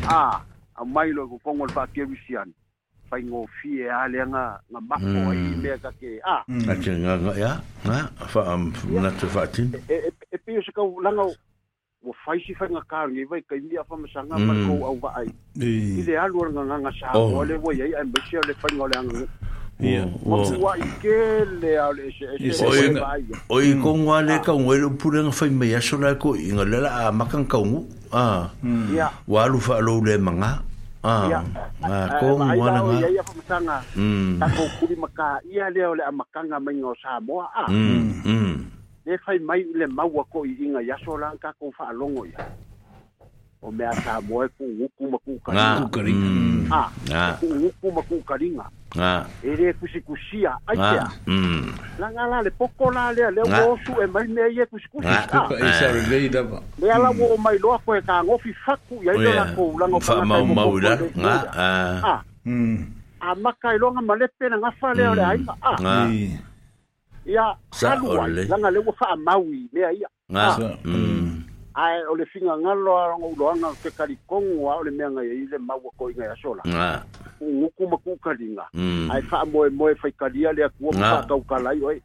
[0.08, 0.40] a
[0.76, 2.52] aumai lo i kokogu o le faakelusiano
[3.10, 7.96] faigofie a lea ga mako mafo ai mea kake a akegaga ia ga
[8.30, 8.56] fa
[8.92, 9.80] manatu faatini
[10.32, 11.24] e pio se kaulaga
[12.04, 14.82] ua faisi faigakali ai vaikaimi afamasanga makou mm.
[14.88, 15.30] au va'ai
[15.68, 18.82] i le alu ah, alagagaga saoa le uai ai ae maisi le faiga
[20.28, 20.36] o
[22.72, 26.92] le agaga oi kogua le kaugai le upule fai mai aso lae koiga le la
[27.08, 27.46] amakaga ah.
[27.46, 27.88] kaugu
[29.28, 30.52] ua alu fa'alou le maga
[31.04, 31.90] mm,
[32.20, 32.72] kogua
[33.96, 34.40] mm.
[36.68, 36.98] lagaiai
[39.06, 41.92] le fai mai i le maua ko i inga i aso la ka ko fa
[41.92, 42.38] longo ia
[43.60, 45.18] o mea sa moe ku uku ma mm.
[45.24, 48.64] ku karinga ah ku uku ma ku karinga
[48.98, 51.12] ah ere kusi kusia ai ah
[52.00, 55.08] la ngala le poko la le le o su e mai me ye kusi kusi
[55.08, 57.20] ah e sa revei da ba le ala mm.
[57.20, 60.64] wo mai lo ko e ka ngofi faku ya ile ko la ngofa ma ma
[60.64, 62.22] ula ah ah
[63.24, 66.08] a maka ilonga malepe na ngafale ole ai ah
[67.26, 70.08] ia halua laga le ua faamau mea ia
[71.76, 75.90] ae o le figagalo agouloaga o te kalikogo a o le mea ai le maua
[75.98, 77.02] koiga aso la
[77.40, 79.10] uguku ma kuukaliga mm.
[79.10, 82.00] ae faamoemoe faikalia le akua ma faakaukalai oe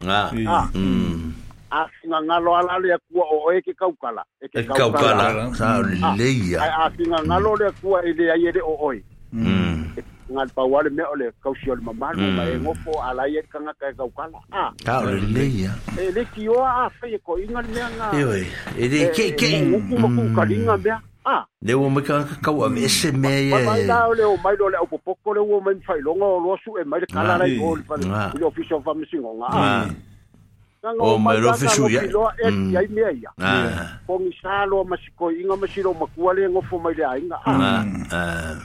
[1.72, 2.62] afigagalo ee.
[2.62, 2.70] mm.
[2.70, 5.82] ala le akua o oe ke kaukala e ke kaukala sa
[6.18, 9.86] leia ae afigagalo le akua e leai e o oe mm.
[9.98, 13.48] e, gal pauale mea o le kausiole mamalu ma e gofo alai ai ah.
[13.52, 17.70] kagaka e kaukala a kaole lelei a e le kioa a fai e koiga le
[17.74, 18.48] mea ga ioe
[18.78, 24.06] e le keikeiguku makuukaliga mea a le ua mai kakau ave ese mea iamai la
[24.08, 27.06] o o mai lo le aupopoko le ua mai mafailoga o loa suʻe mai le
[27.06, 27.76] kalalai o
[28.40, 29.86] le ofisi o faamasigoga a
[31.00, 33.34] o mai lo fesu ya ya me ya
[34.08, 37.84] ko mi sa lo masiko inga masiro makua le ngofo mai le ainga ah,
[38.14, 38.14] ah.
[38.16, 38.58] ah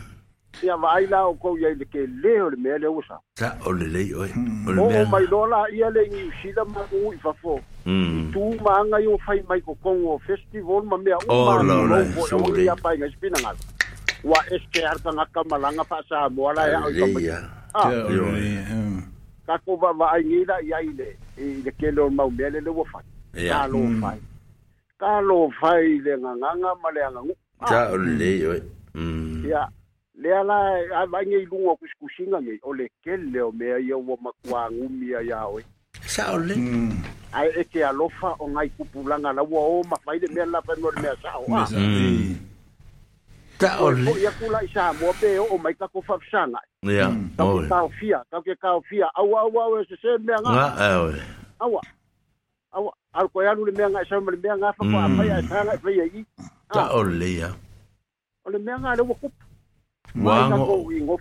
[0.63, 4.05] ia vaai o kou iai le kelē o le mea le usa ta o le
[4.15, 4.79] oe hmm.
[4.79, 8.31] o mai loa la le iusila ma ui fafo i hmm.
[8.35, 12.77] tūmaaga i o fai mai kokogo festival ma mea umaalou ia
[13.11, 13.59] sipinagalo
[14.25, 16.67] ua str tagaka malaga faasamoa la
[19.47, 23.05] kako vaavaaigi la iai le i le kele o mau mea le ua fai
[23.35, 24.19] kalo fai
[25.05, 27.35] kalo fai le gagaga ma le agagu
[27.67, 27.93] ta ah.
[27.93, 28.61] o le oe
[28.95, 29.45] hmm.
[29.49, 29.67] ia
[30.17, 30.37] le mm.
[30.37, 30.83] ala mm.
[30.83, 30.97] eh.
[30.97, 31.41] avaiga mm.
[31.41, 35.31] eh, i luga o kusikusiga gei o le kele o mea ia ua makuagumi ai
[35.33, 35.63] aoe
[36.07, 36.55] saole
[37.33, 41.17] ae e te alofa o gai kupulaga laua o mafai le mea lafainoa le mea
[41.23, 41.67] saoa
[43.59, 49.79] taole ia kulaʻi samoa pe oo mai kako faafisaga ia kauke kaofia kauke kaofia auauau
[49.81, 51.23] e sese mea gaaoe
[51.61, 51.83] aua
[52.73, 55.79] aua alukoe alu le mea gae sauma le mea gafa koa afai ae saga e
[55.79, 56.25] faia i
[56.73, 57.55] taole ia
[58.45, 59.44] o le mea ga le ua kupu
[60.23, 61.17] wa ngo i ngo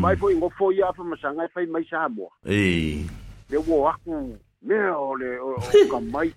[0.00, 3.00] mai foi ngo foi a fa masanga fai mai sa mo e
[3.48, 5.56] le wo aku me o le o
[5.88, 6.28] ka mai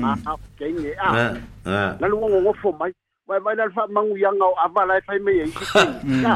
[0.00, 1.36] a a kenge a
[2.00, 2.88] na lu ngo ngo fo mai
[3.28, 5.46] vai vai dar fa mangu yang au ava lai fai me e
[6.24, 6.32] ya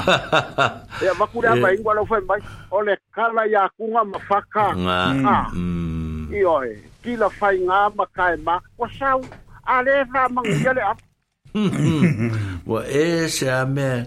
[1.01, 2.41] ya va kula vai ngo lo fai mai
[2.71, 5.49] o le kala ya kunga mafaka a
[6.37, 9.25] i oi kila fai nga makai ma o sau
[9.65, 10.85] ale fa mangu ya le
[12.69, 14.05] wa e se a me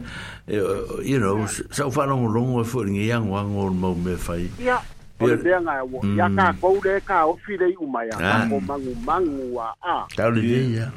[0.47, 0.61] e,
[1.01, 1.43] you know,
[1.73, 4.45] sau whanong rongo e fōringi i ango ango o mau me whai.
[4.61, 4.77] Ia,
[5.19, 5.97] o le bea ngai awo.
[6.05, 8.45] Ia ka koure ka o whirei umai a ah.
[8.45, 10.05] kako mangu mangu a a.
[10.15, 10.87] Tau le dei, ia.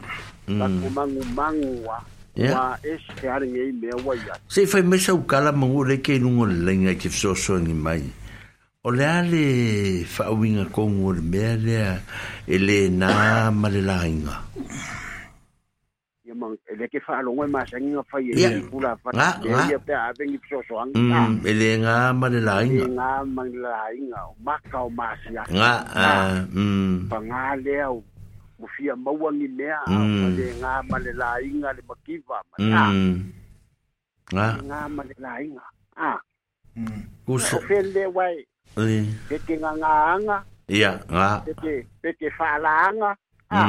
[0.46, 0.92] Kako mm.
[0.92, 1.98] mangu mangu a.
[2.36, 2.76] Ia.
[2.84, 4.36] e shiaring e mea wa ia.
[4.52, 8.04] Se whai me sau kala mangu re ke nungo le lenga ke fsoso ngi mai.
[8.84, 9.44] O le ale
[10.04, 11.96] whaawinga kongu o le mea lea
[12.46, 14.44] e le ma le lainga.
[14.60, 15.06] Ia.
[16.38, 18.30] mang ele ke fa longo ma sang nga fa ye
[18.70, 19.10] pula fa
[19.42, 21.20] ye ye pa ave ni so so ang mm, ta
[21.50, 25.42] ele nga ma le la nga nga ma le la nga ma ka ma sia
[25.58, 25.70] nga
[26.54, 27.98] mm pa nga le au
[28.62, 29.80] mo fia mawangi mea
[30.38, 32.84] le nga ma le la nga le makiva ma ta
[34.32, 35.64] nga nga ma le la nga
[36.08, 36.18] ah
[37.26, 38.36] ku so fele wai
[39.28, 39.94] le ke nga nga
[40.26, 40.36] nga
[40.80, 41.28] ya nga
[42.06, 43.10] ke ke fa la nga
[43.58, 43.66] ah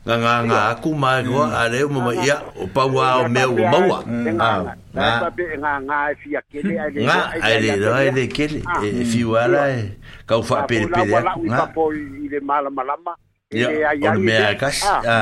[0.00, 2.24] nga nga nga aku mai ro a re mo mai
[2.56, 7.00] o pa o me o mau a nga nga nga fi a kele a le
[7.04, 9.80] nga a le ro a le kele e fi wa la e
[10.28, 11.20] ka u fa pe pe ya
[11.52, 11.84] nga o
[12.32, 13.12] le mala mala ma
[13.52, 15.18] e ai ai o le me a ka a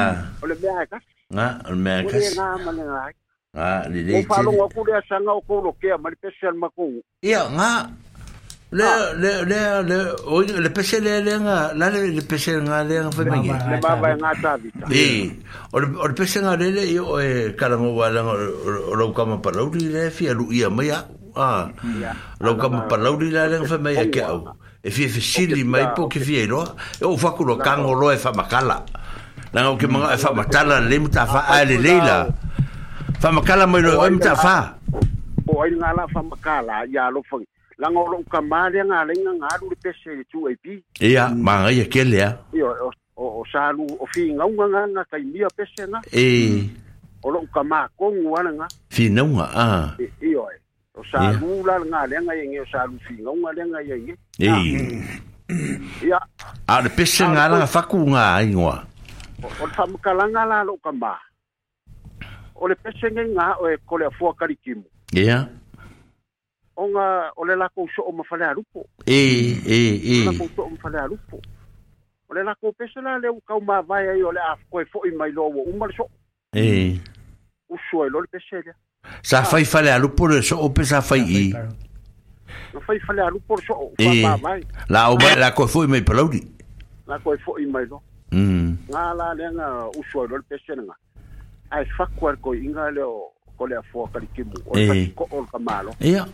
[0.46, 0.96] o le me a ka
[1.34, 5.32] nga o le me a ka nga le le o fa lo ko le sanga
[5.34, 6.86] o ko ro ke a mari pe sel ma ko
[7.26, 7.90] ya nga
[8.70, 9.14] Le ah.
[9.16, 10.12] le le le
[10.60, 14.36] le pese le le la le le pese nga le nga eh, Le baba ah,
[14.36, 14.60] nga
[15.72, 18.36] o le pese nga le le yo e kala mo wala nga
[19.56, 20.34] lo le fi a.
[22.44, 23.08] Lo pa le
[24.82, 26.20] E fi fi mai po ke
[27.00, 27.16] O
[28.12, 28.84] e fa makala.
[29.54, 30.98] La nga fa makala le
[31.80, 32.28] leila.
[33.18, 34.76] Fa makala lo la fa
[36.92, 37.36] ya lo fa.
[37.78, 40.66] langa o ka mare nga lenga nga ru le pese le tu ip
[40.98, 42.18] ia ma ia ke le
[42.52, 42.68] ia
[43.16, 46.26] o o salu o fi nga nga nga kai mia pese nga e
[47.22, 49.24] o lo ka ma ko nga nga fi nga
[49.62, 49.66] a
[49.98, 50.58] ia e, e
[50.98, 54.12] o salu la nga lenga ia o salu fi nga nga lenga ia e.
[54.50, 54.58] ah.
[54.58, 54.82] ia
[56.10, 56.20] ia
[56.66, 58.74] a le pese nga nga fa ku nga ai o
[59.70, 61.14] fa mkalanga la lo ka ma
[62.58, 64.82] o le pese nga o e ko le fo karikimu
[65.14, 65.46] ia yeah.
[66.78, 68.86] onga o le lako so o mafale arupo.
[69.04, 70.28] E, e, e.
[70.28, 71.40] O lako so o mafale arupo.
[72.28, 72.72] O le lako
[73.02, 75.90] la le kau ma vai ai o le afko e fo i mai loa umar
[75.96, 76.06] so.
[76.54, 77.00] E.
[77.68, 78.72] Uso e lo le pesa le.
[79.22, 79.64] Sa fai ah.
[79.66, 81.50] fale arupo le so o pesa fai i.
[82.72, 84.22] Sa fai fale arupo le so o e.
[84.22, 84.62] ma vai.
[84.88, 86.40] La o mai fo i mai palauri.
[87.06, 88.00] La e fo i mai loa.
[88.30, 88.76] Mm.
[88.90, 89.68] Nga la le nga
[89.98, 90.94] uso e lo le pesa nga.
[91.70, 93.82] Ai fakwa ko inga le o ko le e.
[93.96, 95.90] O le ko o kamalo.
[96.00, 96.06] Ia.
[96.08, 96.26] Yeah.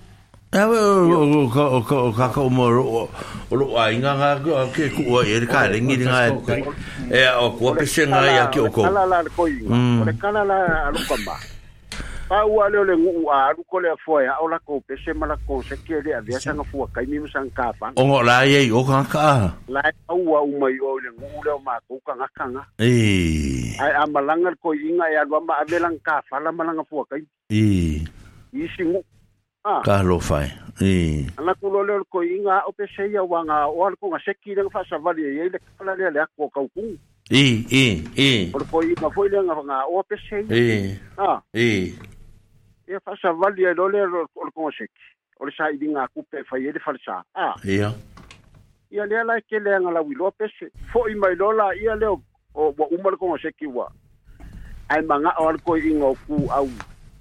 [0.56, 3.10] Ah, o ka o ka o ka o mo o
[3.59, 4.31] lo ai nga nga
[4.70, 6.31] ke ku o e ka le ngi nga
[7.10, 10.06] e o ku pe se nga ya ke o ko ala la ko i o
[10.06, 11.35] le kala la alu ka ma
[12.31, 14.94] pa u ale le ngu a alu ko le fo ya o la ko pe
[15.02, 17.51] se ma la ko se ke le a via sa nga fu ka mi san
[17.51, 19.26] ka pa o ngo la ye o ka ka
[19.66, 19.82] la
[20.14, 22.94] u a u mai o le ngu le ma ko ka nga ka nga e
[23.82, 26.86] ai a malanga ko i nga ya ba ma a belang ka fa la malanga
[26.86, 28.06] fu ka i
[28.55, 29.02] i singu
[29.66, 29.80] Ah.
[29.84, 31.20] ka lo fai i ee.
[31.40, 33.38] ana ku lo le ko inga o pe se ia wa
[33.76, 34.40] o al ko nga ee, ee, ah.
[34.44, 36.84] ki le fa sa vali e le kala le le ko ku
[37.30, 37.84] i i
[38.20, 41.96] i por po i ma foi le nga o pe se i ah i
[42.92, 45.06] e fa sa vali e lo le o ko se ki
[45.40, 47.88] o le sa i nga ku pe fa ye le fa sa ah ia
[48.92, 51.56] ia le la ke le nga la wi lo pe se fo i mai lo
[51.56, 52.20] la ia le o
[52.52, 53.88] wa umal ko se ki wa
[54.92, 56.68] ai manga o al ko inga ku au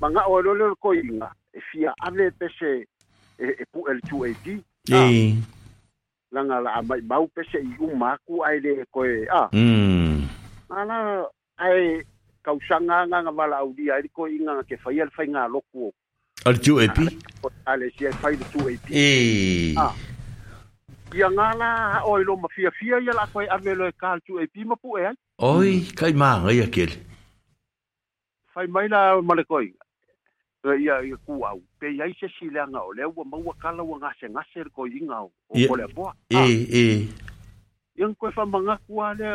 [0.00, 2.86] manga o lo lo ko inga e fia ave pese
[3.38, 4.34] e el tu e
[4.86, 5.36] langala e ah.
[6.32, 9.48] langa la mai mau pese i uma ku ai le ko e a ah.
[9.52, 10.28] mm
[10.70, 11.24] ana
[11.58, 12.02] ai
[12.44, 14.02] kausanga nga nga mala audi ai
[14.38, 15.90] inga ke fai al fai nga loku
[16.46, 17.06] al tu ah, e pi
[17.66, 19.08] ale si fai tu e pi e
[19.76, 19.90] a
[21.10, 24.76] ia ngala o lo mafia fia la ave lo e kal tu e pi ma
[24.76, 26.38] pu e ai oi kai ma
[28.54, 29.18] fai mai la
[30.76, 34.28] ia i ku au pe ia se silanga o le ua maua kala ua ngase
[34.30, 35.64] ngase ko inga o ko e, ah.
[35.64, 35.76] e.
[35.76, 37.08] le po e e
[37.96, 39.26] yang ko fa manga ku ale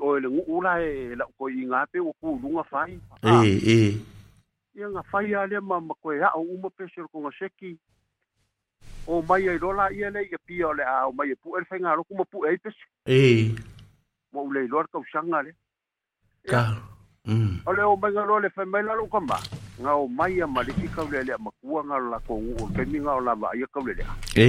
[0.00, 2.92] o le ula e la ko inga pe o ku lunga fai
[3.22, 3.44] e ah.
[3.44, 3.96] e
[4.74, 7.76] yang fai ale ma ma ko ya o mo pe sir ko ngaseki
[9.06, 11.94] o mai ai rola ia le ia pia le a o mai pu el fenga
[11.94, 12.70] ro ku mo pu e pe
[13.06, 13.52] e
[14.32, 15.54] mo le lor ka usanga le
[16.48, 16.74] ka
[17.26, 17.58] Mm.
[17.66, 19.40] Ole o mengalo le femela lo kamba
[19.78, 23.20] ngau mai a malisi kau le le makua ngau la ko u ke mi ngau
[23.20, 24.04] la va ia kau le le
[24.34, 24.48] e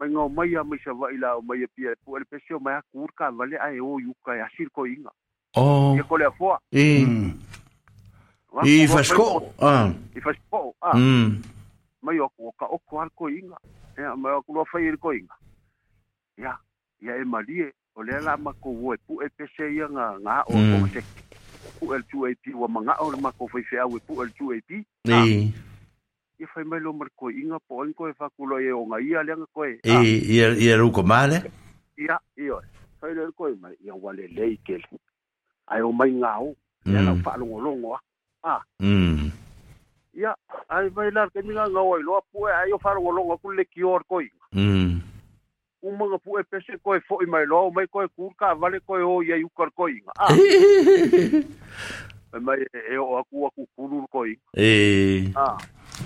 [0.00, 2.78] mai ngau mai a mai sa va ila o mai pia pu el pesio mai
[2.92, 5.12] kur ka vale ai o yu ya sir ko inga
[5.54, 7.06] o ia ko le fo e
[8.66, 10.98] i fasko ah i fasko ah
[12.02, 13.54] mai o ko ka o ko al ko inga
[13.96, 15.36] e mai o ko lo fai ko inga
[16.36, 16.58] ya
[17.00, 20.82] ya e malie o le la ma e pu e pesio nga nga o mm.
[20.92, 21.00] ko
[21.82, 24.84] pu el 2AP wa manga o ma ko fai fea we pu el 2AP e
[25.10, 26.46] e ah.
[26.54, 29.14] fai mai lo mar ko inga po an ko e fa kulo e o ngai
[29.16, 29.74] ale nga ko ah.
[29.82, 31.42] e e e ru ko male
[31.96, 32.62] ya io
[33.00, 34.78] fai le ko mai ia wale le ke
[35.66, 36.54] ai o mai ngao
[36.86, 37.98] ia na fa lo longo
[38.46, 39.30] ah mm
[40.14, 40.34] ya
[40.68, 43.36] ai mai lar ke mi nga ngao lo pu e, ai o fa lo longo
[43.42, 44.22] ku le ki or ko
[44.54, 45.01] mm
[45.82, 49.36] umaga pu e pese koe fo'i mai loa, mai koe kūrka, vale koe o ia
[49.44, 50.14] ukar koe inga.
[50.18, 50.34] Ah.
[52.32, 54.30] E mai e, e o aku aku kūrur koe.
[54.56, 54.68] E.
[55.36, 55.58] Ah.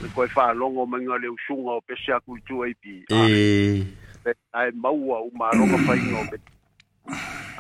[0.02, 2.96] Me koe whālongo mai ngā leo shunga o pese aku i tu eipi.
[3.06, 3.84] E.
[4.26, 4.32] Ah.
[4.62, 6.50] Ai maua o mālonga whainga o pese.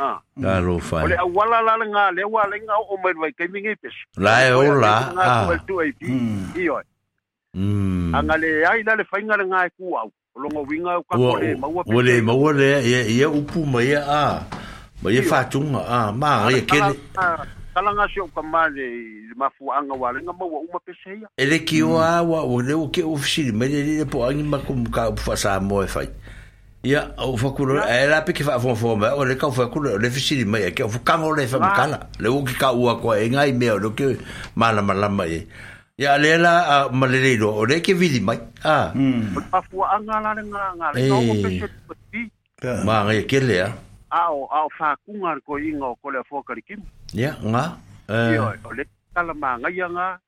[0.02, 0.18] Ah.
[0.42, 1.04] Karo whai.
[1.06, 4.02] Ole au wala lala ngā leo wā lenga o mai vai kei mingi pese.
[4.18, 4.96] Lai o la.
[5.14, 5.38] Ah.
[5.46, 6.08] Ngā tu eipi.
[6.08, 6.52] Hmm.
[6.66, 6.82] Ioi.
[7.56, 8.12] Mm.
[8.18, 10.10] Angale ai lale whainga ngā e kū au.
[10.36, 13.82] o longa winga o ka kore maua pe ole maua le ia ia upu ma
[13.82, 14.22] ia a
[15.02, 16.92] ma ia fatunga a ma ia kene
[17.74, 18.86] talanga se o kamale
[19.28, 22.02] le mafuanga wa lenga maua uma peseia ele ki o mm.
[22.04, 25.08] a wa o le o ke ofisiri me le le po angi ma kum ka
[25.10, 26.08] upa sa mo e fai
[26.84, 29.48] ia o fakulo e eh, la pe ke fa fo fo ma o le ka
[29.50, 32.54] fakulo le ofisiri ma ia ke o fukanga o le fa makala le o ki
[32.60, 34.16] ka ua ko e ngai me o lo ke
[34.56, 35.40] mala mala ma ia
[35.98, 36.52] Ya le la
[36.82, 38.36] a malele do le ke vili mai.
[38.62, 38.92] Ah.
[39.50, 42.20] Pa fu anga la nga nga le no pe peti.
[42.84, 43.70] Ma nge ke le a.
[44.12, 46.84] Ao ao fa ku ngar ko ingo ko le fo kar kim.
[47.16, 47.80] Ya nga.
[48.12, 48.34] Eh.
[48.36, 48.84] Yo le
[49.16, 50.20] kala ma nga ya nga.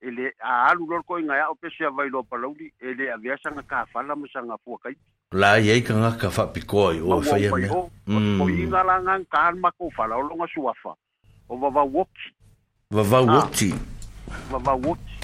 [0.00, 3.10] Ele a alu lor ko nga o pe se vai lo pa lo di ele
[3.10, 4.94] a ve sanga ka fa la mo sanga fu kai.
[5.34, 7.66] La ye ka nga ka fa piko o fa ye me.
[8.06, 8.38] Mm.
[8.38, 10.94] Ko inga la nga kan ma ko fa lo nga suafa.
[11.50, 12.26] O va va woki.
[12.94, 13.74] Va va woki.
[13.74, 13.97] Ah.
[14.50, 15.14] vavauoti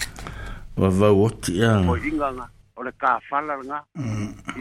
[0.76, 2.84] vavauoti a o inga nga o mm.
[2.86, 3.78] le kāfala nga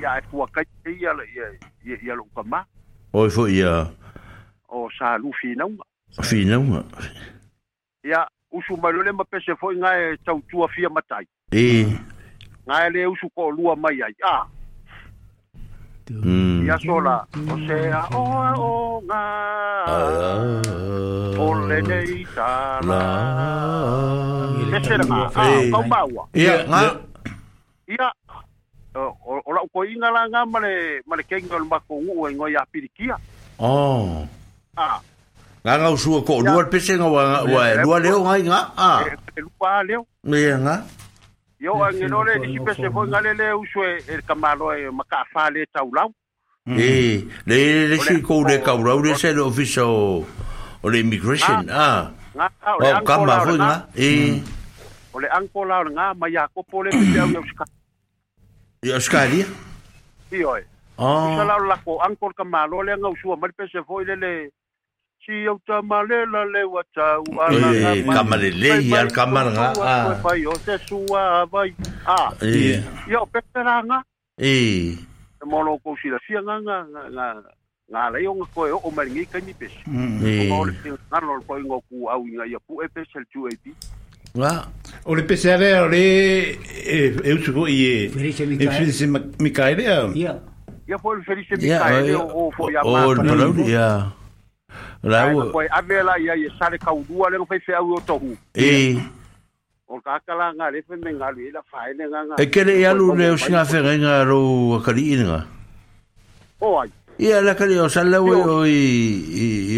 [0.02, 1.12] ia e fuakai ia
[1.84, 2.64] ia ia lo ukamā
[3.14, 3.74] oe foʻi ia
[4.70, 5.84] o sa salu finauga
[6.22, 6.84] finauga
[8.04, 11.88] ia usu mai lo le mapese foʻi gae tautua fia matai e
[12.68, 14.48] gae lē usu koʻolua mai ai a ah.
[16.12, 16.53] mm.
[16.64, 20.62] ella sola, o sea, oh, oh, ah,
[21.36, 27.00] ponle neita, la, serma, ah, paumbaua, ia, ia,
[27.88, 28.12] ya ya
[29.72, 33.18] ko inga la nga male, male kenga le mako uu e ngoi a pirikia,
[33.60, 34.26] oh,
[34.78, 35.00] ah,
[35.66, 39.04] nga nga usua ko luar pese nga wa wa lua leo nga, ah,
[39.36, 40.84] e lua leo, ia nga, ah.
[41.64, 46.12] Yo angelo le disi pese ko ngale le usue el kamalo e eh, makafale taulau.
[46.66, 49.84] e le le si ko le ka ro le se le official
[50.80, 52.08] o le immigration ah
[52.78, 54.40] o ka ma fu nga e
[55.12, 57.66] o le anko la nga ma ya ko pole pe ya yo ska
[58.80, 59.46] yo ska dia
[60.32, 60.64] i oi
[60.96, 63.84] o sa la la ko anko ka ma lo le nga usua ma pe se
[63.84, 64.48] fo le le
[65.20, 68.50] si yo ta ma le la le wa ta u ala nga ka ma le
[68.56, 71.76] le ya ka ma nga ah pa yo se sua vai
[72.08, 72.32] ah
[73.12, 74.00] yo pe nga
[74.40, 75.12] e
[75.44, 76.78] e molo ko si la sia nga nga
[77.12, 77.28] nga
[77.92, 82.08] nga la yo ko o maringi ka ni pes o le sin ko ngo ku
[82.08, 83.56] au nga ya ku e pes el tu e
[84.40, 84.66] wa
[85.06, 86.06] o le pes ave o le
[86.64, 86.98] e,
[87.28, 88.44] e u su i e felice
[89.04, 89.08] e
[89.44, 89.84] micaele
[90.16, 90.40] ya
[90.88, 93.12] ya foi felice micaele o foi a o
[93.68, 94.12] ya
[95.04, 98.98] la o foi a vela ia ia sale kaudua le foi fe au tohu e
[99.94, 102.82] o ka kala nga le fe menga le la fa ile nga nga e kele
[102.82, 104.42] ya lu le singa fe nga ro
[104.82, 105.40] ka li nga
[106.66, 106.90] o ai
[107.22, 108.82] ia la ka le o sala we o i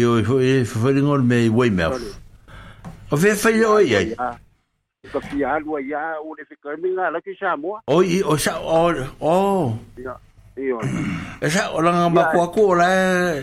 [0.08, 4.00] o foi foi ngol me we me o fe fe o ia
[5.12, 8.24] ka pia lu ia o le fe ka menga la ki sa mo o i
[8.24, 8.88] o sa o
[9.20, 9.76] o
[10.56, 12.88] e sa o langa ma ko ko la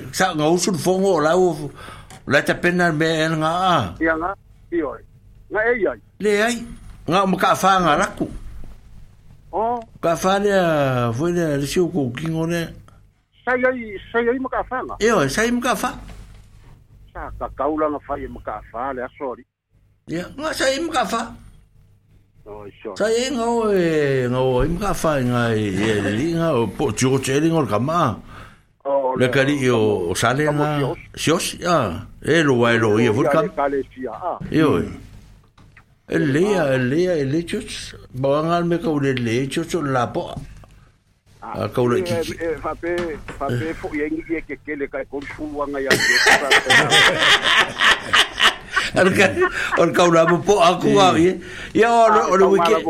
[0.09, 1.53] sa nga usul fongo la o
[2.25, 3.53] la tapena me nga
[4.01, 4.33] ia nga
[4.73, 4.81] i
[5.53, 6.55] nga e ai le ai
[7.07, 8.27] nga mo ka fa nga raku
[9.61, 9.65] o
[10.03, 10.51] ka fa le
[11.17, 12.61] foi le le siu ko kingo ne
[13.45, 15.91] sai ai sai ai mo ka fa nga e o sai mo ka fa
[17.13, 19.45] sa ka kaula nga fa mo ka fa le sorry
[20.09, 21.21] ya nga sai mo ka fa
[22.99, 25.71] Sa e nga o e nga o im ka fa nga e
[26.19, 28.19] li nga o po tio che li ngor kama.
[29.15, 30.91] Le kali o sale nga.
[31.15, 32.03] Sios ya.
[32.19, 33.47] E lo wa lo e vulkan.
[34.51, 34.83] Yo
[36.09, 37.61] e lea e lea
[38.13, 40.33] Bangal me kau le lea chus o la po
[41.41, 45.21] a kau le titi e fape fape fo ye ngi ye ke kele kai kol
[45.35, 45.91] fu wanga ya
[48.95, 49.27] Alka,
[49.79, 51.39] on kau na po aku wa ye.
[51.73, 52.85] Ya on on weekend.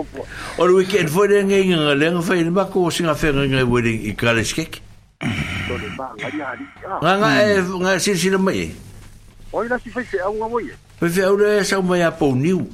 [0.59, 3.63] On weekend fo le ngi ngi le ngi fa ni ba ko singa fe ngi
[3.63, 4.81] wedding i kale skek.
[7.01, 8.71] Nga nga e nga si si le mai.
[9.53, 10.61] Oi la si fe au nga moi.
[10.99, 12.67] Fe au le sa mai a po niu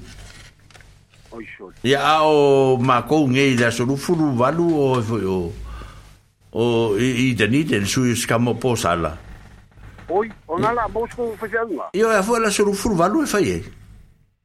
[1.84, 5.52] ia a o makou ngei le asolufulu valu o foi o
[6.54, 6.64] o
[7.00, 9.14] i tenite le sui skamo po sala
[10.10, 13.60] oi o ngala bosko fasenga io e foi la asolufulu valu e fai e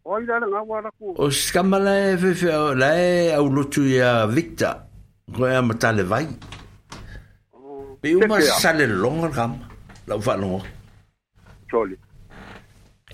[0.04, 4.26] oi la nga wala ku o skama la e fe la e au lotu ia
[4.26, 4.76] victor
[5.34, 6.26] ko ia mata le vai
[8.00, 9.52] pe uma sale longa kam
[10.06, 10.68] la fa longa
[11.70, 11.96] choli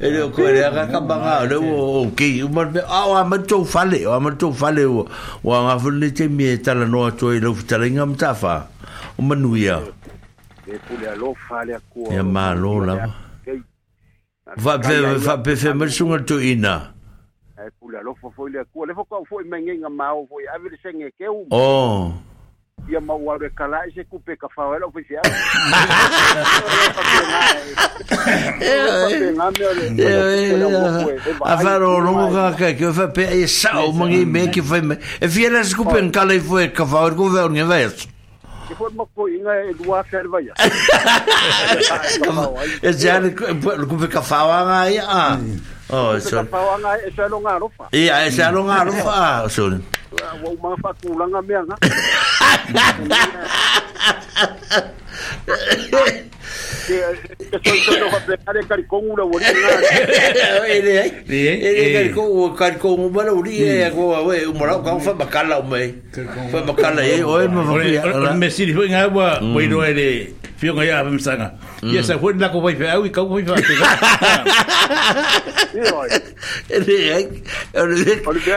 [0.00, 3.08] e le ko le ka ka ba o le o ki u ma o a
[3.08, 5.06] wa ma tou fale o ma tou fale o
[5.44, 8.34] wa nga fu le te mi ta la no to e lo ta la nga
[8.34, 8.66] fa
[9.18, 11.14] o manuia nu ya
[12.18, 12.82] e ma lo
[14.58, 16.90] va be va be fe ma su nga to ina
[17.54, 20.10] e pou le lo fo fo le ko le fo ka fo me nga ma
[20.12, 22.12] o fo ave le se oh
[22.88, 25.20] ya mauare kala se kupe ka fawela oficial
[31.44, 34.76] a faro longo ka ka ke fa pe e sa o mangi me ke fa
[35.20, 38.04] e fiela se kupe en kala foi ka fawel ko ver nge ves
[38.68, 40.44] ke foi mo ko inga e dua fer vai
[42.82, 45.36] e já le kupe ka fawanga ya
[45.92, 46.40] Oh, so.
[46.40, 47.84] e sa longa rofa.
[47.92, 49.66] Ia, e sa longa rofa, so.
[49.68, 51.76] Wa ma fa kulanga me nga.
[58.68, 59.52] Caricón una bolita.
[61.92, 63.90] Caricón, caricón, un malo bolita.
[63.92, 65.96] Un morado, cómo fue bacala, hombre.
[66.50, 67.22] Fue bacala, eh.
[67.24, 67.78] Hoy no, no,
[68.20, 68.34] no.
[68.34, 70.34] Me sirvió en agua, bueno, ele.
[70.56, 71.56] Fío que ya, me sanga.
[71.84, 71.92] Mm.
[72.00, 73.60] Ia sa fuen la ko vai fa au i kau vai fa.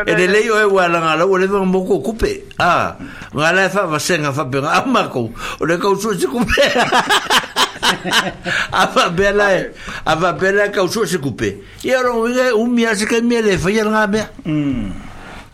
[0.07, 2.47] Ele lei o e wala ngala o le mo kupe.
[2.55, 2.95] Ah,
[3.35, 5.27] ngala fa va senga fa pe ngama ko.
[5.59, 6.65] O kau su se kupe.
[8.71, 9.75] Ava bela e,
[10.07, 11.59] ava bela kau su se kupe.
[11.83, 14.23] Ia ro ngi u mia se ka mia le fa ia ngame.
[14.47, 14.87] Mm.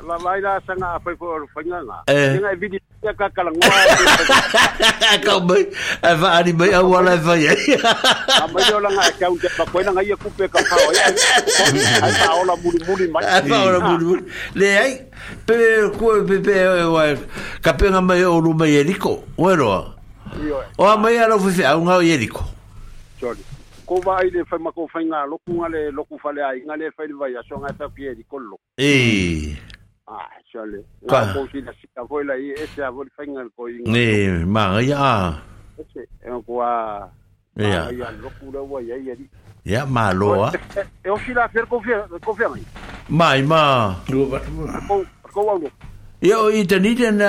[0.08, 5.64] la la la sanga apa ko fanga nga nga vidi ka kala nga ka mai
[6.22, 9.80] va ani mai au ala va ye a mai ola nga ka un pa ko
[9.80, 14.24] nga ia kupe ka pa ia a ola muri muri mai a ola muri muri
[14.60, 14.92] le ai
[15.48, 15.56] pe
[15.98, 16.54] ko pe pe
[16.96, 17.04] wa
[17.64, 19.96] ka pe nga mai o lu mai eriko bueno
[20.78, 22.44] o mai ala fu fe un au eriko
[23.86, 26.88] ko vai le fai mako fai ngā loku ngā le loku fale ai ngā le
[26.96, 28.56] fai le vai aso ngā tau ki e di kollo.
[28.80, 29.60] Eee.
[30.08, 30.84] Ah, sale.
[31.08, 31.32] Ka.
[31.32, 33.88] Ko si la si ka voila i ese a fenga ko inga.
[33.92, 34.80] Ne, ma ah.
[34.82, 35.40] ya.
[35.80, 36.60] Ese en ko
[37.56, 37.88] Ya.
[37.92, 39.14] Ya lo kula wa ya ya
[39.64, 40.50] Ya malo
[41.06, 42.62] E o si fer confia, confia mai.
[43.08, 43.96] Mai ma.
[44.10, 44.40] Lo va.
[44.88, 45.70] Ko ko wa lo.
[46.20, 47.20] Yo i teniden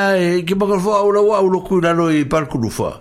[0.45, 3.01] ki bakal fo au lo au lo kula lo i e parkulufa.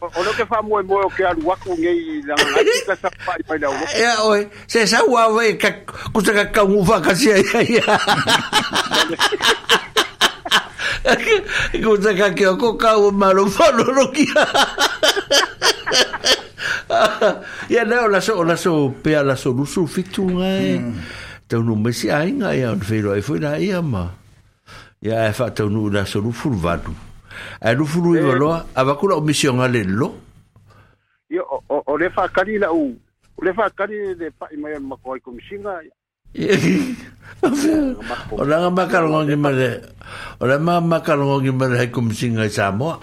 [0.00, 2.34] o lo que fa mo mo que al waku ngai la
[2.88, 4.40] la sa pa pa da o ya oi
[4.70, 5.70] se sa wa ve ka
[6.12, 7.86] ku se ka ka ufa ka si ya ya
[11.82, 14.26] ku se ka ke ko ka u malo fa lo lo ki
[17.72, 20.76] ya na la so la so pe la so lu su fitu ngai
[21.48, 24.06] tau no mesi ainga ya fe lo ai foi na ia ma
[25.00, 26.92] ya fa tau no la so lu furvatu
[27.62, 28.48] A eh, nou founou yon wala eh.
[28.52, 30.08] wak, avakou la omisyon wale lè lò.
[31.32, 32.90] Yo, o le fwa kari la ou.
[33.38, 35.92] O le fwa kari le pak ime yon makwa e yon komisyon wale.
[37.44, 37.44] Eh,
[38.30, 39.68] o la man makwa lò wang ime lè.
[40.42, 42.96] O la man makwa lò wang ime lè yon komisyon wale sa mwa.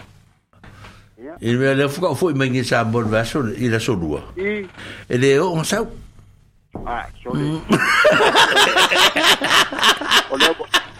[1.19, 3.55] Bon e lè fwa kak fwo ime yon sa mwa lè.
[3.57, 4.21] I la sou lwa.
[4.37, 4.61] E
[5.23, 5.89] lè yo, an sa w.
[6.85, 7.55] A, souni.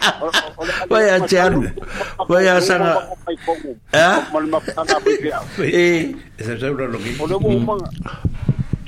[0.00, 0.86] Eh.
[0.90, 1.22] Vai mm.
[1.22, 1.62] a te alu.
[2.28, 2.94] Vai a sanga.
[3.92, 4.18] Eh?
[4.32, 5.38] Mal ma kana pe ya.
[5.64, 6.14] Eh.
[7.22, 7.88] Ole mo manga.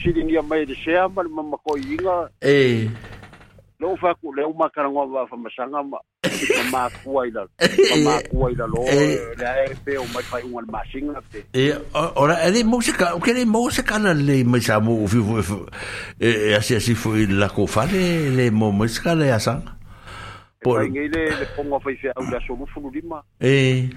[0.00, 1.42] Si ni ya de sea mal ma
[1.76, 2.30] inga.
[2.40, 2.88] Eh.
[3.80, 5.02] Lo fa le uma kana ngo
[5.44, 5.98] masanga ma.
[6.70, 7.30] Ma ku ai
[8.04, 8.80] Ma ku ai lo.
[8.86, 9.34] Le
[9.68, 9.92] e pe
[10.30, 11.12] fai un al machine
[12.16, 13.32] ora ele música, o que
[13.98, 15.40] na le mai sa mo vivo.
[16.20, 16.96] Eh, assim
[18.36, 19.80] le mo le asanga.
[20.62, 23.20] Poi ngai le le pongo fai fai au la so mo fulu lima.
[23.40, 23.88] Eh.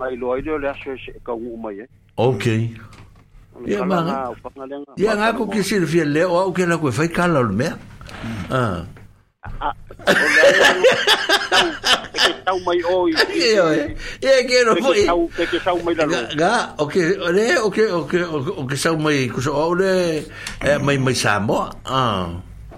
[0.00, 1.78] Mai lo ai le la so se ka u mai.
[2.16, 2.70] Okay.
[3.66, 4.32] Ia manga.
[4.98, 7.70] Ia nga ko ke sir fiel le o ke la ko fai kala lo me.
[8.50, 8.82] Ah.
[12.42, 13.14] Tau mai oi.
[13.38, 13.86] Ia
[14.18, 15.06] ia ke no foi.
[15.06, 16.18] Tau ke tau mai la lo.
[16.34, 17.62] Ga, okay, le à.
[17.62, 18.22] à, à, okay okay
[18.58, 20.26] okay sau mai ku so le
[20.82, 21.70] mai mai samo.
[21.86, 22.42] Ah.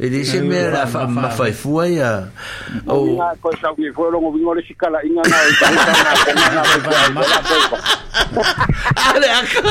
[0.00, 2.30] e le se me la fa ma fa fua ia
[2.86, 5.38] o ko sa ki fo longo vingo le sikala inga na
[9.12, 9.62] ale aka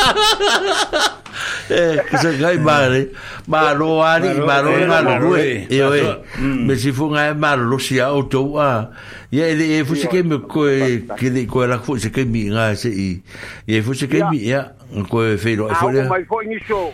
[1.71, 3.09] eh kisa gai mare
[3.47, 7.55] ma lo ari ma lo ma lo rue e o me si fu ngai ma
[7.55, 8.89] lo si au to a
[9.31, 10.69] ia le e fu se ke me ko
[11.17, 13.19] ke le ko la fu se ke mi nga se i
[13.65, 14.73] e fu se ke mi ia
[15.09, 16.93] ko e fe lo e fo le mai fo ni show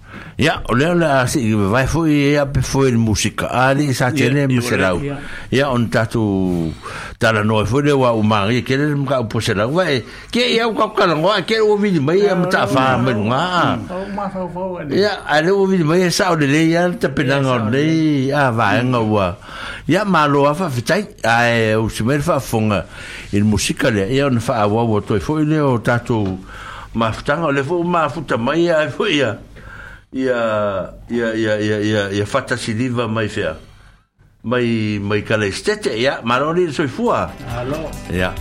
[0.37, 3.47] Ya, olha lá, la vai foi e ape foi a música.
[3.51, 5.19] Ali já sa tene yeah,
[5.51, 6.73] Ya, on tatu
[7.19, 9.71] tala noi foi de wa Maria, que ele mga upo serau.
[9.71, 13.27] Vai, que ia u qualquer ngoa, ke eu uvidi mai, ya mta fa amin
[14.95, 18.83] Ya, ali le uvidi mai, sa o le le, ya le tapena ngoa le, vai
[18.85, 19.37] nga ua.
[19.87, 22.85] Ya, ma lo a fa fitai, a e usimere fa funga
[23.33, 24.87] in musica le, ya on fa awa
[25.19, 26.39] foi le o tatu
[26.93, 29.37] mafutanga, le fo mafuta mai, ya, e foi ia.
[30.11, 30.41] ia
[31.07, 33.55] ia ia ia ia ia fata siliva mai fea
[34.43, 38.31] mai mai kala estete ia maroni soi fua alo ia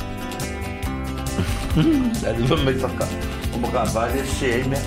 [2.21, 3.07] Dari mai faka
[3.55, 4.79] o maka vale se me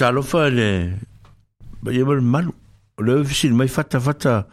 [0.00, 0.88] talofa eh.
[1.82, 2.52] bah, le ia ma le malu
[2.96, 4.46] o le ofisili mai fatafata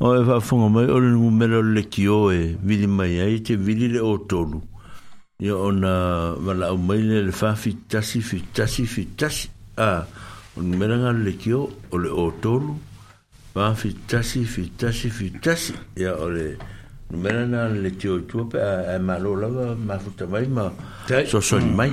[0.00, 3.54] o e faafoga mai o le numumela o le lekio e vili mai ai te
[3.56, 4.58] vili le o tolu
[5.38, 10.02] ia ona valaau mai le le fafitasi fitasi fitasi a
[10.56, 11.62] o numela ga le lekio
[11.92, 12.74] o le o tolu
[13.54, 16.56] fafitasi fitasi fitasi ia o le
[17.12, 20.30] numela na le lekio itua pe eh, ae malo lava mafuta mm.
[20.30, 20.64] mai ma
[21.30, 21.92] soasoli mai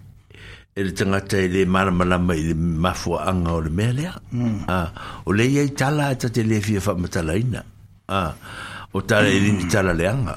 [0.75, 4.67] e le tangata e le maramalama i le mafuaaga o le mea lea mm.
[4.67, 4.87] a ah,
[5.27, 7.59] o le iai tala e tateleafia faamatalaina
[8.07, 8.31] a ah,
[8.93, 9.67] o tala e lini mm.
[9.69, 10.33] tala leaga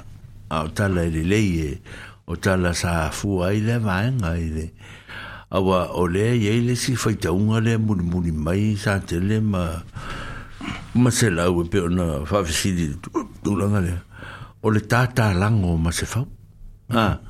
[0.50, 1.70] a ah, o tala e lelei e
[2.26, 4.64] o tala sa afua ai le vaega i le
[5.54, 9.62] aua o lea iai le sifaitauga le mulimuli mai sa tele ma
[10.98, 12.86] ma selau e pe ona faafesili
[13.46, 14.00] tulaga lea
[14.66, 16.26] o le tatalago ma se fau
[16.90, 17.22] a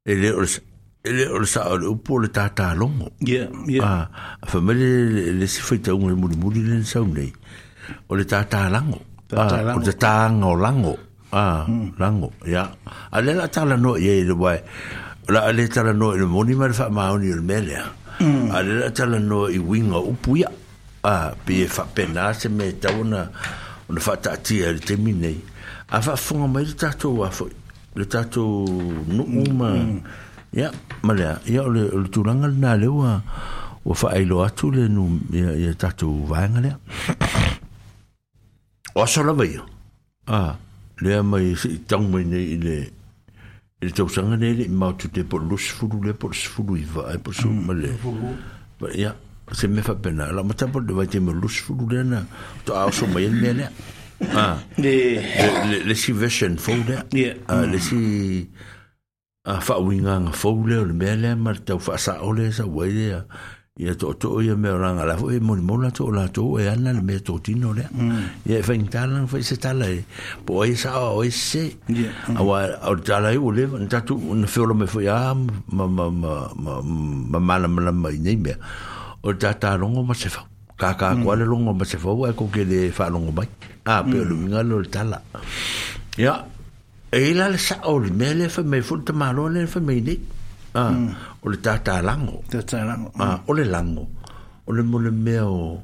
[0.00, 0.71] e lē o le
[1.04, 4.06] ele o sa o po le ta ta long yeah yeah
[4.40, 7.30] a famili le se foi tão um muri muri len sa o le
[8.08, 8.72] ah, ta ta ah, ah, hmm.
[8.72, 9.00] lango
[9.78, 10.94] o ta ta ngo lango
[11.34, 11.66] ah
[11.98, 12.70] lango ya
[13.10, 15.32] a le la ta la no ye le wa hmm.
[15.34, 17.76] la le ta la no le muri mal fa ma oni le mele
[18.54, 20.54] a la ta no i winga o pu ah
[21.02, 23.26] a pe fa pena se me ta una
[23.90, 25.32] una fa ta ti termine
[25.90, 27.46] a fa fonga mai ta to o fo
[27.98, 29.68] le ta no uma
[30.52, 30.68] Yeah.
[31.02, 33.12] ma lea ia o le o le tulaga lenā lea ua
[33.84, 36.76] ua faailoa atu le nu ia ia tatou vaega lea
[38.94, 39.62] o aso lava ia
[40.26, 40.56] a
[41.02, 42.74] lea mai seʻi tagu mai nei i le
[43.80, 47.18] i le tausaga nei leʻi mautute po lo sefulu lea po le sefulu iva ai
[47.18, 47.90] po suu ma le
[48.94, 49.14] ia
[49.52, 52.20] se me fa pena la mata po de vate me lus fulu de na
[52.64, 53.66] to a so mai me le
[54.38, 55.18] ah le
[55.88, 57.26] le si version fo de
[57.72, 57.98] le si
[59.44, 62.62] a fa winga nga foule o le mea lea mar tau fa sa ole sa
[62.64, 63.20] wai lea
[63.76, 66.68] ia to to ia me ranga la foi mo mo la to la to e
[66.70, 67.82] ana le me to tino le
[68.46, 70.04] ia fa intala fa se tala e ừ.
[70.46, 71.74] po e sa o e se
[72.30, 76.06] a wa o tala e ole nta tu un felo me foi a ma ma
[76.06, 76.46] ma
[77.26, 78.54] ma ma la ma ma nei me
[79.26, 80.46] o tata longo ma se fa
[80.78, 83.50] ka ka kwa le longo ma se fa wa ko ke le fa longo mai
[83.90, 85.18] a pe lo ngalo tala
[86.14, 86.46] ia
[87.12, 90.00] e la le sa o le mea le fa mai fulu tamalo le fa mai
[90.00, 90.16] nei
[91.44, 93.12] o le tatalago tatalago
[93.46, 94.08] o le lago
[94.66, 95.76] o le mo le mea o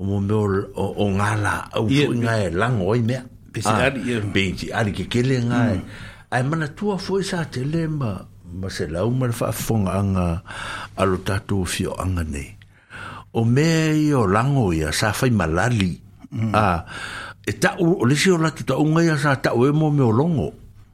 [0.00, 0.36] mo mea
[0.74, 3.22] o o gala au foi ga e lago ai mea
[4.32, 5.78] peiti ali kekele ga e
[6.32, 8.16] ae manatua foi sa tele ma
[8.56, 10.40] ma se lau ma le faafogaaga
[10.96, 12.48] a lo tatou fioaga nei
[13.36, 16.00] o mea i o lago ia sa fai malali
[16.56, 16.84] a mm
[17.46, 20.50] e tau o lesi o latu taʻuga ia sa taʻu e mo me o logo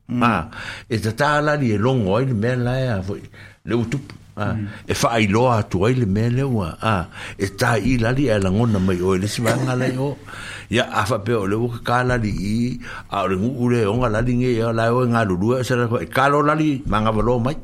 [0.09, 0.23] mm.
[0.23, 0.43] a ah,
[0.89, 3.23] e tatā lali e logo ai le mea laea foi
[3.65, 4.67] le ua tupu ah, mm.
[4.85, 7.03] e faailoa atu ai le mea le ua a ah,
[7.41, 10.11] e taʻi lali e lagona mai o e lesi vagalai o
[10.69, 12.55] ia afa pea o le ua kakā lali i
[13.09, 16.09] a o le guu le oga lali ge ia lae oe galulua e sala e
[16.17, 17.57] kalo lali magavalo mai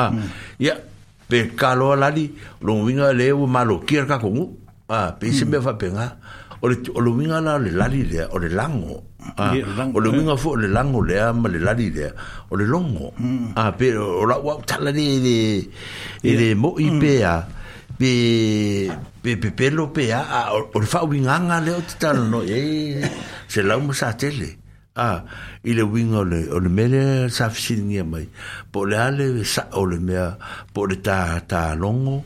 [0.00, 0.26] a mm.
[0.58, 0.74] ia
[1.30, 2.26] pe kaloa lali
[2.60, 4.44] logoiga le ua malokia le kakogu
[4.90, 6.06] a pe ise mea faapega
[6.62, 7.58] o le lo la
[7.88, 8.40] le o ah.
[8.40, 9.02] le lango
[9.94, 10.38] o le winga eh.
[10.38, 11.20] fo le lango le
[12.50, 13.50] o le longo mm.
[13.56, 15.64] ah pero o la wa tala de
[16.54, 17.00] mo mm.
[17.00, 17.42] pe
[19.22, 19.86] pe pe pe le
[20.86, 21.02] fa
[22.14, 23.00] no e
[23.48, 23.76] se la
[24.94, 25.22] ah
[25.64, 27.48] i le winga le o le le sa
[29.76, 30.36] o le mea
[31.48, 32.24] ta longo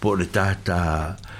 [0.00, 1.16] po le ta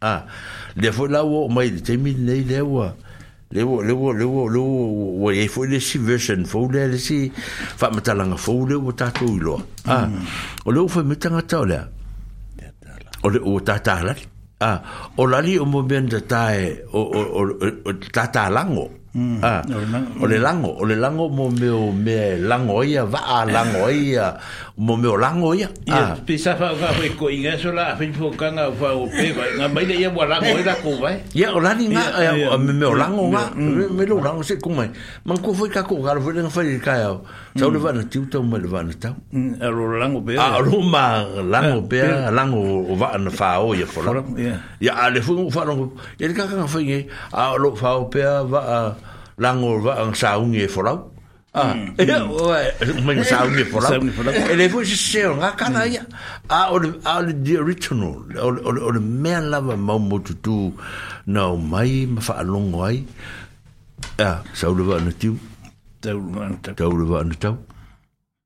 [0.00, 0.24] a
[0.76, 2.86] le foi la o mai te mi nei le o
[3.50, 6.68] le o le o le o le o o e foi le si version fo
[6.68, 10.08] le le si fa matalanga fo le o tatou i loa a
[10.64, 11.84] o le o foi mitanga tau lea
[13.22, 14.22] o le o tata lali
[14.60, 14.80] a
[15.16, 17.40] o lali o mo ben de tae o o
[17.88, 18.90] o tata lango
[19.42, 19.62] a
[20.22, 23.90] o le lango o le lango mo me o me lango ia va a lango
[23.90, 24.38] ia
[24.78, 25.68] mo me olango ia.
[25.86, 29.34] Ia, pisa fa fa fa ko inga so la fa fo kanga fa o pe
[29.34, 31.18] va nga mai ia mo lango era ko vai.
[31.34, 34.86] Ia olani nga me me olango nga me lo olango se kuma.
[35.26, 37.10] Man ko foi ka ko gar foi nga foi ka ia.
[37.58, 39.16] Sa o leva na tiu tau me leva na tau.
[39.60, 40.38] A lo lango pe.
[40.38, 41.98] A lo ma lango pe
[42.30, 44.14] lango o va na fa o ia fo la.
[44.80, 45.90] Ia a le fu fa lango.
[46.22, 46.98] Ia ka ka foi nge
[47.34, 48.94] a lo fa o pe va
[49.42, 50.94] lango va ang saungi fo la.
[51.58, 51.74] Ah,
[53.08, 53.88] menga sauni fola.
[54.52, 56.02] Ele foi se seo nga kana ia.
[56.50, 60.56] A o a o the original, o o o man lava mau motu tu
[61.34, 62.98] na mai ma fa longo ai.
[64.26, 65.34] Ah, sau le va na tiu.
[66.04, 66.18] Tau
[67.00, 67.56] le va na tau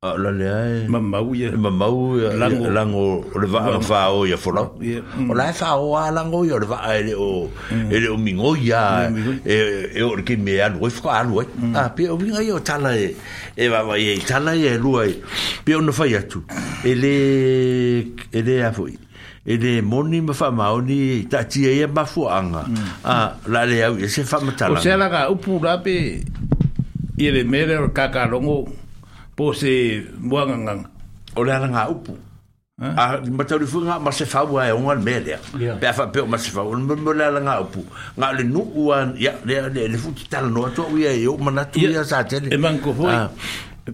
[0.05, 3.03] ala le ai mamau ia mamau ia lango lango
[3.35, 6.91] o le vaa fa o ia fola o la fa o lango ia le vaa
[6.99, 9.07] ele o ele o mingo ia
[9.47, 9.55] e
[9.95, 11.47] e o ke me alu e fa alu e
[11.79, 13.15] a pe o vinga ia o tala e
[13.55, 15.23] e va va ia tala ia lu ai
[15.65, 16.43] pe ono fa ia tu
[16.83, 17.15] ele
[18.35, 18.99] ele a foi
[19.47, 22.67] ele moni ma fa maoni ta ti ia ma fuanga
[23.07, 26.19] a la le au se fa matala o se la ga upu la pe
[27.23, 27.79] ele mere
[29.37, 30.85] po se muangangang
[31.37, 32.13] o le alanga upu
[32.81, 35.39] a matau funga ma se fau ai un almelia
[35.81, 37.81] pe fa pe ma se fau le upu
[38.17, 41.65] nga le nu uan ya le le le futi tal no to ia yo mana
[41.65, 43.31] tu ia sa tele e manco foi ah.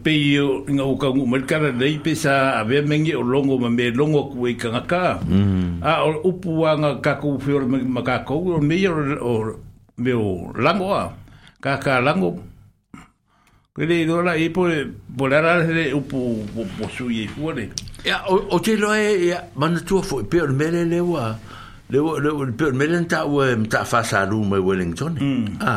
[0.03, 3.71] pe io nga o ka ngum kara dei pe sa ave mengi o longo ma
[3.71, 5.83] me longo ku e ka ka mm.
[5.87, 6.67] a o upu
[7.03, 9.55] ka ku fior ma ka ko me o
[10.03, 11.13] me o lango a
[11.65, 12.35] ka ka lango
[13.79, 16.43] Gwene yi do la, yi e pou le, pou le la le, yi pou
[16.81, 17.69] posu yi pou le.
[18.05, 20.03] Ya, o te lo e, ya, manatou hmm.
[20.03, 21.37] a fok, pe ormele le waa,
[21.93, 25.21] le waa, le waa, pe ormele an tak wè, an tak fa salou mwen Wellington,
[25.63, 25.77] a,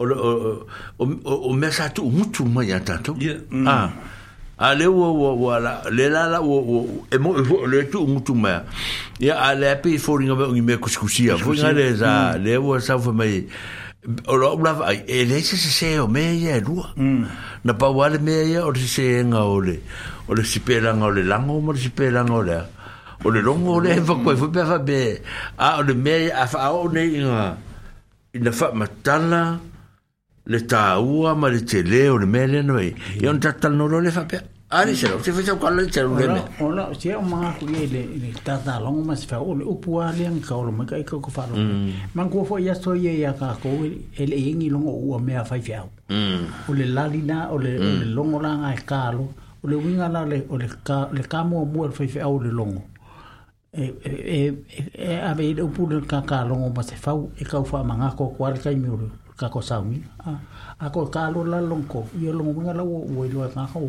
[0.00, 0.54] o, o,
[0.96, 3.68] o, o mè sa tou moutou mwen ya tatou, hmm.
[3.68, 3.76] a,
[4.56, 8.40] a, le waa, waa, waa, le la la, waa, waa, e moun, le tou moutou
[8.40, 8.64] mwen
[9.20, 12.16] ya, ya, a, le api fò ringa mè, wè kouskousi ya, fò ringa le za,
[12.24, 12.44] hmm.
[12.48, 13.44] le waa sa fò mwen yi,
[14.26, 15.28] o lo bla ai e, e mm.
[15.28, 16.92] le se se se o me ia e lua
[17.64, 17.86] na pa
[18.20, 19.76] me ia o se se nga o le
[20.28, 22.56] o le si pe lango o le si pe o le
[23.24, 24.24] o le longo o le fa mm.
[24.24, 25.20] koe
[25.56, 27.02] a o le me a fa o ne
[28.36, 29.58] in i fat fa matala
[30.46, 32.20] le ta ua ma le te le o mm.
[32.20, 35.22] le me le no e i on tatal no le fa pe Ari se lo,
[35.22, 36.64] se fue a cuál le echaron que.
[36.64, 40.24] Hola, si es más que le le está da longo más fa ole upu ale
[40.26, 42.10] en ka ole me ka e ka ko fa mm.
[42.16, 43.68] Man ko fo ya ye ya ka ko
[44.20, 45.84] ele en e longo u me fa fa.
[46.10, 46.40] Mm.
[46.70, 48.14] Ole la lina ole mm.
[48.16, 49.28] longo la nga e ka lo.
[49.62, 52.82] Ole winga la le ole ka le ka mo mo fa fa ole longo.
[53.72, 54.54] E e
[54.92, 58.58] e ave upu le ka ka longo mas fa e ka fa manga ko kwal
[58.58, 58.88] ka mi
[59.38, 60.02] ka ko sa mi.
[60.82, 62.08] A ka lo la longo.
[62.18, 63.88] Yo longo nga la wo wo lo ka ko.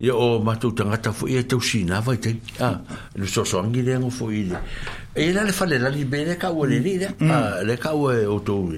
[0.00, 2.80] ya o matu tanga ta fu e tu si na vai te a ah.
[2.84, 4.44] ah, le so so angi le ngo fu i
[5.16, 8.12] e la le fale la libere ka o le lida a le ka o mm.
[8.12, 8.74] ah,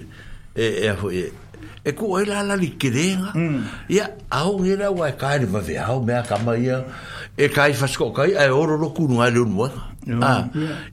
[0.55, 1.33] e e e a e,
[1.85, 4.31] e ku e la la li ya mm.
[4.31, 6.23] a o ngira wa ka ni va ve a o me a
[6.57, 6.85] ia
[7.37, 9.67] e ka i fasko ka i e oro lo ku nu a le un mo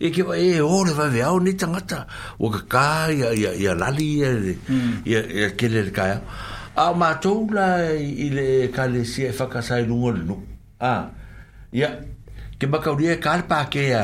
[0.01, 1.85] e ke e o va ve a ni tangata.
[1.85, 2.07] ta
[2.41, 4.33] o ka ka ya ya ya la li ya
[5.05, 5.53] ya mm.
[5.53, 6.19] ke le ka ya
[6.75, 10.43] a o mātou la i le kalesia e whakasai lungo le nuku.
[10.79, 11.07] Ah,
[11.71, 11.91] ia,
[12.59, 14.01] ke makauria e kāle pākea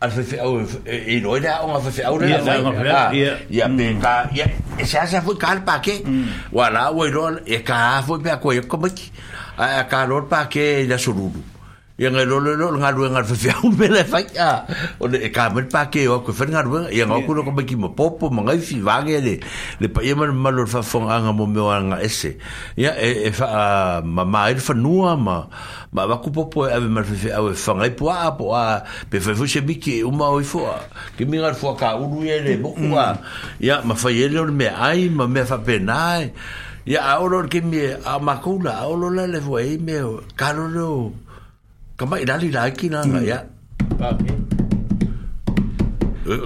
[0.00, 4.00] al fe au e no era un fe au era ya ya pe mm.
[4.00, 4.46] ka ya
[4.86, 5.98] se hace fue pa que
[6.52, 8.88] wala o no e ka fue pe ko yo como
[9.58, 11.42] a calor pa que la sururu
[12.00, 14.48] ia ngai lolo lolo ngā ruenga whi whiau me le whai a
[14.96, 17.76] o le e ka mani pāke o koe whenga ruenga ia ngā kura ko maki
[17.76, 19.34] ma popo ma ngai whi vānge le
[19.84, 22.30] le pa ia e mani malo le whafonga mo meo anga ese
[22.80, 25.44] ia e wha e ah, ma ma e whanua ma
[25.92, 28.80] ma waku popo e ave mani whi au e whangai pua a po a ah,
[29.12, 30.48] pe whai fuse miki e uma o i
[31.20, 33.16] ki mi ngā fua ka uru e le moku a ah.
[33.60, 36.32] ia ma whai e leo me ai ma me whapenai
[36.88, 40.00] ia aolo ke mi a makula aolo le le fua e me
[40.40, 41.28] karo leo
[42.00, 43.38] ka mai rali la ki na nga ya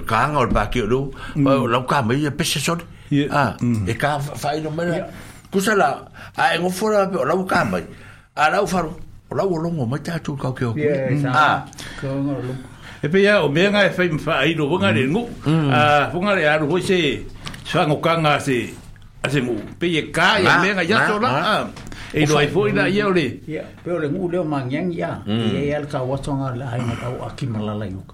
[0.09, 0.99] ka ngol pa ki lu
[1.73, 2.79] lo ka mai pe se son
[3.41, 3.49] ah
[3.91, 4.09] e ka
[4.41, 4.99] fai no mena
[5.51, 5.87] kusala
[6.43, 7.83] a ngo fora pe lo ka mai
[8.41, 8.91] a lo faro
[9.37, 10.65] lo lo ngo mai ta tu ka ki
[11.41, 11.57] ah
[13.05, 15.21] e pe ya o me nga e fai mfa ai lo nga le ngu
[15.79, 16.99] a fo nga le a lo se
[17.69, 18.57] swa ngo ka nga se
[19.25, 21.29] a se ngu pe ye ka ya me nga ya so la
[22.13, 25.71] e no ai foi na ia ole ia pe ole ngu le mangyang ia e
[25.73, 28.13] al ka watonga la ai na au akimala la yuka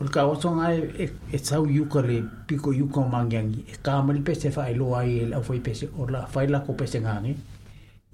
[0.00, 4.50] ole ka watonga e e tau yuka le piko yuka mangyang e ka mali pese
[4.50, 7.36] fa ai lo ai e au foi pese ola fai la ko pese ngangi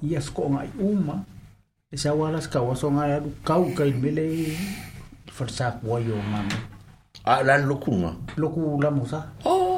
[0.03, 1.25] ia sko ngai uma
[1.93, 4.53] e sa wala ska watonga ya kau kai mele
[5.33, 6.59] farsa ko yo mama
[7.25, 9.78] a lan lokunga loku la musa oh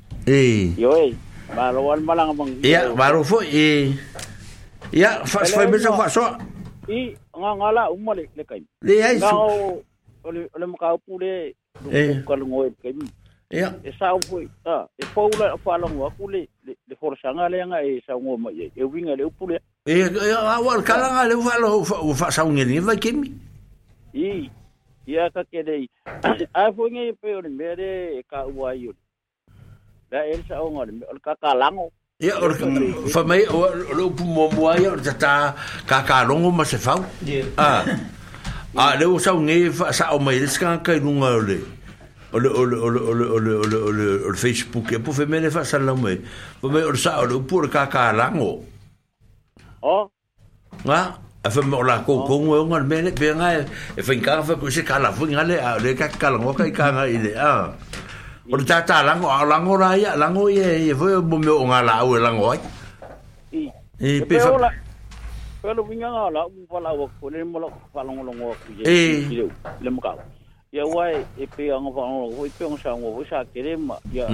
[0.25, 0.75] Eh.
[0.77, 1.15] Yo eh.
[1.51, 2.51] Baru wan malang bang.
[2.61, 3.91] Iya, baru fu i,
[4.95, 6.21] Iya, fa fa bisa fa so.
[6.87, 8.61] I ngangala umma le le kai.
[8.85, 9.25] Le ai su.
[9.25, 9.81] Ngau
[10.29, 11.51] ole ole maka pu le.
[11.89, 12.21] Eh.
[12.23, 12.93] Kalau ngoi kai.
[13.51, 13.67] Iya.
[13.83, 14.85] E sa pu ta.
[15.01, 18.33] E paula fa long wa ku le le forsa nga le nga e sa ngo
[18.37, 18.69] ma ye.
[18.79, 19.57] E winga le pu le.
[19.89, 19.95] E
[20.55, 21.69] awal kala nga le fa lo
[22.19, 23.27] fa sa ngeni va kimi.
[24.13, 24.31] I.
[25.11, 25.75] Ia ka kede.
[26.59, 27.91] Ai fu ngi pe ole mere
[28.31, 28.93] ka wa yo
[30.11, 31.87] da el sa o ngor o ka ka lango
[32.19, 32.51] ia o
[33.07, 33.63] fa mai o
[33.95, 35.55] lo pu mo mo ia o tata
[35.87, 36.99] ka ka longo ma se fa
[37.57, 37.79] ah
[38.75, 41.57] a le o sa ngi fa sa o mai ska ka lunga le
[42.35, 44.29] o le o le o le o le o le o le o le o
[44.35, 46.19] le facebook e pu fe mele fa sa la mai
[46.59, 48.51] fa mai o sa o lo pu ka ka lango
[49.79, 49.97] o
[50.83, 50.99] nga
[51.47, 53.63] a fa mo la ko ko mo ngal mele pe nga
[53.95, 56.27] e fa ka fa ko se ka la fu nga le a le ka ka
[56.35, 57.71] lango ka ka nga ile ah
[58.49, 61.65] o le tata lango a lango na ia lango ia ia foi mo me o
[61.65, 62.59] ngala o lango ai
[63.99, 64.49] e pe fa
[65.61, 69.45] pelo vinga ngala u pala o ko le mo lo fa longo longo ku ye
[69.83, 70.13] le mo ka
[70.73, 73.77] ia wai e pe ang fa ngo o pe ang sa ngo o sa kere
[73.77, 74.25] ma ia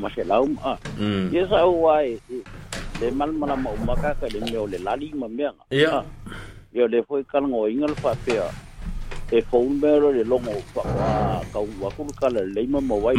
[0.00, 0.74] ma se lau ma
[1.30, 2.18] ia sa wai
[3.00, 3.54] le mal mala
[3.86, 6.02] ma ka ka le me o le lali ma me ia
[6.74, 8.34] ia le foi kal ngo ingal fa pe
[9.30, 12.96] e phone mero le longo fa wa ka wa ku ka le le ma mo
[13.04, 13.16] wai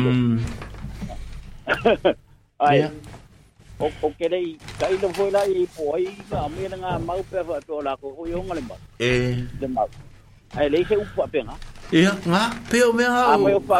[2.68, 2.82] ai
[3.84, 6.92] o o ke dei ka i lo foi la i poi ma me na nga
[7.08, 8.76] mau pe fa to la ko yo ngale ma
[9.10, 9.82] e de ma
[10.58, 11.56] ai le se u pa pe nga
[11.92, 13.80] ia nga pe o me ha a me fa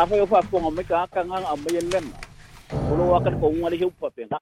[0.00, 2.16] a me fa ko me ka ka nga a me le ma
[2.92, 4.38] o lo wa ka ko ngale se u pa pe nga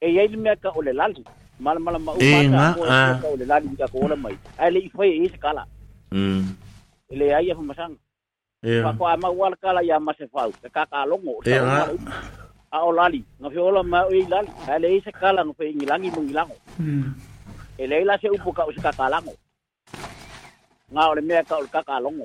[0.00, 1.22] e ia le me ka o le lali
[1.64, 2.20] mal mal ma u
[2.86, 5.38] pa ka o le lali ka ko le mai ai le i foi e se
[5.46, 5.62] kala
[6.10, 6.42] Mm.
[7.10, 7.96] Ile ai fa masang.
[8.62, 8.82] Yeah.
[8.84, 10.50] Fa kwa ma wal kala ya ma se fau.
[10.72, 11.40] Ka ka longo.
[11.46, 11.88] Yeah.
[12.72, 13.24] A o lali.
[13.40, 14.48] No fi ola ma i lali.
[14.68, 16.56] Ale ise kala no fe ngilangi mo ngilango.
[16.80, 17.12] Mm.
[17.78, 19.32] Ele ila se upu ka us ka kalango.
[20.92, 22.24] Nga ole me ka ul ka ka longo.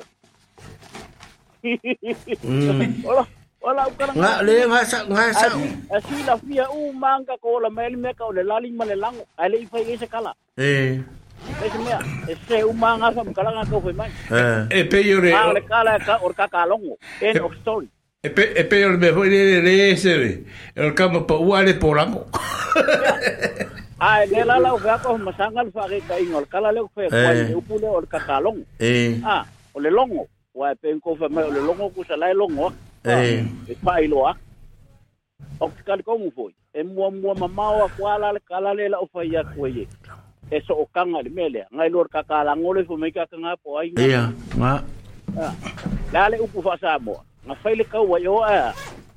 [1.63, 3.03] mm.
[3.11, 3.25] Ola
[3.59, 5.47] Wala u kana nga le nga sa nga sa
[5.91, 9.79] asila fia u manga ko la mel me ka ole lali male lango ale ifa
[9.83, 10.31] ise e kala.
[10.55, 10.95] Eh.
[12.27, 14.11] Ese uma ngasa mkalanga kau femai.
[14.69, 15.31] E pe yore.
[15.31, 16.93] Kale kala ka or kakalongo.
[17.21, 17.87] End of story.
[18.23, 19.61] E pe e pe yore me foi le eh.
[19.61, 20.13] le ese.
[20.75, 22.21] El kama pa uale porango.
[23.99, 27.53] Ah, le la la uga ko masanga al fare ka ingol kala le fe kwai
[27.57, 28.63] upule or kakalongo.
[28.79, 29.15] Eh.
[29.23, 30.27] Ah, o le longo.
[30.55, 32.67] O pe ko fe me o le longo ku sala longo.
[33.05, 33.19] Ah.
[33.19, 33.43] Eh.
[33.43, 34.31] Ah, e pa iloa.
[34.31, 34.35] Ah.
[35.63, 36.51] O ka ko mu foi.
[36.77, 39.21] E mua mua mamao a kwala kala le la o fa
[40.51, 43.53] e so o kanga le mele ngai lor ka kala ngole fu mai ka kanga
[43.63, 44.81] po ai ia ma
[45.37, 45.53] ah,
[46.13, 48.73] la le upu fa sa mo nga fai le ka wa yo a ah,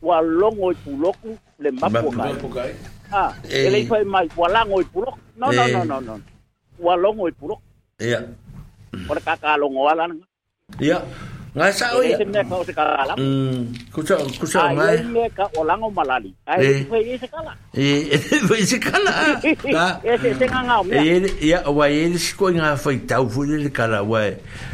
[0.07, 2.11] wa longo i puloku le mapo
[2.57, 2.73] kai
[3.13, 3.67] ah eh.
[3.67, 5.73] ele fai mai wa lango i pulok no no eh.
[5.73, 6.21] no no no
[6.79, 7.61] wa longo i pulok
[8.01, 8.21] ia
[9.09, 10.05] ora ka kala ngo ala
[10.81, 11.05] ia yeah.
[11.53, 12.17] Nga sa o ya.
[12.17, 13.13] Se mea ka o se kala.
[13.21, 13.61] Mm.
[13.93, 14.97] Kusa kusa o mai.
[14.97, 16.33] Ai mea ka o lango malali.
[16.49, 17.53] Ai foi se kala.
[17.77, 17.87] E
[18.49, 19.13] foi se kala.
[19.77, 19.87] Ka.
[20.41, 20.97] se nga o mea.
[20.97, 24.23] E ya o ai ele se ko nga foi tau foi le kala wa.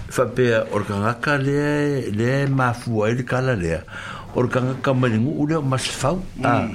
[0.07, 3.83] Fa pe o ka ka le le ma fu le kala le.
[4.39, 6.23] O ka ka malingu u le mas fau.
[6.45, 6.69] Ah.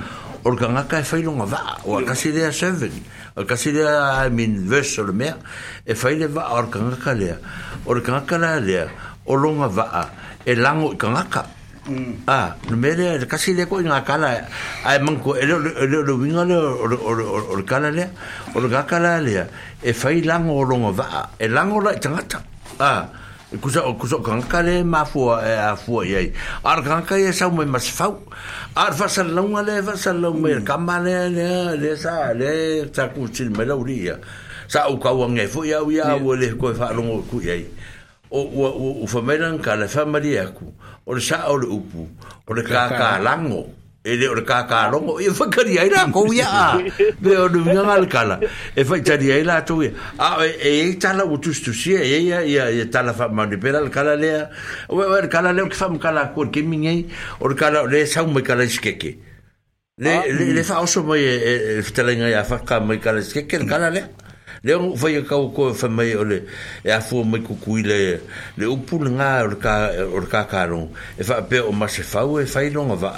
[0.43, 1.80] O ka e foi longa va.
[1.88, 2.91] O ka se seven.
[3.33, 5.33] o kasi lea min verso le mea
[5.90, 7.33] e fai le va o ka ka lea
[7.90, 8.85] o ka ka lea
[9.25, 10.03] o longa va'a
[10.45, 11.45] e lango i kangaka
[12.27, 14.47] ah no me le kasi le ko inga kala
[14.85, 15.45] ai manko e, e, e
[15.87, 18.09] le le winga le o le kala le
[18.55, 19.47] o le kala le
[19.81, 22.43] e fai lango o longa va'a e lango la tangata
[22.79, 23.07] ah
[23.61, 27.87] kusa kusa kangaka le mafua e a fua ye ar kangaka ye sa me mas
[27.87, 28.19] fau
[28.75, 29.09] ar fa mm.
[29.15, 33.27] sa longa le fa sa longa me kama le le le sa le sa ku
[33.31, 34.19] chil me la uria
[34.67, 37.69] sa o ka wange fu ya ya wo le ko fa longa ku ye
[38.33, 40.65] o famailan ka le famali aku
[41.05, 42.07] o le sa o le upu
[42.47, 43.61] o le kakalango
[44.03, 46.77] e le o le kakalongo e fakari ai la kou ia a
[47.21, 48.39] me o nuvinga ngā le kala
[48.75, 52.41] e faitari ai la tau ia a e e tala o tustusia e, e ia
[52.41, 54.49] ia ia tala fa manipera le kala lea
[54.89, 56.97] o le kala lea o ke famukala aku o le kemini
[57.39, 59.13] o le kala le sau mai kala iskeke
[60.01, 60.83] le ah, le fa mm.
[60.83, 64.09] oso mai e fitalenga e, e ia fakka mai kala iskeke le kala lea
[64.64, 66.38] le e o e fai ka o ko fa mai ole
[66.83, 68.22] e, e a fu mai ku kui le
[68.58, 69.92] le o pu nga o ka
[70.32, 70.64] ka ka
[71.19, 73.11] e fa pe o ma se fa e fai lo nga va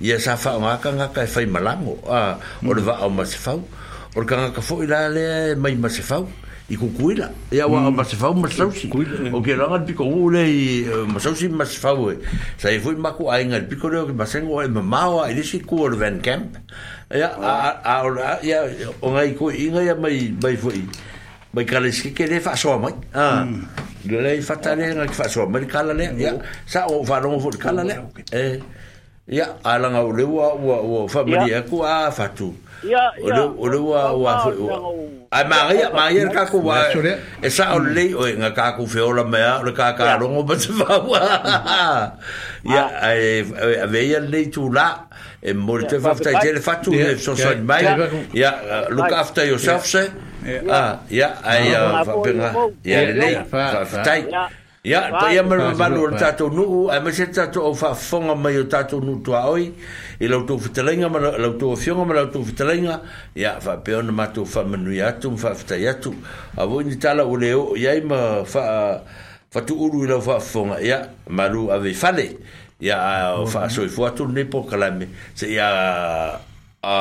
[0.00, 3.26] ia sa fa nga ka nga ka fai malamo a o le va o ma
[3.26, 6.22] se fa o ka nga ka fo ila le mai ma se fa
[6.68, 7.28] i kukuila.
[7.52, 7.96] Ia wa mm.
[7.96, 8.88] masifau masausi.
[8.88, 9.28] Eh.
[9.34, 12.16] O ke langa piko ule i eh, masausi masifau e.
[12.16, 12.18] Eh.
[12.56, 15.90] Sa i fui maku a inga piko leo ki masengo e mamawa i lisi kua
[15.92, 16.56] le Van Camp.
[17.12, 17.28] Ia
[17.84, 18.64] a ora, ia
[19.04, 20.84] o ngai kua inga ia mai mai fui.
[21.52, 22.80] Mai kala iski ke le faa soa mm.
[22.80, 22.96] mai.
[24.08, 26.16] Le fata le nga ki faa soa mai kala le.
[26.16, 26.40] Mm.
[26.64, 28.00] Sa o faa longa fuu kala le.
[29.28, 32.56] Ia a langa ule ua ua ua familia kua a fatu.
[32.56, 32.63] Ia.
[32.84, 34.44] o le o le wa wa
[35.32, 37.06] a maria maria ka ku wa le le wa
[37.44, 37.48] ya
[43.08, 43.10] e
[47.16, 47.32] so
[48.32, 48.54] ya
[48.90, 50.10] look after yourself se
[50.68, 52.04] ah ya ai ah
[52.84, 53.32] ya le
[54.84, 55.40] ya pa ya
[56.52, 57.08] nu a me
[57.78, 58.34] fa fonga
[59.00, 59.16] nu
[60.20, 63.00] i lautou fitalenga ma lautou afioga ma lautou fitalenga
[63.36, 66.14] ia faapea ona matou faamanui atu ma faafetai atu
[66.56, 69.00] avoi ni tala ua lē oo iai ma faa
[69.50, 72.30] fatuulu i lau faafofoga ia malu ave fale
[72.80, 75.68] ia o faasoifua atu lenei pokalame seia
[76.82, 76.94] a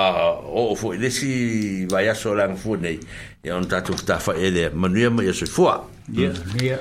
[0.47, 2.99] o fo lesi vai aso lang fu nei
[3.43, 5.67] e on tatu ta fa ele manuia ma yeso fu
[6.13, 6.31] ya
[6.63, 6.77] ya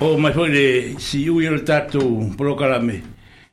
[0.00, 3.02] o mai foi si u yo tatu proclame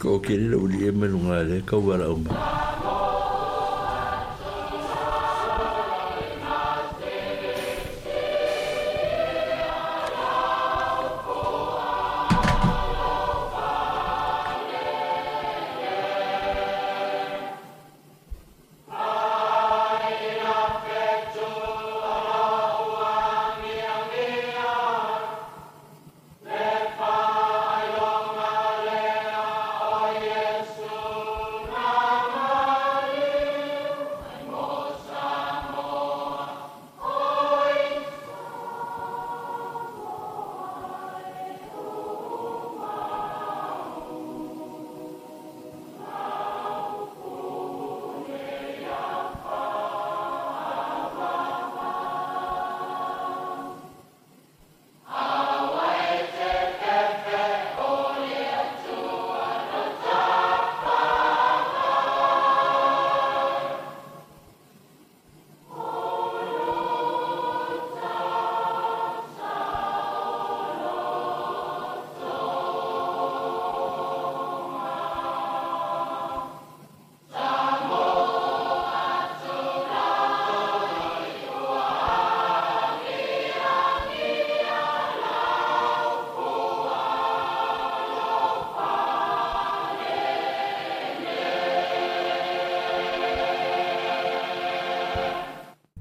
[0.00, 2.32] ko ke le uli e menunga le kau wala umba.